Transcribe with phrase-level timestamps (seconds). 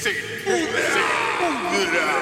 [0.00, 0.14] se
[0.44, 2.19] pudra,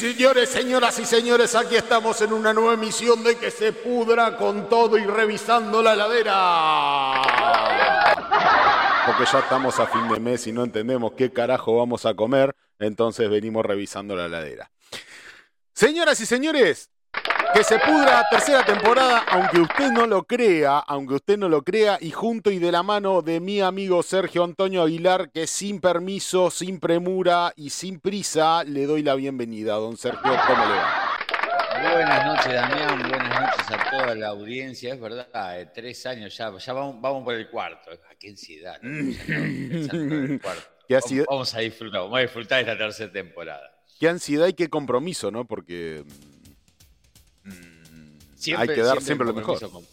[0.00, 4.66] señores, señoras y señores, aquí estamos en una nueva emisión de Que se pudra con
[4.68, 7.22] todo y revisando la heladera.
[9.04, 12.56] Porque ya estamos a fin de mes y no entendemos qué carajo vamos a comer,
[12.78, 14.70] entonces venimos revisando la heladera.
[15.74, 16.88] Señoras y señores,
[17.54, 21.98] que se pudra tercera temporada, aunque usted no lo crea, aunque usted no lo crea,
[22.00, 26.50] y junto y de la mano de mi amigo Sergio Antonio Aguilar, que sin permiso,
[26.50, 29.74] sin premura y sin prisa, le doy la bienvenida.
[29.74, 31.06] Don Sergio, ¿cómo le va?
[31.92, 32.98] Buenas noches, Damián.
[33.08, 34.94] Buenas noches a toda la audiencia.
[34.94, 37.90] Es verdad, eh, tres años ya, ya vamos, vamos por el cuarto.
[38.08, 38.76] Ah, qué ansiedad.
[38.82, 38.90] ¿no?
[38.90, 40.62] El cuarto.
[40.86, 41.24] ¿Qué ha Vamos- sido?
[41.28, 43.70] Vamos a disfrutar, vamos a disfrutar esta tercera temporada.
[43.98, 45.44] Qué ansiedad y qué compromiso, ¿no?
[45.46, 46.04] Porque
[48.56, 49.70] hay que dar siempre, lo mejor.
[49.70, 49.84] Con,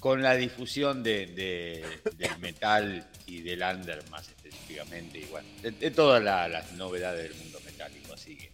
[0.00, 1.84] con la difusión de, de-
[2.16, 5.44] del metal y del under más específicamente, igual.
[5.62, 8.12] De, de todas la- las novedades del mundo metálico.
[8.14, 8.50] Así que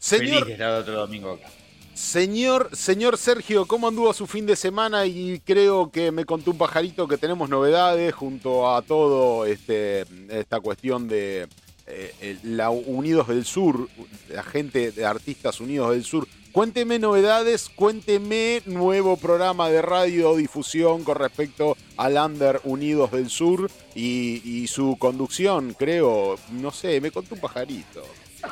[0.00, 1.48] feliz Señor, de estar otro domingo acá.
[1.94, 5.04] Señor, señor Sergio, ¿cómo anduvo su fin de semana?
[5.04, 10.60] Y creo que me contó un pajarito que tenemos novedades junto a todo este, esta
[10.60, 11.48] cuestión de
[11.86, 13.88] eh, la Unidos del Sur,
[14.30, 16.26] la gente de Artistas Unidos del Sur.
[16.52, 24.42] Cuénteme novedades, cuénteme nuevo programa de radiodifusión con respecto al Under Unidos del Sur y,
[24.44, 28.04] y su conducción, creo, no sé, me contó un pajarito.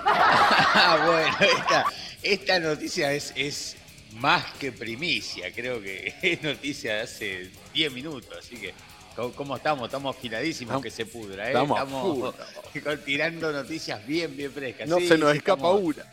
[1.05, 1.85] Bueno, esta,
[2.23, 3.77] esta noticia es, es
[4.19, 8.73] más que primicia, creo que es noticia de hace 10 minutos, así que
[9.37, 9.87] ¿cómo, estamos?
[9.89, 11.55] Estamos afiladísimos Estamos- que se pudra, ¿eh?
[11.61, 12.35] estamos
[13.05, 14.89] tirando noticias bien, bien frescas.
[14.89, 16.05] No Sí, se nos escapa una.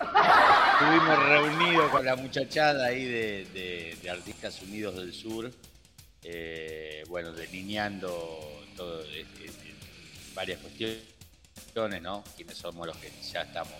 [0.00, 5.50] Estuvimos reunidos con la muchachada ahí de, de- Artistas Unidos del Sur,
[6.22, 9.50] eh, bueno, delineando todo, eh, eh,
[10.34, 12.22] varias cuestiones, ¿no?
[12.36, 13.74] Quienes somos los que ya estamos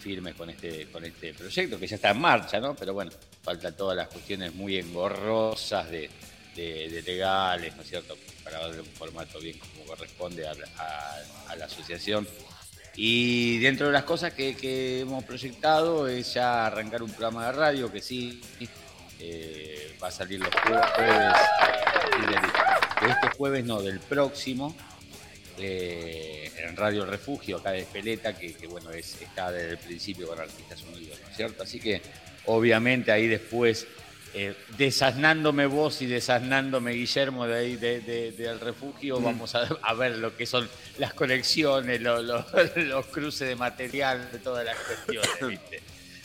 [0.00, 2.74] firmes con este, con este proyecto, que ya está en marcha, ¿no?
[2.74, 3.10] Pero bueno,
[3.42, 6.10] falta todas las cuestiones muy engorrosas de,
[6.54, 8.16] de- legales, ¿no es cierto?
[8.44, 10.54] Para darle un formato bien como corresponde a
[11.56, 12.26] la asociación.
[12.94, 17.90] Y dentro de las cosas que, hemos proyectado es ya arrancar un programa de radio
[17.90, 18.40] que sí
[19.18, 21.32] eh, va a salir los jueves,
[23.02, 24.76] de este jueves, no, del próximo,
[25.58, 30.28] eh, en Radio Refugio, acá de Espeleta, que, que, bueno, es, está desde el principio
[30.28, 31.62] con Artistas Unidos, ¿no es cierto?
[31.62, 32.02] Así que
[32.46, 33.86] obviamente ahí después,
[34.34, 39.24] eh, desasnándome vos y desasnándome Guillermo de ahí de- de- del refugio, Mm.
[39.24, 42.44] vamos a, a ver lo que son las conexiones, lo- lo-
[42.76, 45.82] los cruces de material, todas las cuestiones, ¿viste?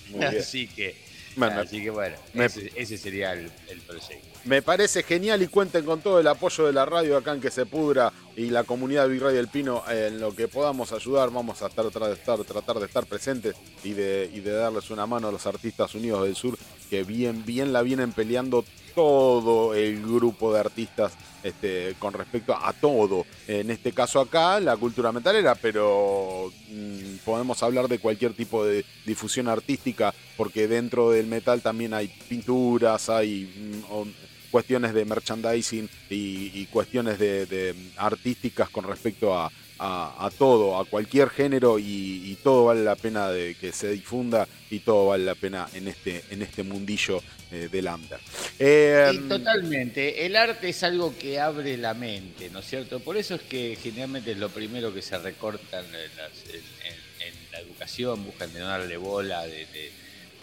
[0.09, 0.38] Muy bien.
[0.41, 0.95] Así que,
[1.35, 4.36] Bueno, así que bueno, me- ese, ese sería el, el proyecto.
[4.47, 7.51] Me parece genial y cuenten con todo el apoyo de la radio acá en que
[7.51, 11.31] se pudra y la comunidad Virrey del Pino en lo que podamos ayudar.
[11.31, 15.33] Vamos a estar, tratar de estar, presentes y de, y de darles una mano a
[15.33, 16.57] los artistas unidos del sur
[16.89, 18.63] que bien, bien la vienen peleando
[18.95, 21.11] todo el grupo de artistas
[21.43, 23.25] este, con respecto a todo.
[23.49, 28.85] En este caso acá, la cultura metalera, pero mm, podemos hablar de cualquier tipo de
[29.05, 36.51] difusión artística, porque dentro del metal también hay pinturas, hay mm, cuestiones de merchandising y,
[36.53, 41.83] y cuestiones de, de artísticas con respecto a, a- a todo, a cualquier género y,
[42.31, 45.88] y todo vale la pena de que se difunda y todo vale la pena en
[45.88, 47.21] este, en este mundillo
[47.51, 48.19] eh, del under.
[48.59, 50.25] Eh, Sí, totalmente.
[50.25, 53.00] El arte es algo que abre la mente, ¿no es cierto?
[53.00, 56.55] Por eso es que generalmente es lo primero que se recortan en, las- en-
[56.88, 59.91] en- en la educación, buscan de no darle bola, de- de-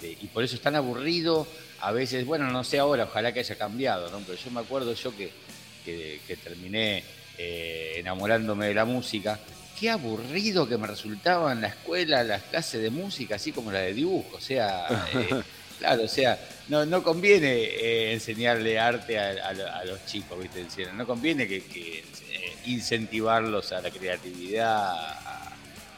[0.01, 1.47] de- y por eso es tan aburrido.
[1.85, 4.19] A veces, bueno, no sé ahora, ojalá que haya cambiado, ¿no?
[4.21, 5.31] Pero yo me acuerdo yo que,
[5.85, 7.05] que, que terminé
[7.37, 9.39] eh, enamorándome de la música.
[9.79, 13.81] Qué aburrido que me resultaba en la escuela las clases de música, así como la
[13.81, 14.37] de dibujo.
[14.37, 15.43] O sea, eh,
[15.79, 16.39] Claro, o sea,
[16.69, 20.87] no, no conviene eh, enseñarle arte a, a lo- a los chicos, ¿viste?
[20.93, 22.05] No conviene que, que,
[22.65, 24.95] incentivarlos a la creatividad,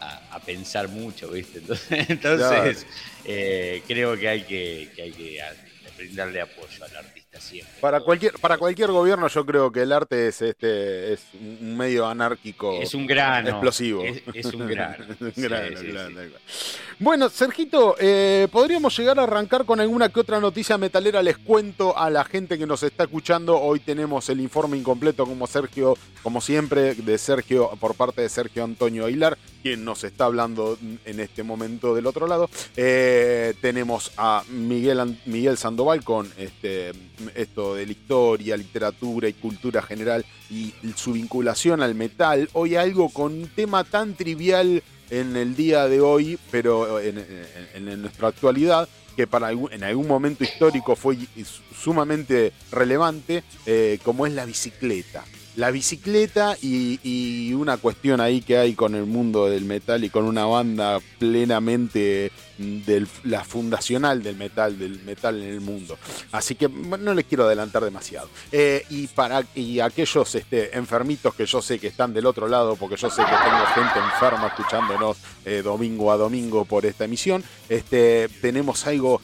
[0.00, 1.58] a, pensar mucho, ¿viste?
[1.90, 2.86] Entonces, entonces,
[3.86, 5.42] creo que hay que, que hay que
[5.96, 7.74] brindarle apoyo al artista siempre.
[7.80, 12.06] Para cualquier, para cualquier gobierno yo creo que el arte es este es un medio
[12.06, 13.48] anárquico Es un grano.
[13.48, 14.02] explosivo.
[14.02, 15.04] Es, es un grano.
[15.20, 16.14] Un Sí, grano, sí, grano, sí.
[16.14, 16.30] grano.
[16.98, 21.22] Bueno, Sergito, eh, podríamos llegar a arrancar con alguna que otra noticia metalera.
[21.22, 23.60] Les cuento a la gente que nos está escuchando.
[23.60, 28.64] Hoy tenemos el informe incompleto, como Sergio, como siempre, de Sergio, por parte de Sergio
[28.64, 32.48] Antonio Aguilar, quien nos está hablando en este momento del otro lado.
[32.76, 36.92] Eh, tenemos a Miguel, Miguel Sandoval con este,
[37.34, 42.48] esto de la historia, literatura y cultura general y su vinculación al metal.
[42.52, 47.16] Hoy algo con un tema tan trivial en el día de hoy, pero en,
[48.02, 51.16] nuestra actualidad, que para algún- en algún momento histórico fue
[51.80, 55.24] sumamente relevante, eh, como es la bicicleta.
[55.56, 60.24] La bicicleta y, una cuestión ahí que hay con el mundo del metal y con
[60.24, 65.98] una banda plenamente de la fundacional del metal, del metal en el mundo.
[66.32, 68.28] Así que no les quiero adelantar demasiado.
[68.52, 72.76] Eh, y para y aquellos este, enfermitos que yo sé que están del otro lado,
[72.76, 77.42] porque yo sé que tengo gente enferma escuchándonos eh, domingo a domingo por esta emisión,
[77.68, 79.20] este, tenemos algo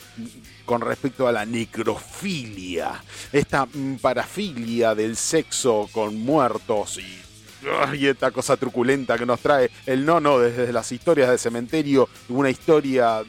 [0.64, 7.22] con respecto a la necrofilia, esta mm, parafilia del sexo con muertos y
[7.94, 12.50] y esta cosa truculenta que nos trae el nono desde las historias de cementerio, una
[12.50, 13.22] historia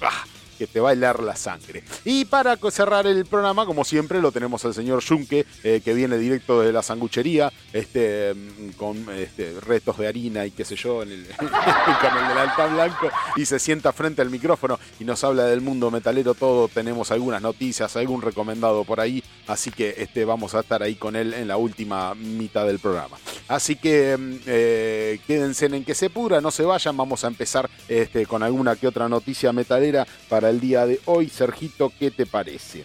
[0.00, 0.24] ah,
[0.56, 1.84] que te va a helar la sangre.
[2.04, 6.18] Y para cerrar el programa, como siempre, lo tenemos al señor Junque, eh, que viene
[6.18, 11.02] directo de la sanguchería, este, mm, con este, restos de harina y qué sé yo,
[11.02, 15.22] en el, con el del alta blanco, y se sienta frente al micrófono y nos
[15.24, 16.68] habla del mundo metalero todo.
[16.68, 21.16] Tenemos algunas noticias, algún recomendado por ahí, así que este, vamos a estar ahí con
[21.16, 23.16] él en la última mitad del programa.
[23.48, 27.68] Así que mm, eh, quédense en que se pudra, no se vayan, vamos a empezar
[27.88, 31.28] este, con alguna que otra noticia metalera para el día de hoy.
[31.28, 32.84] Sergito, ¿qué te parece?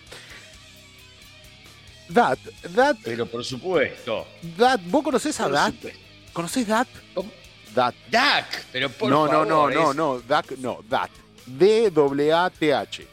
[2.10, 2.40] Dat,
[2.74, 4.28] Dat, Pero por supuesto.
[4.58, 5.74] Dat, ¿vos conocés a por Dat?
[6.34, 6.88] ¿Conocés Dat?
[7.13, 7.31] ¿Cómo?
[7.74, 7.96] Dat.
[8.10, 11.10] Dak, pero por no, no, no, no, es no, DAC, no, DAT.
[11.46, 13.08] D-A-T-H.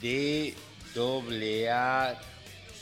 [0.00, 0.54] D
[0.94, 2.14] W A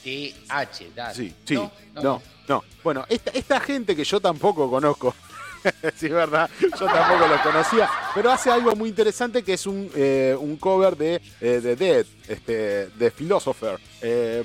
[0.03, 1.15] T H, Dak.
[1.15, 2.23] Sí, sí, No, no, no.
[2.49, 2.65] no.
[2.83, 5.15] Bueno, esta, esta gente que yo tampoco conozco,
[5.97, 9.91] sí, es verdad, yo tampoco los conocía, pero hace algo muy interesante que es un,
[9.95, 13.79] eh, un cover de, eh, de Dead, este, de Philosopher.
[14.03, 14.45] Eh,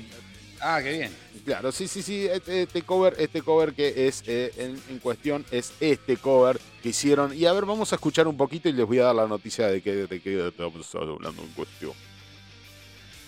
[0.60, 1.16] Ah, qué bien.
[1.44, 5.44] Claro, sí, sí, sí, este, este cover, este cover que es eh, en, en cuestión
[5.50, 7.34] es este cover que hicieron.
[7.34, 9.68] Y a ver, vamos a escuchar un poquito y les voy a dar la noticia
[9.68, 11.92] de que, de que estamos hablando en cuestión.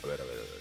[0.05, 0.52] A ver, a ver, a ver.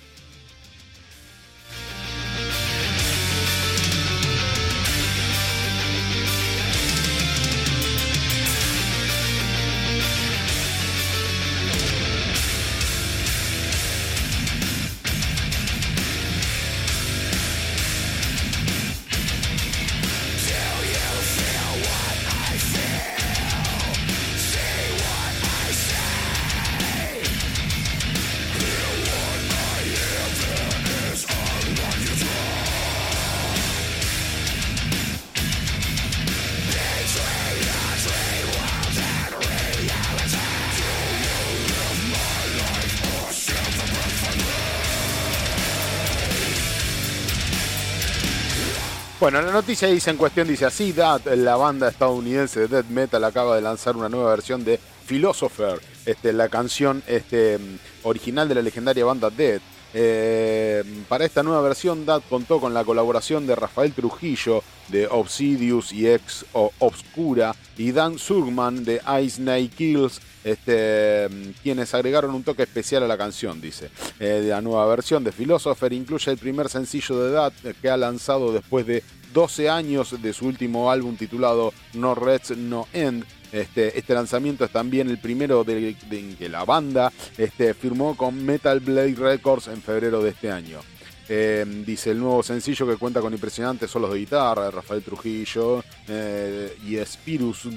[49.31, 53.23] Bueno, la noticia dice en cuestión, dice así, That, la banda estadounidense de death metal
[53.23, 57.57] acaba de lanzar una nueva versión de Philosopher, este, la canción este,
[58.04, 59.61] original de la legendaria banda Dead.
[59.94, 65.94] Eh, para esta nueva versión, Dad contó con la colaboración de Rafael Trujillo de Obsidius
[65.94, 71.30] y Ex Obscura y Dan Surgman de Ice Night Kills, este,
[71.64, 73.92] quienes agregaron un toque especial a la canción, dice.
[74.19, 78.52] Eh, la nueva versión de Philosopher incluye el primer sencillo de Dad que ha lanzado
[78.52, 83.26] después de 12 años de su último álbum titulado No Reds No End.
[83.52, 85.95] Este, este lanzamiento es también el primero de,
[86.40, 90.80] que la banda este, firmó con Metal Blade Records en febrero de este año.
[91.28, 95.81] Eh, dice el nuevo sencillo que cuenta con impresionantes solos de guitarra de Rafael Trujillo
[96.07, 97.68] eh, y Spirus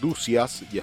[0.00, 0.80] Ducias y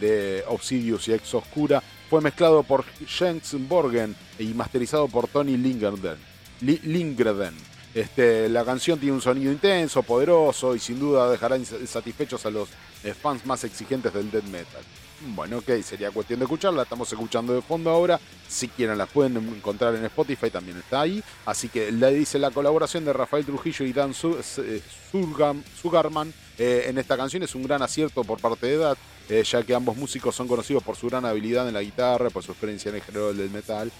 [0.00, 6.16] de Obsidius y Ex Oscura fue mezclado por Jens Borgen y masterizado por Tony Lingerden.
[6.60, 7.54] Li- Lindgren.
[7.94, 12.68] Este, la canción tiene un sonido intenso, poderoso y sin duda dejará insatisfechos a los
[13.04, 14.82] eh, fans más exigentes del death metal.
[15.28, 16.82] Bueno, ok, sería cuestión de escucharla.
[16.82, 18.20] Estamos escuchando de fondo ahora.
[18.48, 21.22] Si quieren, la pueden encontrar en Spotify, también está ahí.
[21.46, 24.82] Así que le dice la colaboración de Rafael Trujillo y Dan eh,
[25.80, 28.96] Sugarman eh, en esta canción es un gran acierto por parte de Edad,
[29.28, 32.42] eh, ya que ambos músicos son conocidos por su gran habilidad en la guitarra, por
[32.42, 33.90] su experiencia en el género del metal.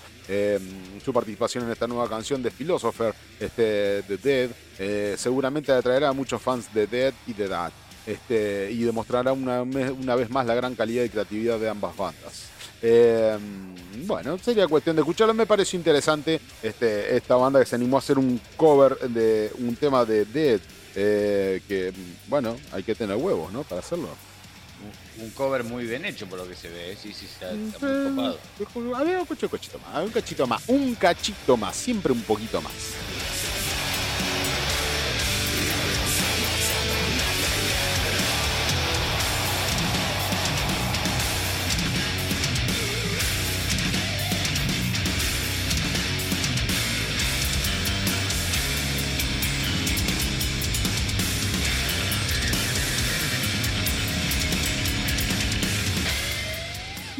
[1.04, 6.40] su participación en esta nueva canción de Philosopher, este, de Dead, seguramente atraerá a muchos
[6.40, 7.72] fans de Dead y de Edad
[8.06, 12.44] este, y demostrará una, una, vez más la gran calidad y creatividad de ambas bandas.
[12.82, 13.38] Eh,
[14.06, 15.32] bueno, sería cuestión de escucharlo.
[15.32, 19.74] Me pareció interesante este, esta banda que se animó a hacer un cover de un
[19.76, 20.60] tema de Dead.
[20.96, 21.92] Eh, que,
[22.28, 23.62] bueno, hay que tener huevos, ¿no?
[23.62, 24.08] Para hacerlo.
[25.18, 26.98] Un cover muy bien hecho por lo que se ve, ¿eh?
[27.00, 27.78] sí, sí, está, está
[28.10, 28.36] muy
[28.66, 28.96] copado.
[28.96, 32.72] A ver, un cachito más, un cachito más, un cachito más, siempre un poquito más.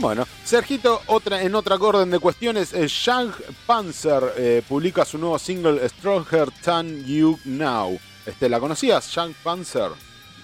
[0.04, 3.32] Bueno, Sergito, otra, en otra orden de cuestiones, eh, Shang
[3.64, 7.98] Panzer eh, publica su nuevo single Stronger Than You Now.
[8.26, 9.92] Este, ¿La conocías, Shang Panzer?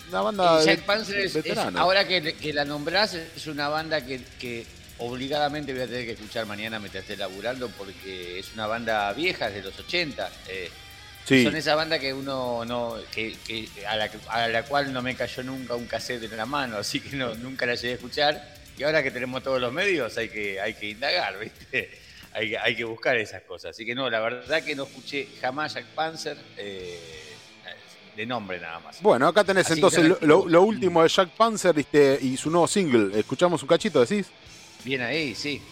[0.08, 5.82] Una banda de, Panzer es, ahora que, la nombrás, es una banda que, obligadamente voy
[5.82, 9.78] a tener que escuchar mañana mientras esté laburando porque es una banda vieja, de los
[9.78, 10.30] 80.
[10.48, 10.70] Eh,
[11.44, 13.36] Son esa banda que uno no, que,
[13.86, 16.98] a, la, a, la, cual no me cayó nunca un cassette en la mano, así
[17.00, 20.30] que no, nunca la llegué a escuchar y ahora que tenemos todos los medios hay
[20.30, 21.90] que, hay que indagar, ¿viste?
[22.32, 23.72] Hay, hay que buscar esas cosas.
[23.72, 26.38] Así que no, la verdad que no escuché jamás Jack Panzer.
[26.56, 26.98] Eh,
[28.16, 29.00] de nombre nada más.
[29.02, 31.74] Bueno, acá tenés entonces lo, último de Jack Panzer
[32.22, 33.18] y su nuevo single.
[33.18, 34.28] ¿Escuchamos un cachito, decís?
[34.82, 35.62] Bien ahí, sí.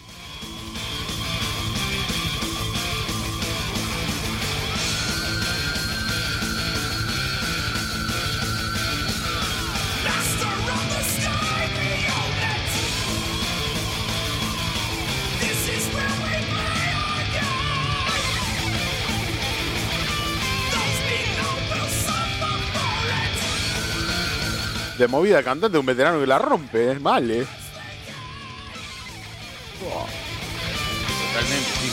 [24.99, 27.47] De movida cantante, un veterano que la rompe, es mal, ¿eh?
[31.33, 31.91] Totalmente, sí.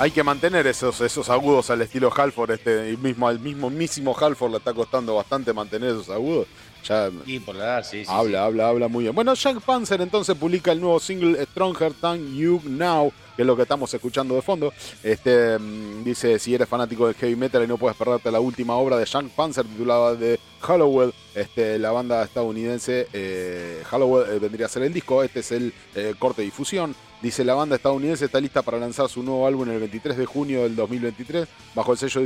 [0.00, 4.56] Hay que mantener esos, esos agudos al estilo Halford, este mismo, al mismo Halford le
[4.56, 6.48] está costando bastante mantener esos agudos.
[6.84, 7.10] Ya
[7.44, 9.14] por la sí, Habla, habla, habla muy bien.
[9.14, 13.56] Bueno, Jack Panzer entonces publica el nuevo single Stronger Than You Now, que es lo
[13.56, 14.72] que estamos escuchando de fondo.
[15.02, 18.74] Este mm, dice, si eres fanático del heavy metal y no puedes perderte la última
[18.76, 24.66] obra de Jack Panzer titulada de Hallowell, este, la banda estadounidense eh, Hallowell eh, vendría
[24.66, 26.94] a ser el disco, este es el eh, corte de difusión.
[27.22, 30.62] Dice la banda estadounidense está lista para lanzar su nuevo álbum el 23 de junio
[30.62, 32.22] del 2023 bajo el sello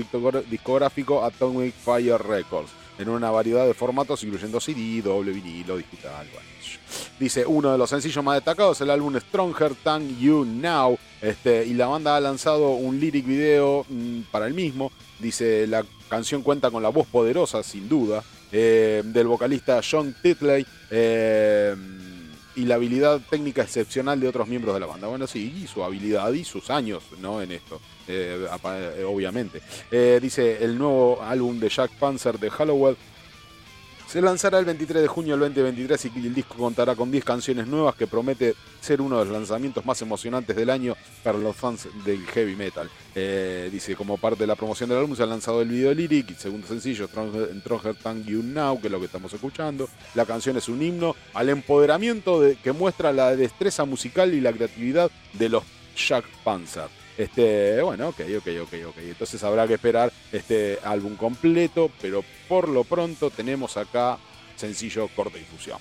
[0.49, 6.27] discográfico Atomic Fire Records en una variedad de formatos, incluyendo CD, doble vinilo, digital.
[7.19, 11.65] Dice, uno de los sencillos más destacados es el álbum Stronger Than You Now, este,
[11.67, 14.93] y la banda ha lanzado un lyric video mm, para el mismo.
[15.19, 18.23] Dice, la canción cuenta con la voz poderosa, sin duda,
[18.53, 20.67] eh, del vocalista John Titley.
[20.91, 21.75] Eh,
[22.57, 25.09] y la habilidad técnica excepcional de otros miembros de la banda.
[25.09, 27.43] Bueno, sí, y su habilidad y sus años ¿no?
[27.43, 29.61] en esto, eh, eh, obviamente.
[29.91, 32.97] Eh, dice el nuevo álbum de Jack Panzer de Halloween
[34.07, 37.67] se lanzará el 23 de junio del 2023 y el disco contará con 10 canciones
[37.67, 41.89] nuevas que promete ser uno de los lanzamientos más emocionantes del año para los fans
[42.05, 42.89] del heavy metal.
[43.15, 46.37] Eh, dice, como parte de la promoción del álbum se ha lanzado el video lyric
[46.37, 49.89] segundo sencillo, Stronger Than You Now, que es lo que estamos escuchando.
[50.15, 54.53] La canción es un himno al empoderamiento de, que muestra la destreza musical y la
[54.53, 55.65] creatividad de los
[55.97, 57.04] Jack Panzer.
[57.17, 58.99] Este, bueno, ok, ok, ok, ok.
[58.99, 64.19] Entonces habrá que esperar este álbum completo, pero por lo pronto tenemos acá
[64.57, 65.79] sencillo corte difusión.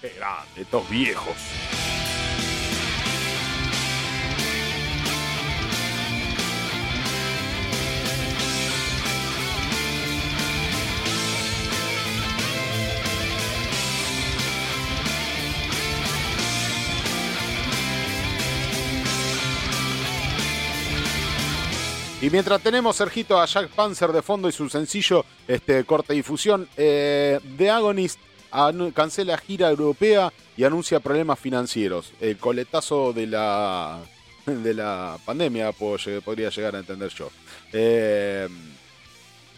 [0.00, 1.34] Qué grande, estos viejos.
[22.26, 26.68] Y mientras tenemos, Sergito, a Jack Panzer de fondo y su sencillo este, corte difusión,
[26.76, 28.18] eh, The Agonist
[28.94, 32.12] cancela gira europea y anuncia problemas financieros.
[32.20, 34.00] El coletazo de la,
[34.44, 37.30] de la pandemia podría llegar a entender yo.
[37.72, 38.48] Eh,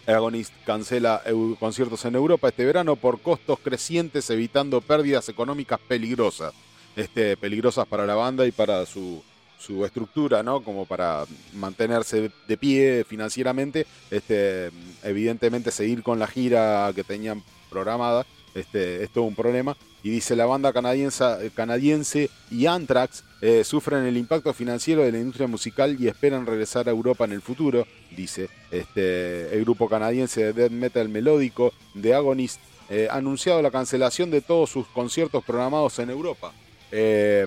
[0.06, 1.22] Agonist cancela
[1.58, 6.52] conciertos en Europa este verano por costos crecientes, evitando pérdidas económicas peligrosas.
[6.96, 9.22] Este, peligrosas para la banda y para su,
[9.58, 10.62] su estructura, ¿no?
[10.62, 11.24] Como para
[11.54, 13.86] mantenerse de- pie financieramente.
[14.10, 14.70] Este,
[15.02, 18.24] evidentemente, seguir con la gira que tenían programada
[18.54, 19.76] este, es todo un problema.
[20.02, 25.18] Y dice la banda canadiense, canadiense y Anthrax eh, sufren el impacto financiero de la
[25.18, 27.84] industria musical y esperan regresar a Europa en el futuro,
[28.16, 32.60] dice este, el grupo canadiense de death metal melódico The Agonist.
[32.90, 36.52] eh, anunciado la cancelación de todos sus conciertos programados en Europa
[36.92, 37.44] eh,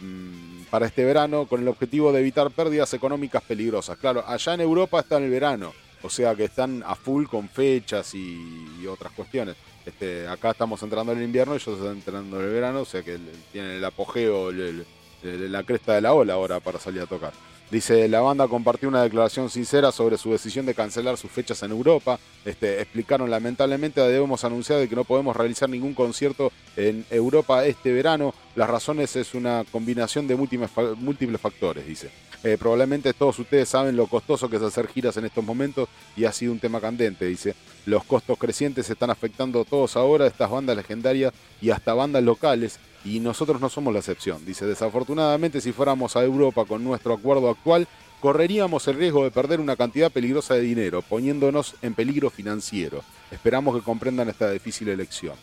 [0.71, 3.97] para este verano con el objetivo de evitar pérdidas económicas peligrosas.
[3.97, 7.49] Claro, allá en Europa está en el verano, o sea que están a full con
[7.49, 9.55] fechas y, otras cuestiones.
[9.85, 13.03] Este, acá estamos entrando en el invierno, ellos están entrando en el verano, o sea
[13.03, 13.19] que
[13.51, 14.85] tienen el apogeo, el-
[15.23, 17.31] la cresta de la ola ahora para salir a tocar.
[17.71, 21.71] Dice, la banda compartió una declaración sincera sobre su decisión de cancelar sus fechas en
[21.71, 22.19] Europa.
[22.43, 27.93] Este, explicaron, lamentablemente debemos anunciar de que no podemos realizar ningún concierto en Europa este
[27.93, 28.33] verano.
[28.55, 32.09] Las razones es una combinación de múltiples, fa- múltiples factores, dice.
[32.43, 35.87] Eh, probablemente todos ustedes saben lo costoso que es hacer giras en estos momentos
[36.17, 37.55] y ha sido un tema candente, dice.
[37.85, 42.79] Los costos crecientes están afectando a todos ahora, estas bandas legendarias y hasta bandas locales,
[43.03, 44.45] y nosotros no somos la excepción.
[44.45, 47.88] Dice, desafortunadamente si fuéramos a Europa con nuestro acuerdo actual,
[48.19, 53.03] correríamos el riesgo de perder una cantidad peligrosa de dinero, poniéndonos en peligro financiero.
[53.31, 55.33] Esperamos que comprendan esta difícil elección.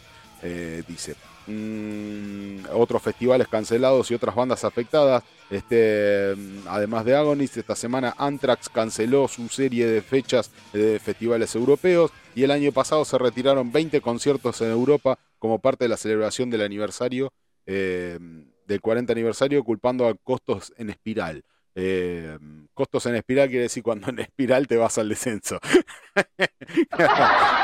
[0.42, 1.16] Eh, dice.
[1.46, 5.24] Mm, otros festivales cancelados y otras bandas afectadas.
[5.48, 11.54] Este, mm, además de Agonist, esta semana Anthrax canceló su serie de fechas de festivales
[11.54, 15.96] europeos y el año pasado se retiraron 20 conciertos en Europa como parte de la
[15.96, 17.32] celebración del aniversario
[17.64, 18.18] eh,
[18.66, 21.44] del 40 aniversario, culpando a costos en espiral.
[21.74, 22.36] Eh,
[22.74, 25.58] costos en espiral quiere decir cuando en espiral te vas al descenso.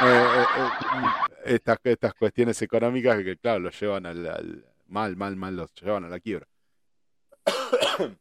[0.06, 0.44] Eh,
[1.44, 6.04] estas, estas cuestiones económicas que, claro, los llevan al, al- mal, mal, mal, los llevan
[6.04, 6.46] a la quiebra.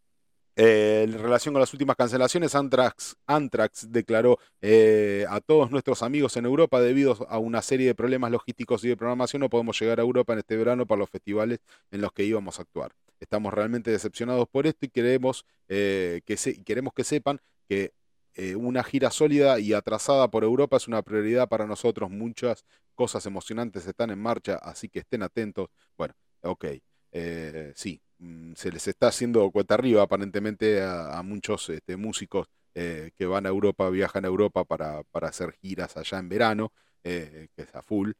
[0.55, 6.45] Eh, en relación con las últimas cancelaciones, Anthrax declaró eh, a todos nuestros amigos en
[6.45, 10.03] Europa, debido a una serie de problemas logísticos y de programación, no podemos llegar a
[10.03, 11.57] Europa en este verano para los festivales
[11.89, 12.91] en los que íbamos a actuar.
[13.19, 17.93] Estamos realmente decepcionados por esto y queremos, eh, que, se- queremos que sepan que
[18.35, 22.09] eh, una gira sólida y atrasada por Europa es una prioridad para nosotros.
[22.09, 22.65] Muchas
[22.95, 25.69] cosas emocionantes están en marcha, así que estén atentos.
[25.97, 26.65] Bueno, ok,
[27.11, 33.11] eh, sí, mm, se les está haciendo cuenta arriba aparentemente a, muchos este, músicos eh,
[33.15, 37.49] que van a Europa, viajan a Europa para, para hacer giras allá en verano, que
[37.55, 38.11] es a full.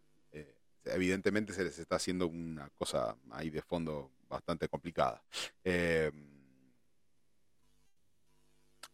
[0.86, 5.24] Evidentemente se les está haciendo una cosa ahí de fondo bastante complicada.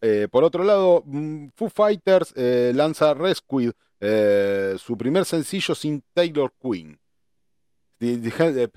[0.02, 6.04] Eh, por otro lado, mm, Foo Fighters eh, lanza Rescue, eh, su primer sencillo sin
[6.14, 6.98] Taylor Quinn.
[8.02, 8.68] Eh,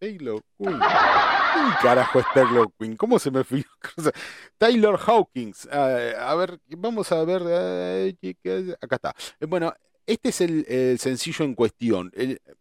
[0.00, 0.78] Taylor Quinn.
[0.80, 2.96] ¿Quién carajo es Taylor Quinn?
[2.96, 3.64] ¿Cómo se me fue?
[4.58, 5.68] Taylor Hawkins.
[5.70, 8.16] Eh, a ver, vamos a ver.
[8.20, 9.14] ¿qué- qué- acá está.
[9.46, 9.72] Bueno,
[10.06, 12.10] este es el, sencillo en cuestión.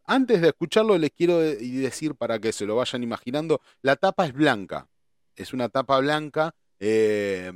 [0.06, 4.34] Antes de escucharlo, les quiero decir para que se lo vayan imaginando: la tapa es
[4.34, 4.88] blanca.
[5.36, 6.54] Es una tapa blanca.
[6.80, 7.52] Eh,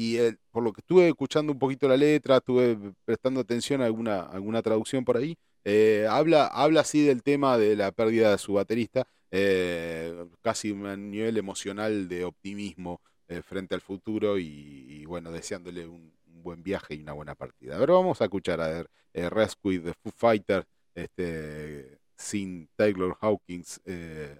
[0.00, 3.84] y eh, por lo que estuve escuchando un poquito la letra, estuve prestando atención a
[3.84, 8.38] alguna, alguna traducción por ahí, eh, habla, habla así del tema de la pérdida de
[8.38, 13.02] su baterista, eh, casi a nivel emocional de optimismo
[13.44, 17.76] frente al futuro y, bueno, deseándole un, buen viaje y una buena partida.
[17.76, 23.82] A ver, vamos a escuchar a ver Rescue de Foo Fighters este, sin Taylor Hawkins.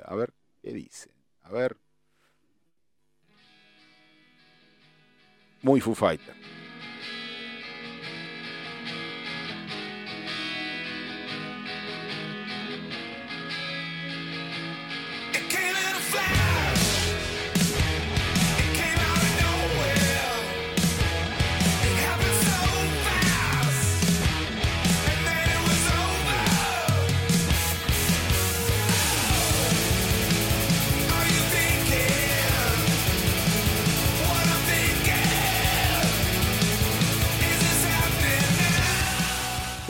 [0.06, 0.32] a ver,
[0.62, 1.10] ¿qué dice?
[1.42, 1.76] A ver.
[5.62, 6.34] Muy Foo Fighter.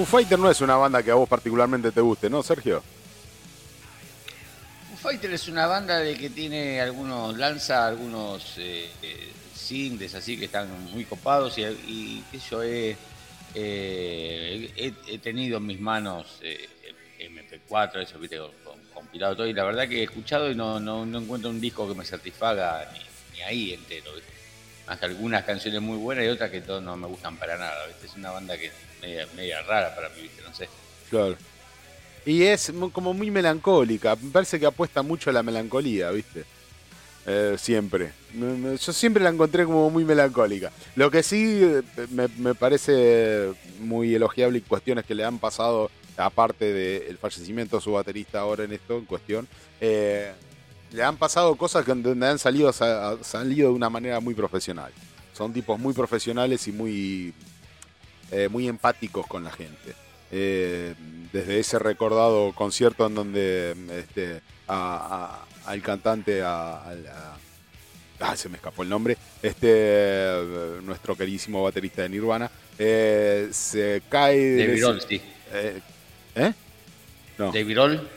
[0.01, 2.83] Foo Fighter no es una banda que a vos particularmente te guste, ¿no, Sergio?
[4.89, 10.39] Foo Fighter es una banda de que tiene algunos, lanza algunos eh, eh, singles así
[10.39, 12.97] que están muy copados y, y sé yo, he,
[13.55, 16.67] eh, he, he tenido en mis manos eh,
[17.19, 18.41] MP4, eso, viste,
[18.95, 21.95] compilado todo y la verdad que he escuchado y no, no, encuentro un disco que
[21.95, 22.91] me satisfaga
[23.35, 24.13] ni, ahí entero.
[24.87, 27.87] Más que algunas canciones muy buenas y otras que todos no me gustan para nada,
[27.87, 28.07] ¿viste?
[28.07, 30.43] Es una banda que media, rara para mí, ¿viste?
[30.43, 30.69] No sé.
[31.09, 31.37] Claro.
[32.27, 34.15] Y es como muy melancólica.
[34.17, 36.45] Me parece que apuesta mucho a la melancolía, ¿viste?
[37.27, 38.13] Eh, siempre.
[38.35, 40.71] Yo siempre la encontré como muy melancólica.
[40.97, 41.83] Lo que sí eh,
[42.39, 47.93] me, parece muy elogiable y cuestiones que le han pasado, aparte del fallecimiento de su
[47.93, 49.49] baterista ahora en esto en cuestión,
[49.81, 50.33] eh,
[50.93, 54.93] le han pasado cosas que han salido, sa- salido de una manera muy profesional.
[55.33, 57.33] Son tipos muy profesionales y muy,
[58.31, 59.95] eh, muy empáticos con la gente.
[60.33, 60.95] Eh,
[61.33, 67.37] desde ese recordado concierto en donde este, a- a- al cantante, a, a la-
[68.21, 74.57] ah, se me escapó el nombre, este, nuestro queridísimo baterista de Nirvana, eh, se cae...
[74.67, 75.21] David Grohl, sí.
[75.53, 76.53] eh.
[77.39, 77.53] No.
[77.53, 78.09] David Grohl,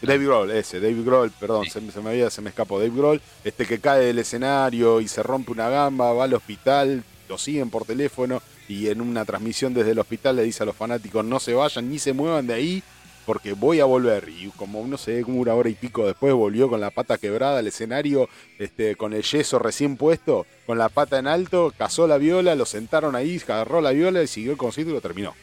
[0.00, 1.70] David Grohl, ese, David Grohl, perdón, Sí.
[1.72, 2.78] se, me- se me había, se me escapó.
[2.78, 7.02] David Grohl, este que cae del escenario y se rompe una gamba, va al hospital,
[7.28, 10.76] lo siguen por teléfono y en una transmisión desde el hospital le dice a los
[10.76, 12.82] fanáticos no se vayan ni se muevan de ahí
[13.28, 14.30] porque voy a volver.
[14.30, 17.58] Y como no sé, como una hora y pico después volvió con la pata quebrada
[17.58, 18.26] al escenario,
[18.58, 22.64] este, con el yeso recién puesto, con la pata en alto, cazó la viola, lo
[22.64, 25.34] sentaron ahí, agarró la viola y siguió el concierto y lo terminó.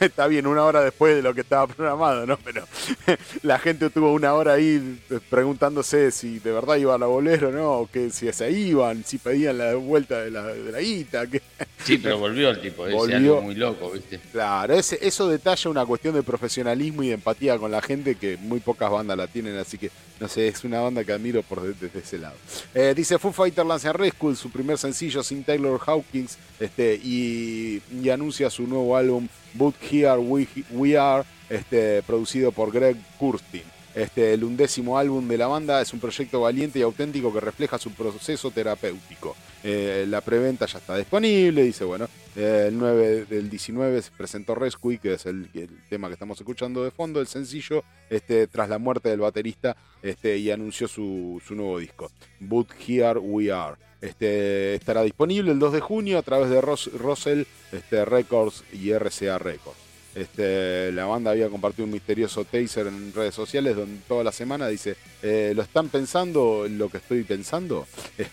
[0.10, 2.38] Está bien, una hora después de lo que estaba programado, ¿no?
[2.38, 2.66] Pero
[3.42, 7.52] la gente tuvo una hora ahí eh, preguntándose si de verdad iban a volver o
[7.52, 11.26] no, que si se iban, si pedían la vuelta de la, de la guita.
[11.26, 11.42] Que...
[11.84, 13.16] sí, pero volvió el tipo, ese Volvió.
[13.16, 14.18] algo muy loco, ¿viste?
[14.32, 18.38] Claro, ese, eso detalla una cuestión de profesionalismo y de empatía con la gente que
[18.38, 21.62] muy pocas bandas la tienen, así que no sé, es una banda que admiro por
[21.62, 22.36] de- desde ese lado.
[22.74, 28.50] Eh, dice Foo Fighter lanza Rescue, su primer sencillo sin Taylor Hawkins, este, y, anuncia
[28.50, 33.62] su nuevo álbum But Here We, We Are, este, producido por Greg Kurstin.
[33.94, 37.78] Este, el undécimo álbum de la banda es un proyecto valiente y auténtico que refleja
[37.78, 39.36] su proceso terapéutico.
[39.64, 44.54] Eh, la preventa ya está disponible, dice, bueno, eh, el 9 del 19 se presentó
[44.54, 45.48] Rescue, que es el,
[45.88, 50.38] tema que estamos escuchando de fondo, el sencillo, este, tras la muerte del baterista, este,
[50.38, 53.76] y anunció su, su nuevo disco, But Here We Are.
[54.00, 59.38] Este, estará disponible el 2 de junio a través de Russell este, Records y RCA
[59.38, 59.89] Records.
[60.14, 64.66] Este, la banda había compartido un misterioso taser en redes sociales donde toda la semana
[64.66, 67.86] dice, eh, ¿lo están pensando lo que estoy pensando?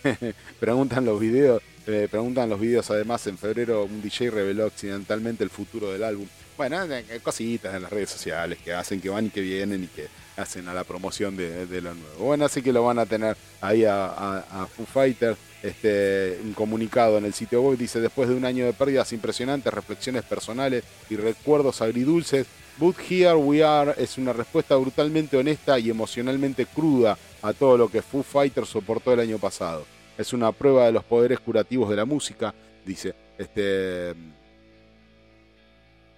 [0.59, 5.51] preguntan los videos, eh, preguntan los videos además en febrero un DJ reveló accidentalmente el
[5.51, 6.27] futuro del álbum.
[6.57, 9.87] Bueno, eh, cositas en las redes sociales que hacen que van y que vienen y
[9.87, 12.25] que hacen a la promoción de, de lo nuevo.
[12.25, 15.37] Bueno, así que lo van a tener ahí a, a, a Foo Fighters.
[15.63, 19.73] Este, un comunicado en el sitio web dice, después de un año de pérdidas impresionantes,
[19.73, 22.45] reflexiones personales y recuerdos agridulces,
[22.77, 27.89] But Here We Are es una respuesta brutalmente honesta y emocionalmente cruda a todo lo
[27.89, 29.85] que Foo Fighters soportó el año pasado.
[30.17, 32.53] Es una prueba de los poderes curativos de la música,
[32.85, 34.13] dice, este,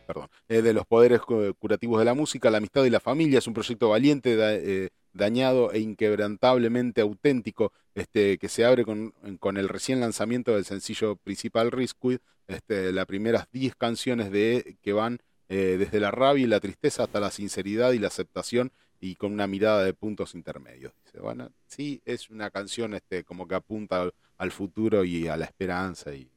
[0.06, 3.40] perdón, eh, de los poderes cu- curativos de la música, la amistad y la familia.
[3.40, 9.12] Es un proyecto valiente, da- eh, dañado e inquebrantablemente auténtico, este, que se abre con,
[9.40, 14.94] con el recién lanzamiento del sencillo principal Risquid, este, las primeras 10 canciones de que
[14.94, 19.16] van eh, desde la rabia y la tristeza hasta la sinceridad y la aceptación y
[19.16, 20.94] con una mirada de puntos intermedios.
[21.06, 25.46] Dice, bueno, sí, es una canción este, como que apunta al, futuro y a la
[25.46, 26.30] esperanza y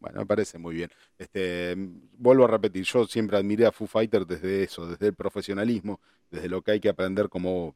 [0.00, 0.90] bueno, me parece muy bien.
[1.18, 1.74] Este,
[2.18, 6.48] vuelvo a repetir, yo siempre admiré a Foo Fighters desde eso, desde el profesionalismo, desde
[6.48, 7.74] lo que hay que aprender como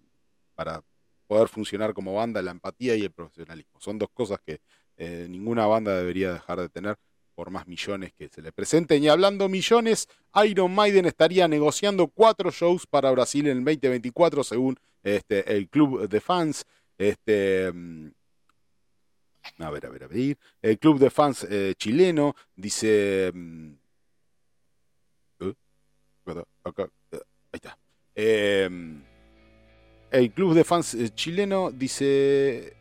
[0.54, 0.82] para
[1.26, 3.80] poder funcionar como banda, la empatía y el profesionalismo.
[3.80, 4.60] Son dos cosas que
[4.96, 6.96] eh, ninguna banda debería dejar de tener
[7.34, 9.02] por más millones que se le presenten.
[9.02, 10.08] Y hablando millones,
[10.44, 16.08] Iron Maiden estaría negociando cuatro shows para Brasil en el 2024, según este, el club
[16.08, 16.66] de fans.
[16.98, 18.10] Este, mm,
[19.58, 20.36] a ver, a ver, a ver.
[20.60, 23.32] El club de fans eh, chileno dice.
[23.34, 23.72] mm,
[25.40, 25.54] ¿eh?
[26.64, 27.20] Acá, ahí
[27.52, 27.78] está.
[28.14, 28.68] Eh,
[30.12, 32.74] el club de fans eh, chileno dice.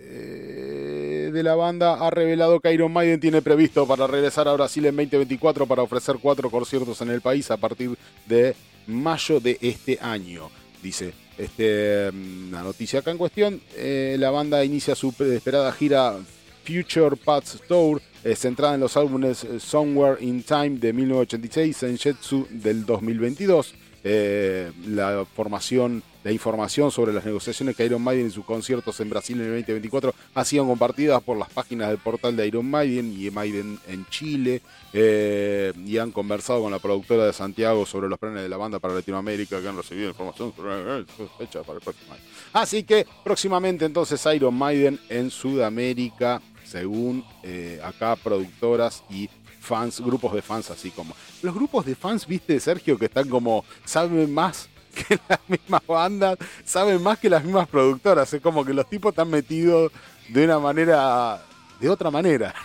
[0.00, 4.84] eh, de la banda ha revelado que Iron Maiden tiene previsto para regresar a Brasil
[4.86, 8.54] en 2024 para ofrecer cuatro conciertos en el país a partir de
[8.86, 10.50] mayo de este año.
[10.82, 13.60] Dice este, mm, la noticia acá en cuestión.
[13.76, 16.16] eh, la banda inicia su esperada gira
[16.64, 18.00] Future Paths Tour,
[18.36, 23.74] centrada en los álbumes Somewhere in Time de 1986 y Senjetsu del 2022.
[24.04, 29.10] Eh, la formación La información sobre las negociaciones que Iron Maiden y sus conciertos en
[29.10, 33.14] Brasil en el 2024 han sido compartidas por las páginas del portal de Iron Maiden
[33.14, 34.62] y Maiden en Chile
[34.94, 38.78] eh, y han conversado con la productora de Santiago sobre los planes de la banda
[38.78, 41.04] para Latinoamérica que han recibido información sobre
[41.36, 42.22] fecha para el próximo año.
[42.54, 49.28] Así que próximamente entonces Iron Maiden en Sudamérica, según eh, acá productoras y
[49.60, 51.14] fans, grupos de fans así como.
[51.42, 56.38] Los grupos de fans, viste, Sergio, que están como, saben más que las mismas bandas,
[56.64, 58.32] saben más que las mismas productoras.
[58.32, 59.92] Es como que los tipos están metidos
[60.28, 61.42] de una manera,
[61.80, 62.54] de otra manera.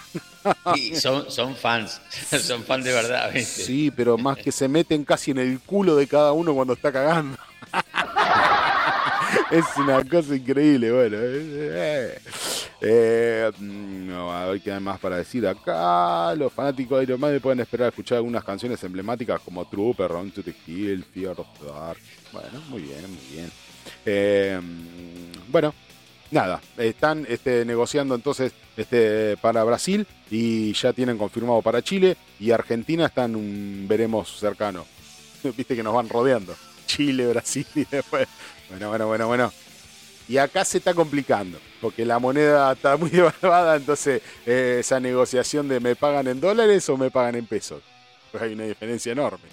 [0.74, 2.00] Y son, son fans,
[2.42, 3.62] son fans de verdad, ¿viste?
[3.62, 6.94] Sí, pero más que se meten casi en el culo de cada uno cuando está
[6.94, 7.38] cagando.
[9.52, 11.18] es una cosa increíble, bueno.
[11.22, 12.18] eh,
[12.82, 16.34] eh, no, a ver qué hay más para decir acá.
[16.36, 20.32] Los fanáticos de Iron Maiden pueden esperar a escuchar algunas canciones emblemáticas como Trooper, Run
[20.32, 21.66] to the Hill, Fear of the.
[22.32, 23.52] Bueno, muy bien, muy bien.
[24.06, 24.60] Eh,
[25.50, 25.74] bueno,
[26.32, 32.52] nada, están este, negociando entonces este, para Brasil y ya tienen confirmado para Chile y
[32.52, 34.86] Argentina están un veremos cercano.
[35.58, 36.56] Viste que nos van rodeando.
[36.86, 38.28] Chile, Brasil y después.
[38.70, 39.54] Bueno, bueno, bueno, bueno.
[40.28, 45.68] Y acá se está complicando, porque la moneda está muy devaluada, entonces eh, esa negociación
[45.68, 47.82] de me pagan en dólares o me pagan en pesos.
[48.32, 49.48] Pues hay una diferencia enorme.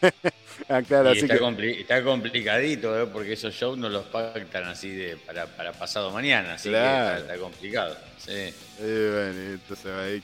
[0.68, 1.40] ah, claro, Y así está, que.
[1.40, 3.06] compli- está complicadito, ¿eh?
[3.12, 7.14] porque esos shows no los pactan así de para, para pasado mañana, así Claro.
[7.16, 7.96] que está, está complicado.
[8.18, 8.32] Sí.
[8.32, 10.22] Eh, bueno, entonces ahí.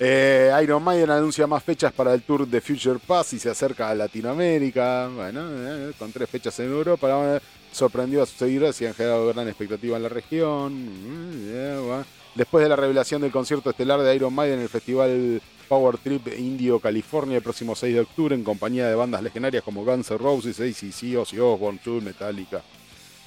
[0.00, 3.88] Eh, Iron Maiden anuncia más fechas para el tour de Future Pass y se acerca
[3.90, 5.08] a Latinoamérica.
[5.08, 7.40] Bueno, eh, con tres fechas en Europa.
[7.72, 10.74] Sorprendió a sus seguidores y han generado gran expectativa en la región.
[10.74, 12.04] Mm, yeah, bueno.
[12.34, 15.40] Después de la revelación del concierto estelar de Iron Maiden en el festival
[15.72, 19.86] Power Trip Indio, California, el próximo 6 de octubre, en compañía de bandas legendarias como
[19.86, 22.62] Guns N' Roses, ACC, Ozzy Osbourne, Tool, Metallica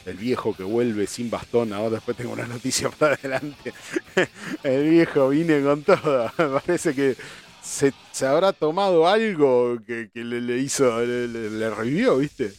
[0.05, 1.73] el viejo que vuelve sin bastón.
[1.73, 3.73] Ahora después tengo una noticia para adelante.
[4.63, 6.31] El viejo vine con todo.
[6.37, 7.15] Me parece que
[7.63, 12.53] se, se habrá tomado algo que, que le, le hizo, le, le- le revivió, ¿viste?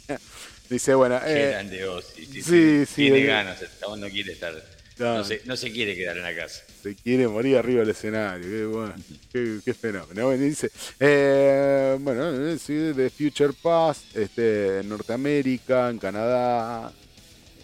[0.70, 2.86] Dice, bueno, Qué eh, grande Ozzy, sí, sí, sí.
[2.86, 3.64] sí, Tiene ganas,
[3.98, 4.77] no quiere estar.
[4.98, 5.14] No.
[5.18, 6.62] No, se, no se quiere quedar en la casa.
[6.82, 8.46] se quiere morir arriba del escenario.
[8.48, 8.94] Qué, bueno,
[9.32, 10.26] qué, qué fenómeno.
[10.26, 12.58] Bueno, dice, eh, bueno, eh,
[12.94, 16.92] de Future Pass, este, en Norteamérica, en Canadá.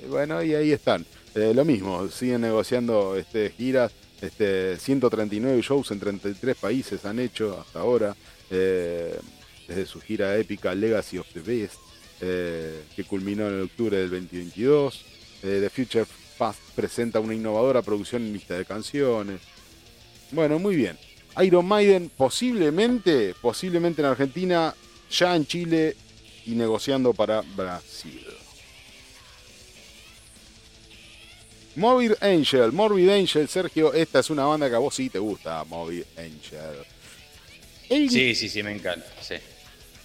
[0.02, 1.04] Eh, Bueno, y ahí están.
[1.34, 3.92] Eh, lo mismo, siguen negociando este, giras.
[4.20, 8.14] Este, 139 shows en 33 países han hecho hasta ahora.
[8.50, 9.18] eh,
[9.66, 11.76] desde su gira épica Legacy of the Best,
[12.20, 15.04] eh, que culminó en octubre del 2022.
[15.42, 16.04] Eh, The Future
[16.36, 19.40] Past presenta una innovadora producción en lista de canciones.
[20.30, 20.98] Bueno, muy bien.
[21.42, 24.74] Iron Maiden posiblemente, posiblemente en Argentina,
[25.10, 25.96] ya en Chile
[26.46, 28.24] y negociando para Brasil.
[31.76, 35.64] Morbid Angel, Morbid Angel, Sergio, esta es una banda que a vos sí te gusta,
[35.64, 36.84] Morbid Angel.
[37.88, 39.06] El, Sí, sí, sí, me encanta.
[39.20, 39.34] Sí.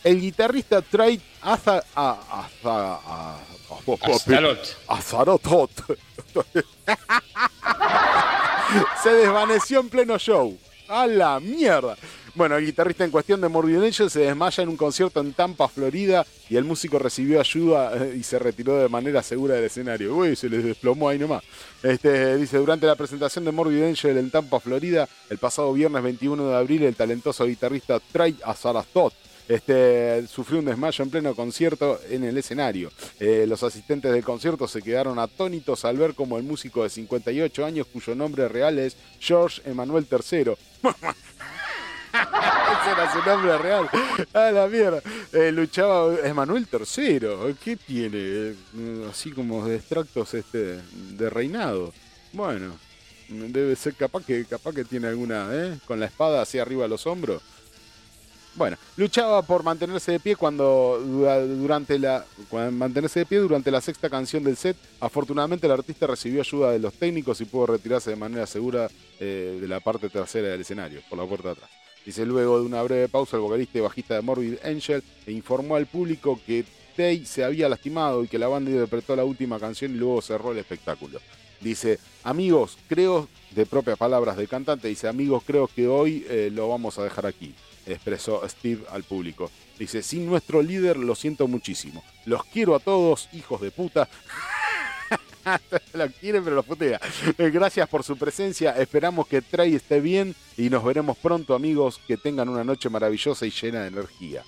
[0.03, 4.67] El guitarrista Trey Aza, a, Aza- a- a- Astaroth.
[4.87, 5.71] Azarotot.
[9.03, 10.57] Se desvaneció en pleno show.
[10.87, 11.95] A la mierda.
[12.35, 15.67] Bueno, el guitarrista en cuestión de Morbid Angel se desmaya en un concierto en Tampa,
[15.67, 20.15] Florida, y el músico recibió ayuda eh, y se retiró de manera segura del escenario.
[20.15, 21.43] Uy, se les desplomó ahí nomás.
[21.83, 26.49] Este, dice, durante la presentación de Morbid Angel en Tampa, Florida, el pasado viernes 21
[26.49, 29.13] de abril, el talentoso guitarrista Trey Azarastot
[29.49, 32.91] este, sufrió un desmayo en pleno concierto en el escenario.
[33.19, 37.65] Eh, los asistentes del concierto se quedaron atónitos al ver como el músico de 58
[37.65, 40.53] años, cuyo nombre real es George Emanuel III.
[42.11, 43.89] Ese era su nombre real.
[44.33, 45.01] A la mierda.
[45.33, 47.55] Eh, luchaba Emanuel III.
[47.63, 48.17] ¿Qué tiene?
[48.17, 48.55] Eh,
[49.09, 51.91] Así como de extractos este, de reinado.
[52.33, 52.77] Bueno,
[53.29, 55.79] debe ser capaz que, capaz que tiene alguna, ¿eh?
[55.87, 57.41] Con la espada hacia arriba a los hombros.
[58.55, 62.25] Bueno, luchaba por mantenerse de pie cuando dura- durante la
[62.71, 64.75] mantenerse de pie durante la sexta canción del set.
[64.99, 69.57] Afortunadamente el artista recibió ayuda de los técnicos y pudo retirarse de manera segura eh,
[69.61, 71.69] de la parte trasera del escenario, por la puerta de atrás.
[72.05, 75.75] Dice luego de una breve pausa el vocalista y bajista de Morbid Angel e informó
[75.75, 76.65] al público que
[76.97, 80.51] Tay se había lastimado y que la banda interpretó la última canción y luego cerró
[80.51, 81.19] el espectáculo.
[81.61, 86.67] Dice, amigos, creo, de propias palabras del cantante, dice, amigos, creo que hoy eh, lo
[86.69, 87.53] vamos a dejar aquí,
[87.93, 89.51] expresó Steve al público.
[89.77, 92.03] Dice, sin nuestro líder lo siento muchísimo.
[92.25, 94.09] Los quiero a todos, hijos de puta.
[95.93, 96.99] lo quiere, pero lo putea.
[97.37, 98.71] Eh, Gracias por su presencia.
[98.77, 101.99] Esperamos que Trey esté bien y nos veremos pronto, amigos.
[102.07, 104.43] Que tengan una noche maravillosa y llena de energía.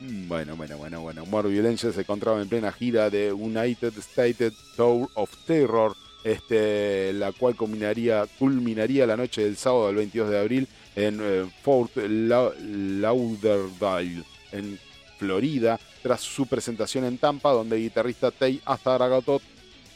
[0.00, 1.26] Mm, Bueno, bueno, bueno, bueno.
[1.26, 7.32] Morbid Angel se encontraba en plena gira de United States Tour of Terror, este, la
[7.32, 10.68] cual culminaría, culminaría la noche del sábado del 22 de abril
[11.06, 14.78] en eh, Fort La- Lauderdale, en
[15.18, 19.42] Florida, tras su presentación en Tampa, donde el guitarrista Tei Azaragatot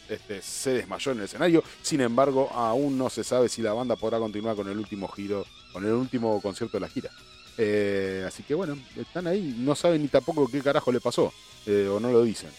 [0.09, 1.63] este, se desmayó en el escenario.
[1.83, 5.47] Sin embargo, aún no se sabe si la banda podrá continuar con el último giro,
[5.73, 7.11] con el último concierto de la gira.
[7.57, 11.33] Eh, así que bueno, están ahí, no saben ni tampoco qué carajo le pasó,
[11.67, 12.51] eh, o no lo dicen.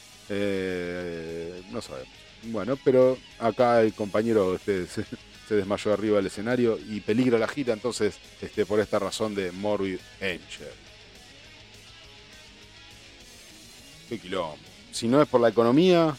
[1.71, 2.09] No sabemos.
[2.43, 4.85] Bueno, pero acá el compañero este,
[5.47, 9.51] se, desmayó arriba del escenario y peligra la gira, entonces este, por esta razón de
[9.51, 10.71] Morbid Angel.
[14.09, 14.57] Qué quilombo.
[14.91, 16.15] Si no es por la economía,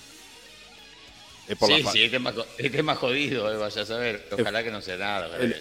[1.49, 2.13] es por Sí, la sí, es
[2.59, 4.29] este es más jodido, eh, vaya a saber.
[4.33, 5.55] Ojalá que no sea nada, el-.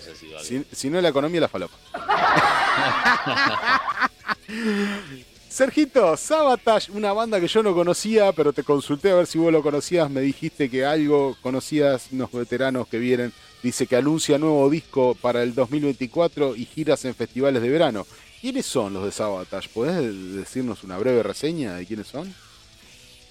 [0.44, 1.78] Si, si no es la economía, la falopa.
[5.56, 9.54] Sergito, Sabotage, una banda que yo no conocía, pero te consulté a ver si vos
[9.54, 10.10] lo conocías.
[10.10, 13.32] Me dijiste que algo conocías, unos veteranos que vienen.
[13.64, 18.06] Dice que anuncia nuevo disco para el 2024 y giras en festivales de verano.
[18.42, 19.70] ¿Quiénes son los de Sabotage?
[19.70, 22.36] ¿Podés decirnos una breve reseña de quiénes son?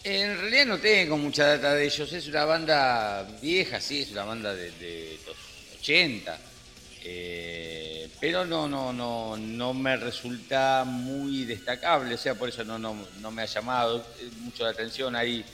[0.02, 2.10] En realidad no tengo mucha data de ellos.
[2.10, 5.36] Es una banda vieja, sí, es una banda de, de los
[5.78, 6.53] 80.
[7.06, 12.78] Eh, pero no, no, no, no me resulta muy destacable, o sea, por eso no,
[12.78, 15.14] no, no me ha llamado eh, mucho la atención.
[15.14, 15.44] Ahí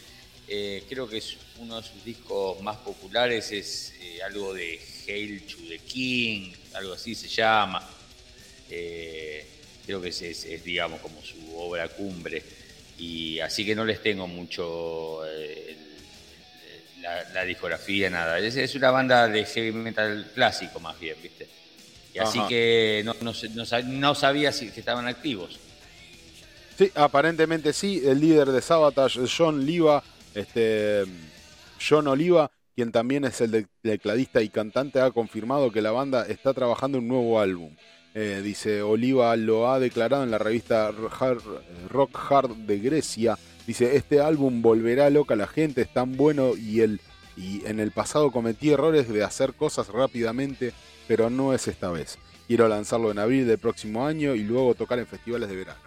[0.46, 5.66] eh, creo que es uno de sus discos más populares, es algo de Hail to
[5.68, 7.96] the King, algo así se llama.
[9.82, 12.44] Creo que es, es- es, digamos, como su obra cumbre.
[12.96, 15.24] Y así que no les tengo mucho
[17.00, 18.38] la, la discografía, nada.
[18.38, 21.48] Es, es una banda de heavy metal clásico, más bien, ¿viste?
[22.12, 25.60] Y así que no, no, no sab- no sabía si estaban activos.
[26.76, 28.02] Sí, aparentemente sí.
[28.04, 30.02] El líder de Sabotage, John Liva,
[30.34, 31.04] este,
[31.78, 36.52] John Oliva, quien también es el tecladista y cantante, ha confirmado que la banda está
[36.52, 37.76] trabajando en un nuevo álbum.
[38.14, 43.38] Eh, dice, Oliva lo ha declarado en la revista Rock Hard de Grecia.
[43.70, 47.00] Dice, este álbum volverá loca a la gente, es tan bueno y, el,
[47.36, 50.72] y en el pasado cometí errores de hacer cosas rápidamente,
[51.06, 52.18] pero no es esta vez.
[52.48, 55.78] Quiero lanzarlo en abril del próximo año y luego tocar en festivales de verano.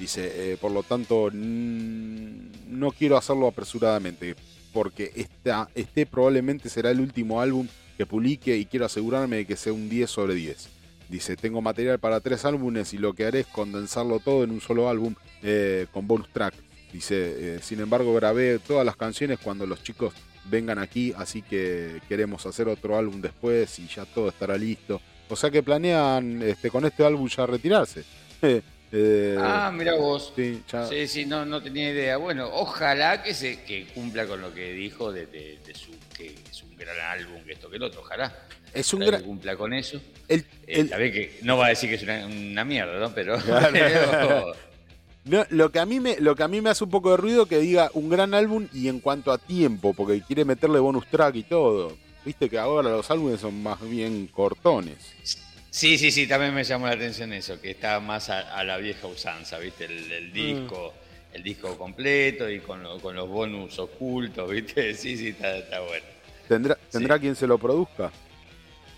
[0.00, 4.34] Dice, eh, por lo tanto, no quiero hacerlo apresuradamente,
[4.72, 9.56] porque esta, este probablemente será el último álbum que publique y quiero asegurarme de que
[9.58, 10.70] sea un 10 sobre 10.
[11.10, 14.62] Dice, tengo material para tres álbumes y lo que haré es condensarlo todo en un
[14.62, 16.54] solo álbum eh, con bonus track.
[16.92, 22.00] Dice, eh, sin embargo, grabé todas las canciones cuando los chicos vengan aquí, así que
[22.08, 25.00] queremos hacer otro álbum después y ya todo estará listo.
[25.28, 28.04] O sea que planean este, con este álbum ya retirarse.
[28.90, 30.32] Eh, ah, mira vos.
[30.34, 32.16] sí, ya- Sí, sí, no, no tenía idea.
[32.16, 36.34] Bueno, ojalá que se que cumpla con lo que dijo de, de- de su que
[36.50, 38.34] es un gran álbum, que esto que el otro, ojalá.
[38.72, 39.20] Es un gran...
[39.20, 40.00] que cumpla con eso.
[40.26, 43.14] el- Eh, el- ver que no va a decir que es una, una mierda, ¿no?
[43.14, 44.54] Pero, Claro.
[45.28, 47.16] no, lo, que a mí me, lo que a mí me hace un poco de
[47.18, 51.06] ruido que diga un gran álbum y en cuanto a tiempo, porque quiere meterle bonus
[51.06, 51.96] track y todo.
[52.24, 54.96] Viste que ahora los álbumes son más bien cortones.
[55.70, 58.76] sí, sí, sí, también me llamó la atención eso, que está más a, a la
[58.78, 59.84] vieja usanza, ¿viste?
[59.86, 60.92] El, el disco,
[61.32, 64.94] el disco completo y con, lo- con los bonus ocultos, ¿viste?
[64.94, 66.04] Sí, sí, está, está bueno.
[66.48, 68.10] ¿Tendrá, ¿tendrá quien se lo produzca?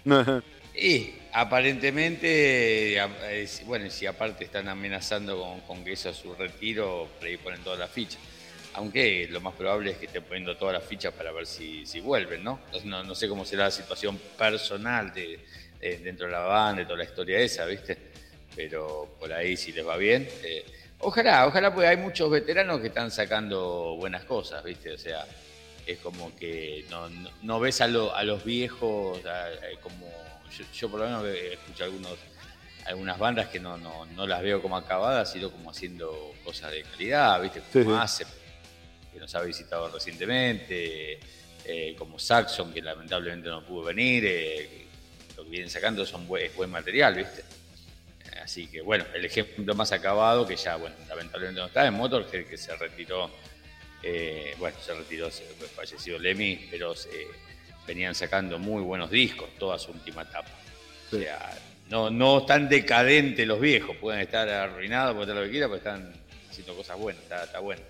[0.74, 7.08] Y aparentemente, eh, bueno, si aparte están amenazando con, con que eso es su retiro,
[7.18, 8.20] por ahí ponen todas las fichas.
[8.74, 12.00] Aunque lo más probable es que estén poniendo todas las fichas para ver si, si
[12.00, 12.60] vuelven, ¿no?
[12.84, 15.40] No, no sé cómo será la situación personal de,
[15.80, 17.98] de- dentro de la banda, de toda la historia esa, ¿viste?
[18.54, 20.28] Pero por ahí si les va bien.
[20.44, 20.64] eh,
[21.00, 24.92] ojalá, ojalá, porque hay muchos veteranos que están sacando buenas cosas, ¿viste?
[24.92, 25.26] O sea,
[25.86, 27.08] es como que no,
[27.42, 29.20] no, ves a, lo- a los viejos
[29.82, 30.06] como
[30.56, 32.16] yo, yo por lo menos escucho algunos
[32.86, 36.82] algunas bandas que no, no, no las veo como acabadas sino como haciendo cosas de
[36.82, 38.24] calidad viste como sí.
[39.12, 41.20] Que nos ha visitado recientemente
[41.64, 44.86] eh, como Saxon que lamentablemente no pudo venir eh,
[45.36, 47.44] lo que vienen sacando son buen, es buen material viste
[48.42, 52.46] Así que bueno, el ejemplo más acabado, que ya, bueno, lamentablemente no está, es Motorhead,
[52.46, 53.30] que se retiró,
[54.02, 57.28] eh, bueno, se retiró, se fue fallecido Lemmy, pero eh,
[57.90, 60.48] venían sacando muy buenos discos toda su última etapa.
[61.12, 65.50] O sea, no, no están decadentes los viejos, pueden estar arruinados, pueden estar lo que
[65.50, 66.12] quieran, pero están
[66.48, 67.82] haciendo cosas buenas, está, está bueno.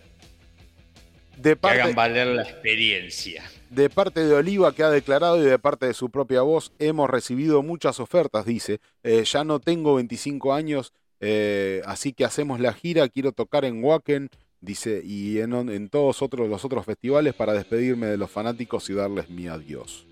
[1.37, 3.43] De Que hagan valer la experiencia.
[3.69, 7.09] de parte de Oliva, que ha declarado, y de parte de su propia voz, hemos
[7.11, 8.81] recibido muchas ofertas, dice.
[9.03, 13.85] Eh, ya no tengo 25 años Eh, así que hacemos la gira, quiero tocar en
[13.85, 14.31] Wacken,
[14.61, 18.95] dice, y en, en todos otros, los otros festivales para despedirme de los fanáticos y
[18.95, 20.07] darles mi adiós.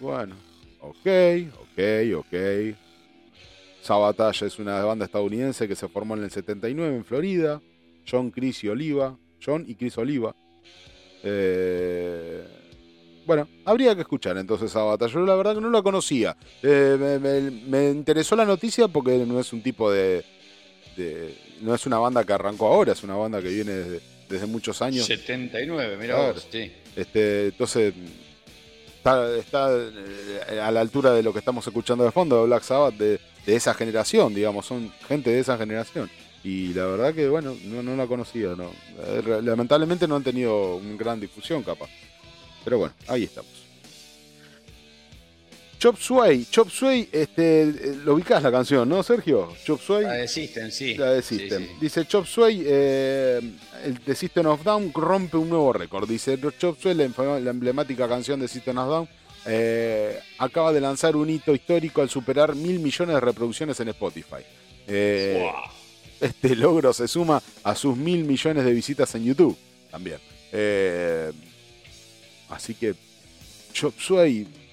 [0.00, 0.36] Bueno,
[0.80, 1.06] ok,
[1.60, 2.76] ok, ok.
[3.82, 7.60] Sabotage es una banda estadounidense que se formó en el 79 en Florida.
[8.10, 9.16] John, Chris y Oliva.
[9.44, 10.34] John y Chris Oliva.
[11.22, 12.44] Eh,
[13.26, 15.12] bueno, habría que escuchar entonces Sabotage.
[15.12, 16.36] Yo la verdad que no la conocía.
[16.62, 20.24] Eh, me, interesó la noticia porque no es un tipo de-
[21.64, 24.80] No es una banda que arrancó ahora, es una banda que viene desde, desde muchos
[24.82, 25.06] años.
[25.06, 26.34] 79, mira Claro.
[26.34, 26.70] vos, sí.
[26.94, 27.94] Este, entonces,
[28.98, 32.62] está, está, eh, a la altura de lo que estamos escuchando de fondo de Black
[32.62, 36.10] Sabbath, de, de esa generación, digamos, son gente de esa generación.
[36.42, 38.70] Y la verdad que, bueno, no, no la conocía, no.
[38.98, 41.88] Eh, Lamentablemente no han tenido una gran difusión, capaz.
[42.64, 43.50] Pero bueno, ahí estamos.
[45.84, 49.52] Chop Suey, Chop Suey, este, eh, lo ubicás la canción, ¿no, Sergio?
[49.66, 50.02] Chop Suey.
[50.04, 50.94] La de System, sí.
[50.94, 51.62] La de Sí, System.
[51.62, 51.72] sí.
[51.78, 53.38] Dice Chop Suey, eh,
[53.84, 56.08] el de System of Down rompe un nuevo récord.
[56.08, 57.04] Dice Chop Suey, la,
[57.50, 59.08] emblemática canción de System of Down,
[59.44, 64.42] eh, acaba de lanzar un hito histórico al superar mil millones de reproducciones en Spotify.
[64.86, 65.70] Eh, Buah.
[66.18, 69.54] este logro se suma a sus mil millones de visitas en YouTube
[69.90, 70.16] también.
[70.50, 71.30] Eh,
[72.48, 72.94] así que
[73.74, 74.63] Chop Suey, eh,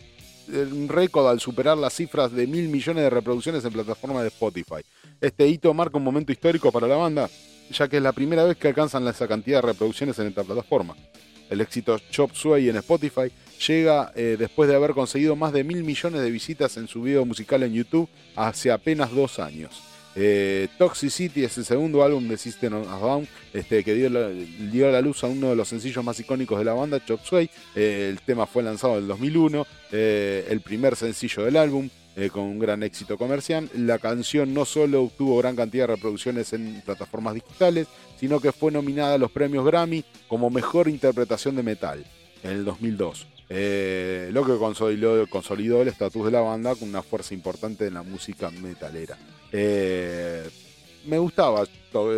[0.51, 4.81] un récord al superar las cifras de mil millones de reproducciones en plataformas de Spotify.
[5.19, 7.29] Este hito marca un momento histórico para la banda,
[7.71, 10.95] ya que es la primera vez que alcanzan esa cantidad de reproducciones en esta plataforma.
[11.49, 13.31] El éxito Chop Suey en Spotify
[13.67, 17.25] llega eh, después de haber conseguido más de mil millones de visitas en su video
[17.25, 19.90] musical en YouTube hace apenas dos años.
[20.15, 24.29] Eh, Toxicity es el segundo álbum de System of Down este, que dio, la-
[24.91, 27.49] la luz a uno de los sencillos más icónicos de la banda, Chop Suey.
[27.75, 32.29] Eh, el tema fue lanzado en el 2001, eh, el primer sencillo del álbum, eh,
[32.29, 33.69] con un gran éxito comercial.
[33.73, 37.87] La canción no solo obtuvo gran cantidad de reproducciones en plataformas digitales,
[38.19, 42.05] sino que fue nominada a los premios Grammy como mejor interpretación de metal
[42.43, 43.27] en el 2002.
[43.53, 47.95] Eh, lo que consolidó, consolidó el estatus de la banda con una fuerza importante en
[47.95, 49.17] la música metalera.
[49.51, 50.49] Eh,
[51.05, 51.65] me gustaba,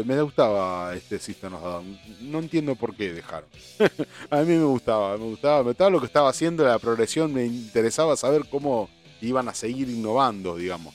[0.06, 2.00] me gustaba este System of Down.
[2.22, 3.50] No entiendo por qué dejaron.
[4.30, 7.46] a mí me gustaba, me gustaba, me gustaba lo que estaba haciendo, la progresión, me
[7.46, 8.88] interesaba saber cómo
[9.22, 10.94] iban a seguir innovando, digamos.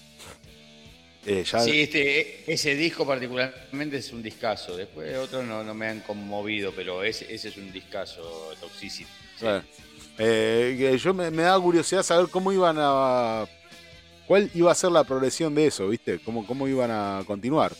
[1.26, 4.76] Eh, ya- Sí, este, ese disco particularmente es un discazo.
[4.76, 8.22] Después otros no, no me han conmovido, pero ese, ese es un discazo,
[8.60, 9.10] Toxicity.
[9.40, 9.46] Sí.
[9.46, 9.62] Eh,
[10.18, 13.46] eh, yo me, me daba curiosidad saber cómo iban a.
[14.26, 16.18] ¿Cuál iba a ser la progresión de eso, viste?
[16.18, 17.72] ¿Cómo, cómo iban a continuar?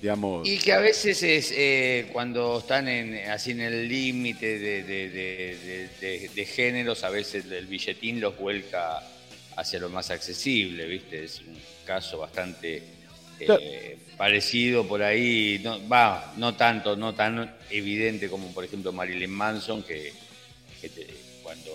[0.00, 0.48] Digamos.
[0.48, 6.44] Y que a veces es eh, cuando están en, así en el límite de, de-
[6.44, 9.00] géneros, a veces el billetín los vuelca
[9.56, 11.22] hacia lo más accesible, ¿viste?
[11.22, 12.78] Es un caso bastante
[13.38, 13.62] eh, Claro.
[14.16, 19.82] parecido por ahí, no, va, no tanto, no tan evidente como por ejemplo Marilyn Manson,
[19.84, 20.12] que,
[20.80, 20.88] que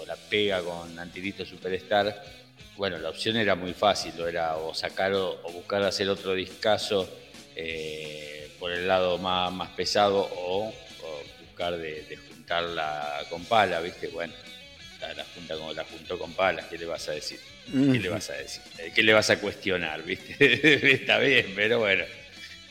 [0.08, 2.24] la pega con Antirito Superstar,
[2.78, 7.10] bueno, la opción era muy fácil, era o sacar o, o buscar hacer otro discazo
[7.56, 13.82] eh, por el lado más, más pesado o, o buscar de, de juntarla con pala,
[13.82, 14.08] ¿viste?
[14.10, 14.34] Bueno,
[15.02, 17.40] la, la junta como la juntó con pala, ¿qué le vas a decir?
[17.70, 18.62] ¿Qué le vas a decir?
[18.78, 20.36] Eh, ¿Qué le vas a cuestionar, viste?
[20.94, 22.06] Está bien, pero bueno,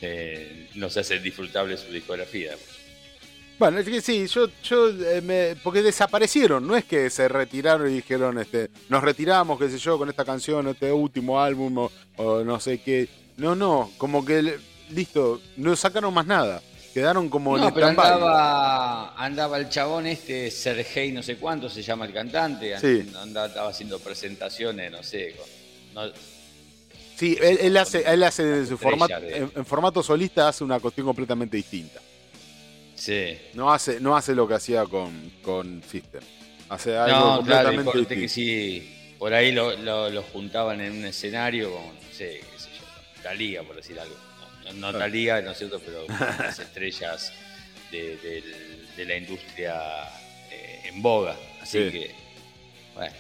[0.01, 2.57] eh, no se hace disfrutable su discografía.
[3.59, 7.91] Bueno, es que sí, yo, yo eh, me- porque desaparecieron, no es que se retiraron
[7.91, 11.91] y dijeron, este, nos retiramos, qué sé yo, con esta canción, este último álbum o,
[12.17, 13.09] o no sé qué.
[13.39, 14.59] No, no, como que
[14.91, 16.63] listo, no sacaron más nada.
[16.93, 21.83] Quedaron como No, en pero andaba, andaba el chabón este, Sergei no sé cuánto se
[21.83, 23.11] llama el cantante, Sí.
[23.19, 25.35] andaba, estaba haciendo presentaciones, no sé,
[25.95, 26.13] con- no-
[27.17, 30.63] Sí, él, él hace, él hace de su formato, de- en, en formato solista hace
[30.65, 32.01] una cuestión completamente distinta.
[32.97, 33.39] Sí.
[33.55, 36.23] No hace, no hace lo que hacía con, con System.
[36.69, 40.93] Hace algo No, claro, completamente corte que sí, por ahí lo, lo- lo juntaban en
[40.99, 44.17] un escenario con, no sé, qué sé yo, Talía, por decir algo.
[44.65, 45.81] No, no, no Talía, ¿no es cierto?
[45.85, 47.33] Pero las estrellas
[47.93, 49.81] de, del- de la industria
[50.51, 51.37] eh, en boga.
[51.63, 51.91] Así Sí.
[51.93, 52.15] que,
[52.95, 53.15] bueno.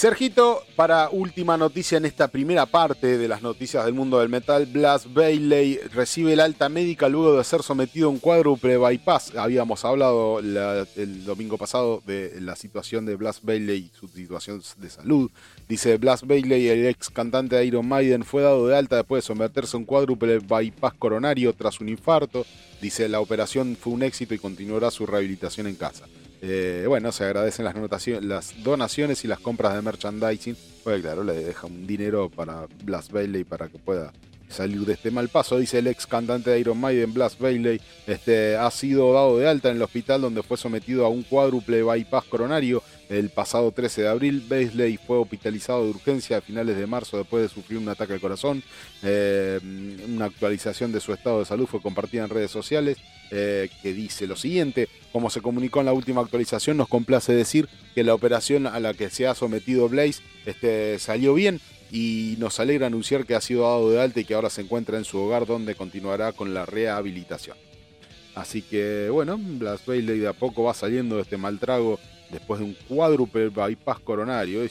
[0.00, 4.64] Sergito, para última noticia en esta primera parte de las noticias del mundo del metal,
[4.64, 9.36] Blas Bailey recibe el alta médica luego de ser sometido a un cuádruple bypass.
[9.36, 14.62] Habíamos hablado la- el domingo pasado de la situación de Blas Bailey y su situación
[14.78, 15.30] de salud.
[15.68, 19.26] Dice Blas Bailey, el ex cantante de Iron Maiden, fue dado de alta después de
[19.26, 22.46] someterse a un cuádruple bypass coronario tras un infarto.
[22.80, 26.06] Dice la operación fue un éxito y continuará su rehabilitación en casa.
[26.42, 27.74] Eh, bueno, se agradecen las,
[28.22, 30.56] las donaciones y las compras de merchandising.
[30.82, 34.12] Pues claro, le deja un dinero para Blas Bailey para que pueda
[34.50, 35.58] salir de este mal paso.
[35.58, 39.70] Dice el ex cantante de Iron Maiden, Blas Bailey, este, ha sido dado de alta
[39.70, 44.08] en el hospital donde fue sometido a un cuádruple bypass coronario el pasado 13 de
[44.08, 44.44] abril.
[44.48, 48.20] Bailey fue hospitalizado de urgencia a finales de marzo después de sufrir un ataque al
[48.20, 48.62] corazón.
[49.02, 49.58] Eh,
[50.08, 52.98] una actualización de su estado de salud fue compartida en redes sociales
[53.32, 54.88] eh, que dice lo siguiente.
[55.12, 58.94] Como se comunicó en la última actualización, nos complace decir que la operación a la
[58.94, 61.60] que se ha sometido Blaze este, salió bien
[61.90, 64.96] y nos alegra anunciar que ha sido dado de alta y que ahora se encuentra
[64.96, 67.56] en su hogar donde continuará con la rehabilitación.
[68.34, 71.98] Así que bueno, Blas Bailey de a poco va saliendo de este mal trago
[72.30, 74.62] después de un cuádruple bypass coronario.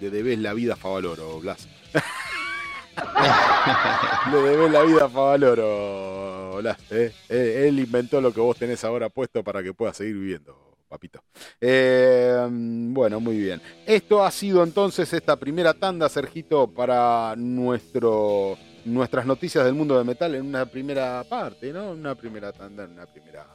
[0.00, 1.66] Le debes la vida a Favaloro, Blas.
[4.30, 6.78] le debes la vida a Favaloro, Blas.
[6.90, 7.12] ¿eh?
[7.30, 11.22] Eh, Él inventó lo que vos tenés ahora puesto para que puedas seguir viviendo papito.
[11.60, 13.62] Eh, bueno, muy bien.
[13.86, 20.34] Esto ha sido entonces esta primera tanda, Sergito, para nuestras noticias del mundo del metal
[20.34, 21.92] en una primera parte, ¿no?
[21.92, 23.46] Una primera tanda, en una primera,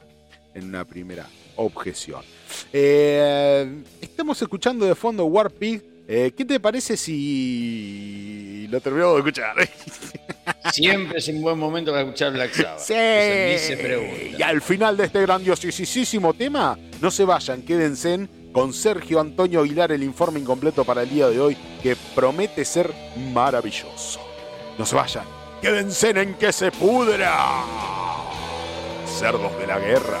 [0.54, 1.26] en una primera
[1.56, 2.22] objeción.
[2.72, 5.95] Eh, estamos escuchando de fondo War Pig.
[6.08, 9.56] Eh, ¿Qué te parece si lo terminamos de escuchar?
[10.72, 12.78] Siempre es un buen momento para escuchar Black Sabbath.
[12.78, 12.94] Sí.
[12.94, 14.38] Se pregunta.
[14.38, 19.90] Y al final de este grandiosísimo tema, no se vayan, quédense con Sergio Antonio Aguilar
[19.92, 22.92] el informe incompleto para el día de hoy que promete ser
[23.32, 24.20] maravilloso.
[24.78, 25.24] No se vayan,
[25.60, 27.64] quédense en que se pudra.
[29.06, 30.20] Cerdos de la guerra.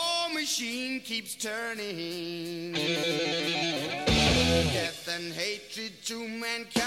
[0.00, 2.72] war machine keeps turning.
[4.72, 6.80] Death and hatred to mankind,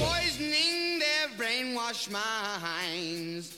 [0.00, 3.57] poisoning their brainwashed minds.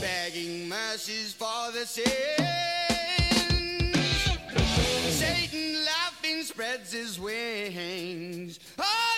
[0.00, 2.10] Begging mercies for the sins.
[5.10, 8.58] Satan laughing spreads his wings.
[8.78, 9.15] Oh,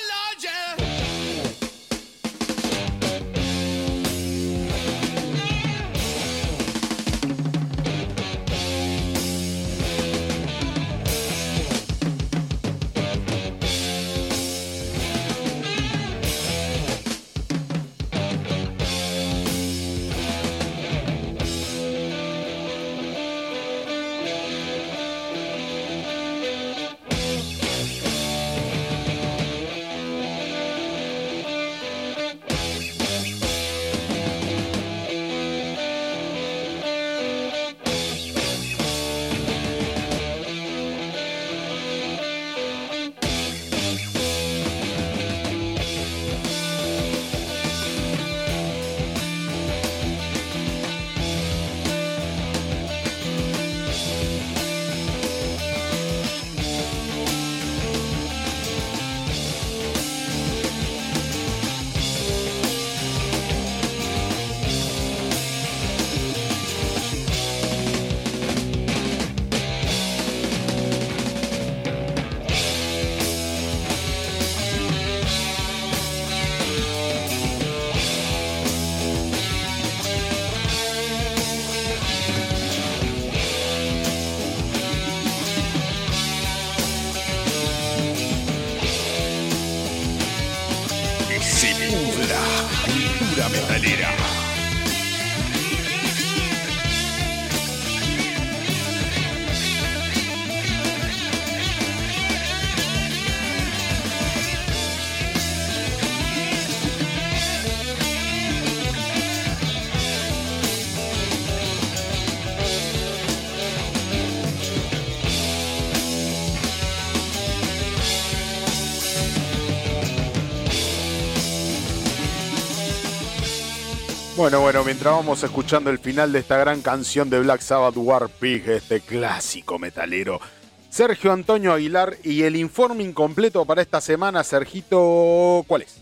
[124.48, 128.30] Bueno, bueno, mientras vamos escuchando el final de esta gran canción de Black Sabbath War
[128.30, 130.40] Pig, este clásico metalero.
[130.88, 135.98] Sergio Antonio Aguilar y el informe incompleto para esta semana, Sergito, ¿cuál es?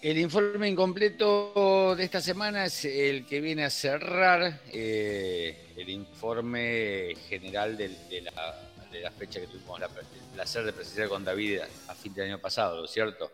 [0.00, 7.16] El informe incompleto de esta semana es el que viene a cerrar eh, el informe
[7.28, 8.54] general del- de, la,
[8.92, 12.14] de la fecha que tuvimos la- el placer de presenciar con David a, a fin
[12.14, 13.28] de año pasado, ¿no es cierto?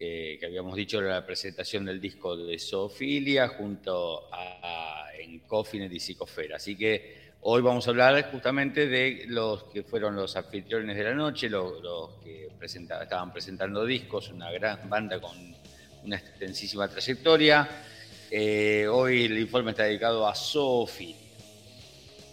[0.00, 5.40] Eh, que habíamos dicho era la presentación del disco de Zoofilia junto a, a- en
[5.40, 6.56] Coffin y Psicofera.
[6.56, 11.14] Así que hoy vamos a hablar justamente de los que fueron los anfitriones de la
[11.14, 11.80] noche, los,
[12.22, 15.36] que estaban presentando discos, una gran banda con
[16.04, 17.68] una extensísima trayectoria.
[18.30, 21.27] Eh, hoy el informe está dedicado a Zoofilia.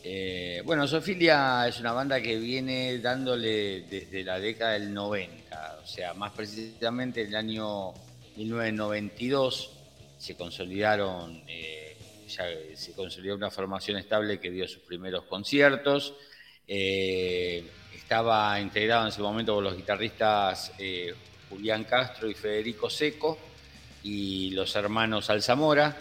[0.08, 5.88] Eh, bueno, Zoofilia es una banda que viene dándole desde la década del 90, o
[5.88, 7.92] sea, más precisamente en el año
[8.36, 9.72] 1992
[10.20, 11.98] se consolidaron, eh,
[12.28, 12.46] ya
[12.76, 16.14] se consolidó una formación estable que dio sus primeros conciertos.
[16.68, 20.72] Eh, estaba integrado en ese momento por los guitarristas
[21.50, 23.40] Julián Castro y Federico Seco
[24.04, 25.98] y los hermanos Alzamora,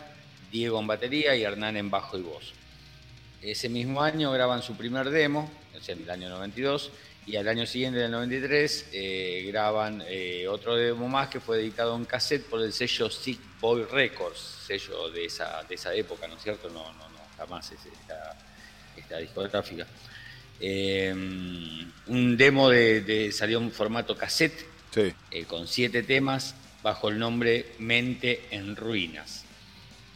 [0.53, 2.53] Diego en batería y Hernán en bajo y voz.
[3.45, 6.91] Ese mismo año graban su primer demo, o sea, en el año 92,
[7.27, 11.61] y al año siguiente, en el 93, eh, graban eh, otro demo más que fue
[11.61, 16.27] editado en cassette por el sello Sick Boy Records, sello de esa, de esa época,
[16.27, 16.69] ¿no es cierto?
[16.69, 18.37] No, no, no, jamás es esta,
[18.97, 19.87] esta discográfica.
[20.61, 21.13] Eh,
[22.07, 25.13] un demo de, de- salió en formato cassette Sí.
[25.33, 29.44] eh, con siete temas bajo el nombre Mente en Ruinas.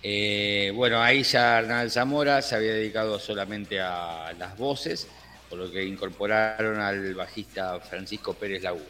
[0.03, 5.09] Eh, bueno, ahí ya Hernán Zamora se había dedicado solamente a las voces,
[5.49, 8.85] por lo que incorporaron al bajista Francisco Pérez Laguna.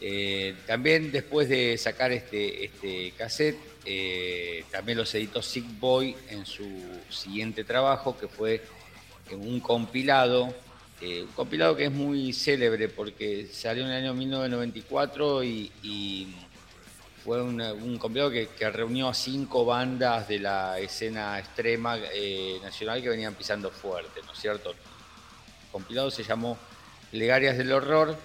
[0.00, 6.46] Eh, también después de sacar este, este cassette, eh, también los editó Sick Boy en
[6.46, 6.68] su
[7.08, 8.62] siguiente trabajo, que fue
[9.32, 10.54] un compilado,
[11.00, 16.34] un compilado que es muy célebre porque salió en el año 1994 y, y
[17.24, 23.00] fue un compilado que, que reunió a cinco bandas de la escena extrema eh, nacional
[23.00, 24.70] que venían pisando fuerte, ¿no es cierto?
[24.70, 26.58] El compilado se llamó
[27.12, 28.16] Plegarias del Horror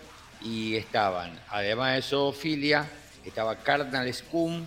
[0.41, 2.89] y estaban, además de Zoofilia,
[3.24, 4.66] estaba Cardinal Scum,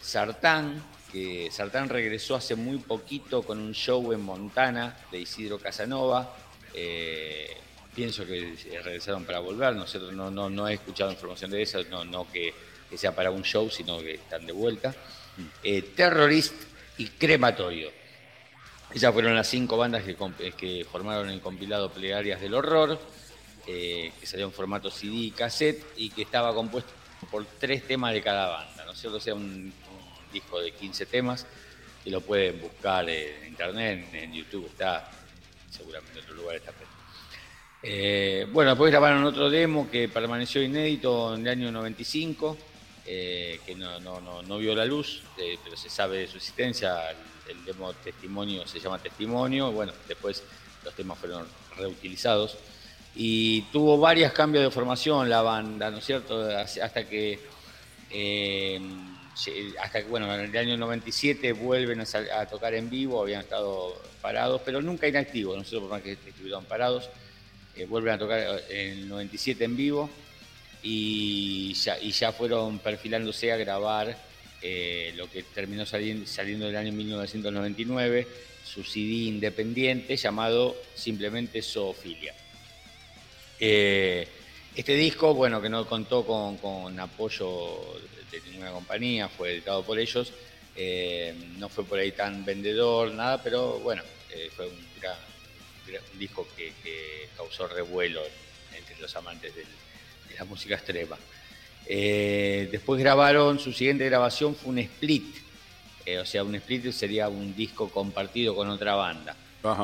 [0.00, 6.36] Sartán, que Sartán regresó hace muy poquito con un show en Montana de Isidro Casanova.
[6.74, 7.56] eh,
[7.94, 8.54] pienso que
[8.84, 10.12] regresaron para volver, ¿no, es cierto?
[10.12, 12.52] no, no, no he escuchado información de eso, no, no que,
[12.88, 14.94] que sea para un show, sino que están de vuelta.
[15.62, 16.54] Eh, Terrorist
[16.98, 17.90] y Crematorio.
[18.94, 20.16] Esas fueron las cinco bandas que,
[20.80, 22.98] eh, formaron el compilado Plegarias del Horror,
[23.66, 26.92] eh, que salió en formato CD y cassette y que estaba compuesto
[27.30, 29.18] por tres temas de cada banda, ¿no es cierto?
[29.18, 29.72] O sea, un,
[30.32, 31.46] disco de 15 temas
[32.04, 35.10] que lo pueden buscar en internet, en, YouTube está,
[35.70, 36.72] seguramente en otro lugar está.
[37.82, 42.56] Eh, bueno, después grabaron otro demo que permaneció inédito en el año 95,
[43.06, 46.38] eh, que no, no, no, no vio la luz, eh, pero se sabe de su
[46.38, 47.10] existencia.
[47.10, 47.16] El,
[47.48, 49.70] el demo Testimonio se llama Testimonio.
[49.70, 50.42] Bueno, después
[50.84, 51.46] los temas fueron
[51.76, 52.56] reutilizados.
[53.14, 56.48] Y tuvo varios cambios de formación la banda, ¿no es cierto?
[56.50, 57.38] Hasta que,
[58.10, 58.80] eh,
[59.80, 64.60] hasta que, bueno, en el año 97 vuelven a, tocar en vivo, habían estado parados,
[64.64, 67.08] pero nunca inactivos, no sé por más que estuvieron parados
[67.88, 70.10] vuelven a tocar en el 97 en vivo
[70.88, 74.16] y ya, fueron perfilándose a grabar
[74.62, 78.28] eh, lo que terminó saliendo, saliendo del año 1999,
[78.64, 82.34] su CD independiente llamado simplemente Zoofilia.
[83.58, 84.28] Eh,
[84.76, 87.80] este disco, bueno, que no contó con, con apoyo
[88.30, 90.32] de ninguna compañía, fue editado por ellos,
[90.76, 94.04] eh, no fue por ahí tan vendedor, nada, pero bueno,
[94.54, 95.18] fue un gran,
[96.16, 96.72] disco que,
[97.36, 98.22] causó revuelo
[98.72, 99.85] entre los amantes del- de
[100.38, 101.16] la música extrema.
[101.86, 105.36] Eh, después grabaron, su siguiente grabación fue un split,
[106.04, 109.36] eh, o sea, un split sería un disco compartido con otra banda.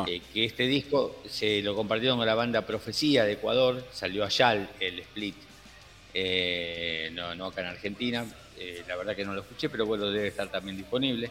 [0.06, 4.52] Eh, que este disco se lo compartieron con la banda Profecía de Ecuador, salió allá
[4.52, 5.34] el, el split,
[6.14, 8.24] eh, no, no acá en Argentina,
[8.86, 11.28] la verdad que no lo escuché, pero bueno, debe estar también disponible,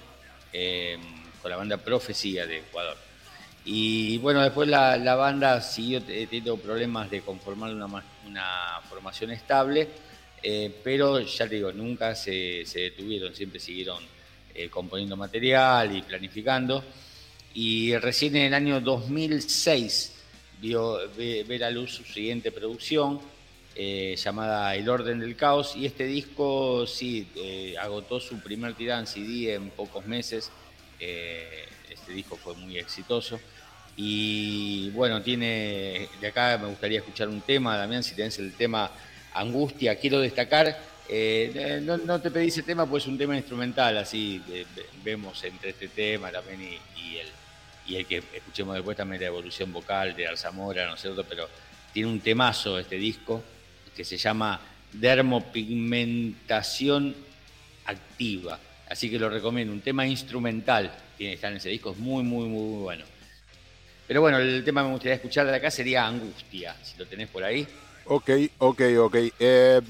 [1.41, 2.97] con la banda Profecía de Ecuador.
[3.63, 9.31] Y bueno, después la, banda siguió te- teniendo problemas de conformar una, ma- una formación
[9.31, 9.87] estable,
[10.41, 14.03] eh, pero ya te digo, nunca se, detuvieron, siempre siguieron
[14.55, 16.83] eh, componiendo material y planificando.
[17.53, 20.13] Y recién en el año 2006
[20.59, 23.19] vio, ve, ve la luz su siguiente producción,
[23.75, 27.27] eh, llamada El Orden del Caos, y este disco sí
[27.79, 30.49] agotó su primer tirada en CD en pocos meses.
[32.11, 33.39] Este disco fue muy exitoso.
[33.95, 36.09] Y bueno, tiene.
[36.19, 38.91] De acá me gustaría escuchar un tema, Damián, si tenés el tema
[39.33, 40.77] Angustia, quiero destacar.
[41.09, 44.85] eh, no, no te pedí ese tema, pues es un tema instrumental, así eh, ve-
[45.03, 47.27] vemos entre este tema también y, y el,
[47.87, 51.25] y el que escuchemos después también la evolución vocal de Alzamora, ¿no es cierto?
[51.25, 51.49] Pero
[51.93, 53.43] tiene un temazo este disco
[53.95, 54.61] que se llama
[54.93, 57.13] Dermopigmentación
[57.85, 58.57] Activa.
[58.89, 60.91] Así que lo recomiendo, un tema instrumental
[61.21, 63.05] tiene está en ese disco, es muy, muy, muy bueno.
[64.07, 67.27] Pero bueno, el tema que me gustaría escuchar de acá sería Angustia, si lo tenés
[67.29, 67.67] por ahí.
[68.05, 69.15] Ok, ok, ok.
[69.39, 69.81] Eh,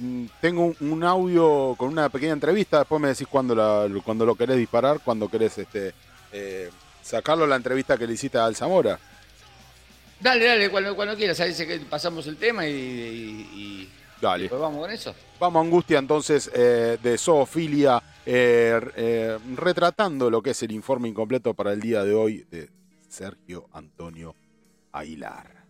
[0.41, 2.79] tengo un, un audio con una pequeña entrevista.
[2.79, 5.93] Después me decís cuando, la, cuando lo querés disparar, cuando querés este,
[6.33, 6.69] eh,
[7.01, 8.99] sacarlo la entrevista que le hiciste a Alzamora.
[10.19, 13.89] Dale, dale, cuando, cuando quieras, ahí se- que pasamos el tema y
[14.21, 14.43] Dale.
[14.43, 15.15] después vamos con eso.
[15.39, 21.09] Vamos a Angustia entonces eh, de zoofilia, eh, eh, retratando lo que es el informe
[21.09, 22.69] incompleto para el día de hoy de
[23.09, 24.35] Sergio Antonio
[24.91, 25.65] Aguilar.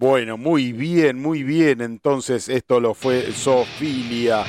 [0.00, 1.82] Bueno, muy bien, muy bien.
[1.82, 4.46] Entonces, esto lo fue Sofilia.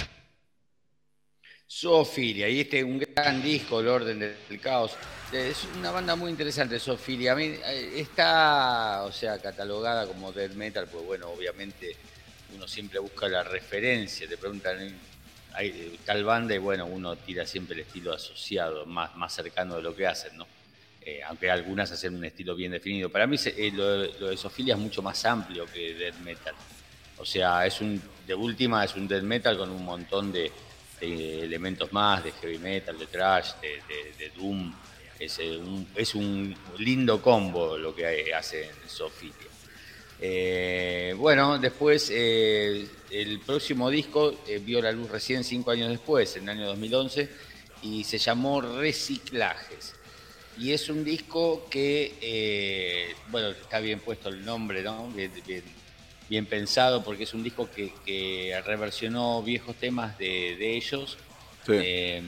[1.70, 4.93] Zoofilia, y este es un gran disco, El Orden del Caos.
[5.34, 7.34] Es una banda muy interesante, Zoofilia.
[7.34, 11.97] A mí, eh, está, o sea, catalogada como death metal, pues bueno, obviamente
[12.56, 14.78] uno siempre busca la referencia, te preguntan,
[15.52, 19.82] hay tal banda y bueno, uno tira siempre el estilo asociado, más, más cercano de
[19.82, 20.47] lo que hacen, ¿no?
[21.04, 23.10] Eh, aunque algunas hacen un estilo bien definido.
[23.10, 26.54] Para mí eh, lo, de Zoofilia es mucho más amplio que death metal.
[27.18, 27.80] O sea, es
[28.28, 30.52] de última es un death metal con un montón de,
[30.99, 34.72] elementos más, de heavy metal, de thrash, de, doom.
[35.20, 38.70] Es eh, un, es un lindo combo lo que hace.
[40.20, 46.49] Eh, bueno, después el próximo disco vio la luz recién cinco años después, en el
[46.49, 47.28] año 2011,
[47.82, 49.95] y se llamó Reciclajes.
[50.62, 55.07] Y es un disco que, eh, bueno, está bien puesto el nombre, ¿no?
[55.09, 55.64] Bien, bien-
[56.30, 61.18] bien pensado, porque es un disco que, que reversionó viejos temas de, de ellos.
[61.66, 61.74] Sí.
[61.74, 62.22] Eh,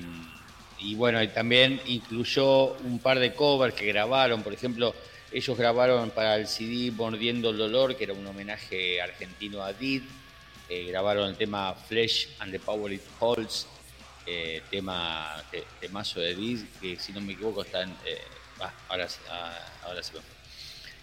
[0.79, 4.41] y bueno, y también incluyó un par de covers que grabaron.
[4.43, 4.93] Por ejemplo,
[5.31, 10.01] ellos grabaron para el CD Mordiendo el Dolor, que era un homenaje argentino a Did.
[10.69, 13.67] Eh, grabaron el tema Flesh and the Power It Holds,
[14.25, 17.89] eh, tema te- temazo de Did, que si no me equivoco está en.
[18.05, 18.17] eh,
[18.59, 20.13] ah, ahora, ah, ahora se.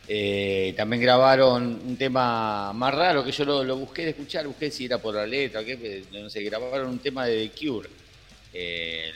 [0.08, 4.86] Eh, también grabaron un tema más raro que yo lo, busqué de escuchar, busqué si
[4.86, 7.88] era por la letra, pero no sé, grabaron un tema de The Cure.
[8.52, 9.12] Eh,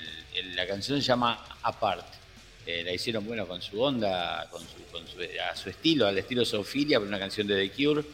[0.55, 2.07] la canción se llama Apart.
[2.67, 5.19] Eh, la hicieron bueno con su onda, con su, con su-
[5.51, 8.05] a su estilo, al estilo Sofilia, pero una canción de The Cure.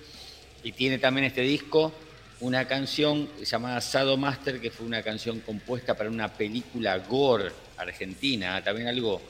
[0.62, 1.92] Y tiene también este disco
[2.40, 8.62] una canción llamada Sado Master, que fue una canción compuesta para una película gore argentina,
[8.64, 9.20] también algo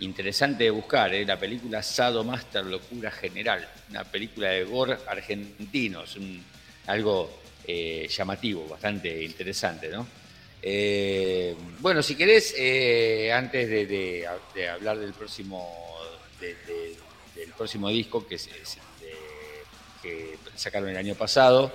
[0.00, 1.24] interesante de buscar, ¿eh?
[1.24, 6.44] la película Sado Master, Locura General, una película de gore argentino, es un-
[6.86, 10.06] algo eh, llamativo, bastante interesante, ¿no?
[10.62, 12.50] Eh, bueno, si querés,
[13.32, 14.26] antes de,
[14.72, 15.74] hablar del próximo,
[16.40, 16.96] de- de-
[17.34, 18.36] del próximo disco que,
[20.02, 21.72] que sacaron el año pasado,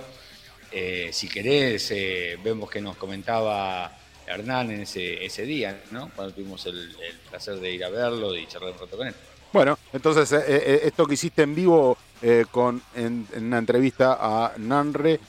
[0.72, 3.96] eh, si querés, eh, vemos que nos comentaba
[4.26, 6.10] Hernán en ese, ese día, ¿no?
[6.14, 9.14] Cuando tuvimos el, el placer de ir a verlo y charlar un rato con él.
[9.52, 14.16] Bueno, entonces eh, eh, esto que hiciste en vivo eh, con en, en una entrevista
[14.18, 15.20] a Nanre,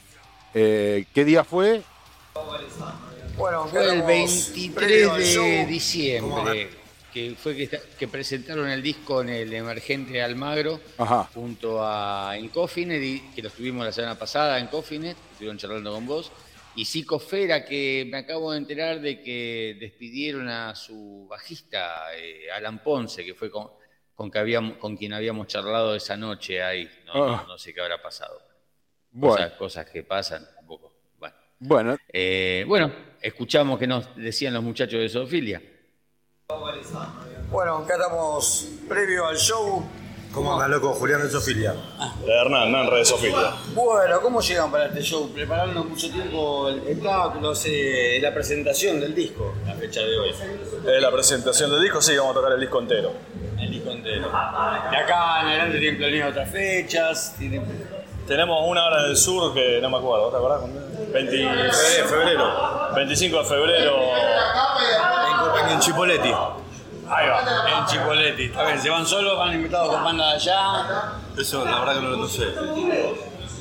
[0.54, 1.82] eh, ¿qué día fue?
[3.36, 6.70] Bueno, Fue el quedamos 23 previo al de diciembre,
[7.14, 11.26] que fue que, presentaron el disco en el Emergente Almagro, Ajá.
[11.34, 16.32] junto a Incofinet, que lo estuvimos la semana pasada en Cofinet, estuvieron charlando con vos,
[16.76, 22.50] y Zico Fera, que me acabo de enterar de que despidieron a su bajista, eh,
[22.52, 23.70] Alan Ponce, que fue con,
[24.16, 26.90] con, que habíamos, con quien habíamos charlado esa noche ahí.
[27.06, 27.46] No, Ah.
[27.48, 28.42] no sé qué habrá pasado.
[29.12, 30.94] Bueno, Cosas, cosas que pasan un poco.
[31.20, 31.36] Bueno.
[31.60, 32.92] bueno, Eh, bueno,
[33.22, 35.62] escuchamos que nos decían los muchachos de Zoofilia.
[37.50, 39.84] Bueno, acá estamos previo al show.
[40.32, 40.94] ¿Cómo andas, loco?
[40.94, 41.76] Julián de Sofilia.
[42.28, 43.54] Hernán, Hernán, Red Sofía.
[43.76, 45.32] Bueno, ¿cómo llegan para este show?
[45.32, 50.30] Preparando mucho tiempo el espectáculo, sé, la presentación del disco, la fecha de hoy.
[50.32, 53.14] Es la presentación del disco, sí, vamos a tocar el disco entero.
[53.60, 54.28] El disco entero.
[54.28, 57.36] De acá en adelante tienen planeado otras fechas.
[57.38, 57.64] Tienen...
[58.28, 60.62] Tenemos una hora en el sur que no me acuerdo, ¿te acordás?
[61.12, 62.46] 20 Febrero, febrero.
[62.96, 63.96] 25 de febrero.
[63.98, 66.30] En compañía en Chipoletti.
[67.10, 67.80] Ahí va.
[67.80, 68.44] En Chipoletti.
[68.46, 71.14] Está bien, se van solos, van invitados con banda de allá.
[71.38, 72.46] Eso, la verdad que no lo sé.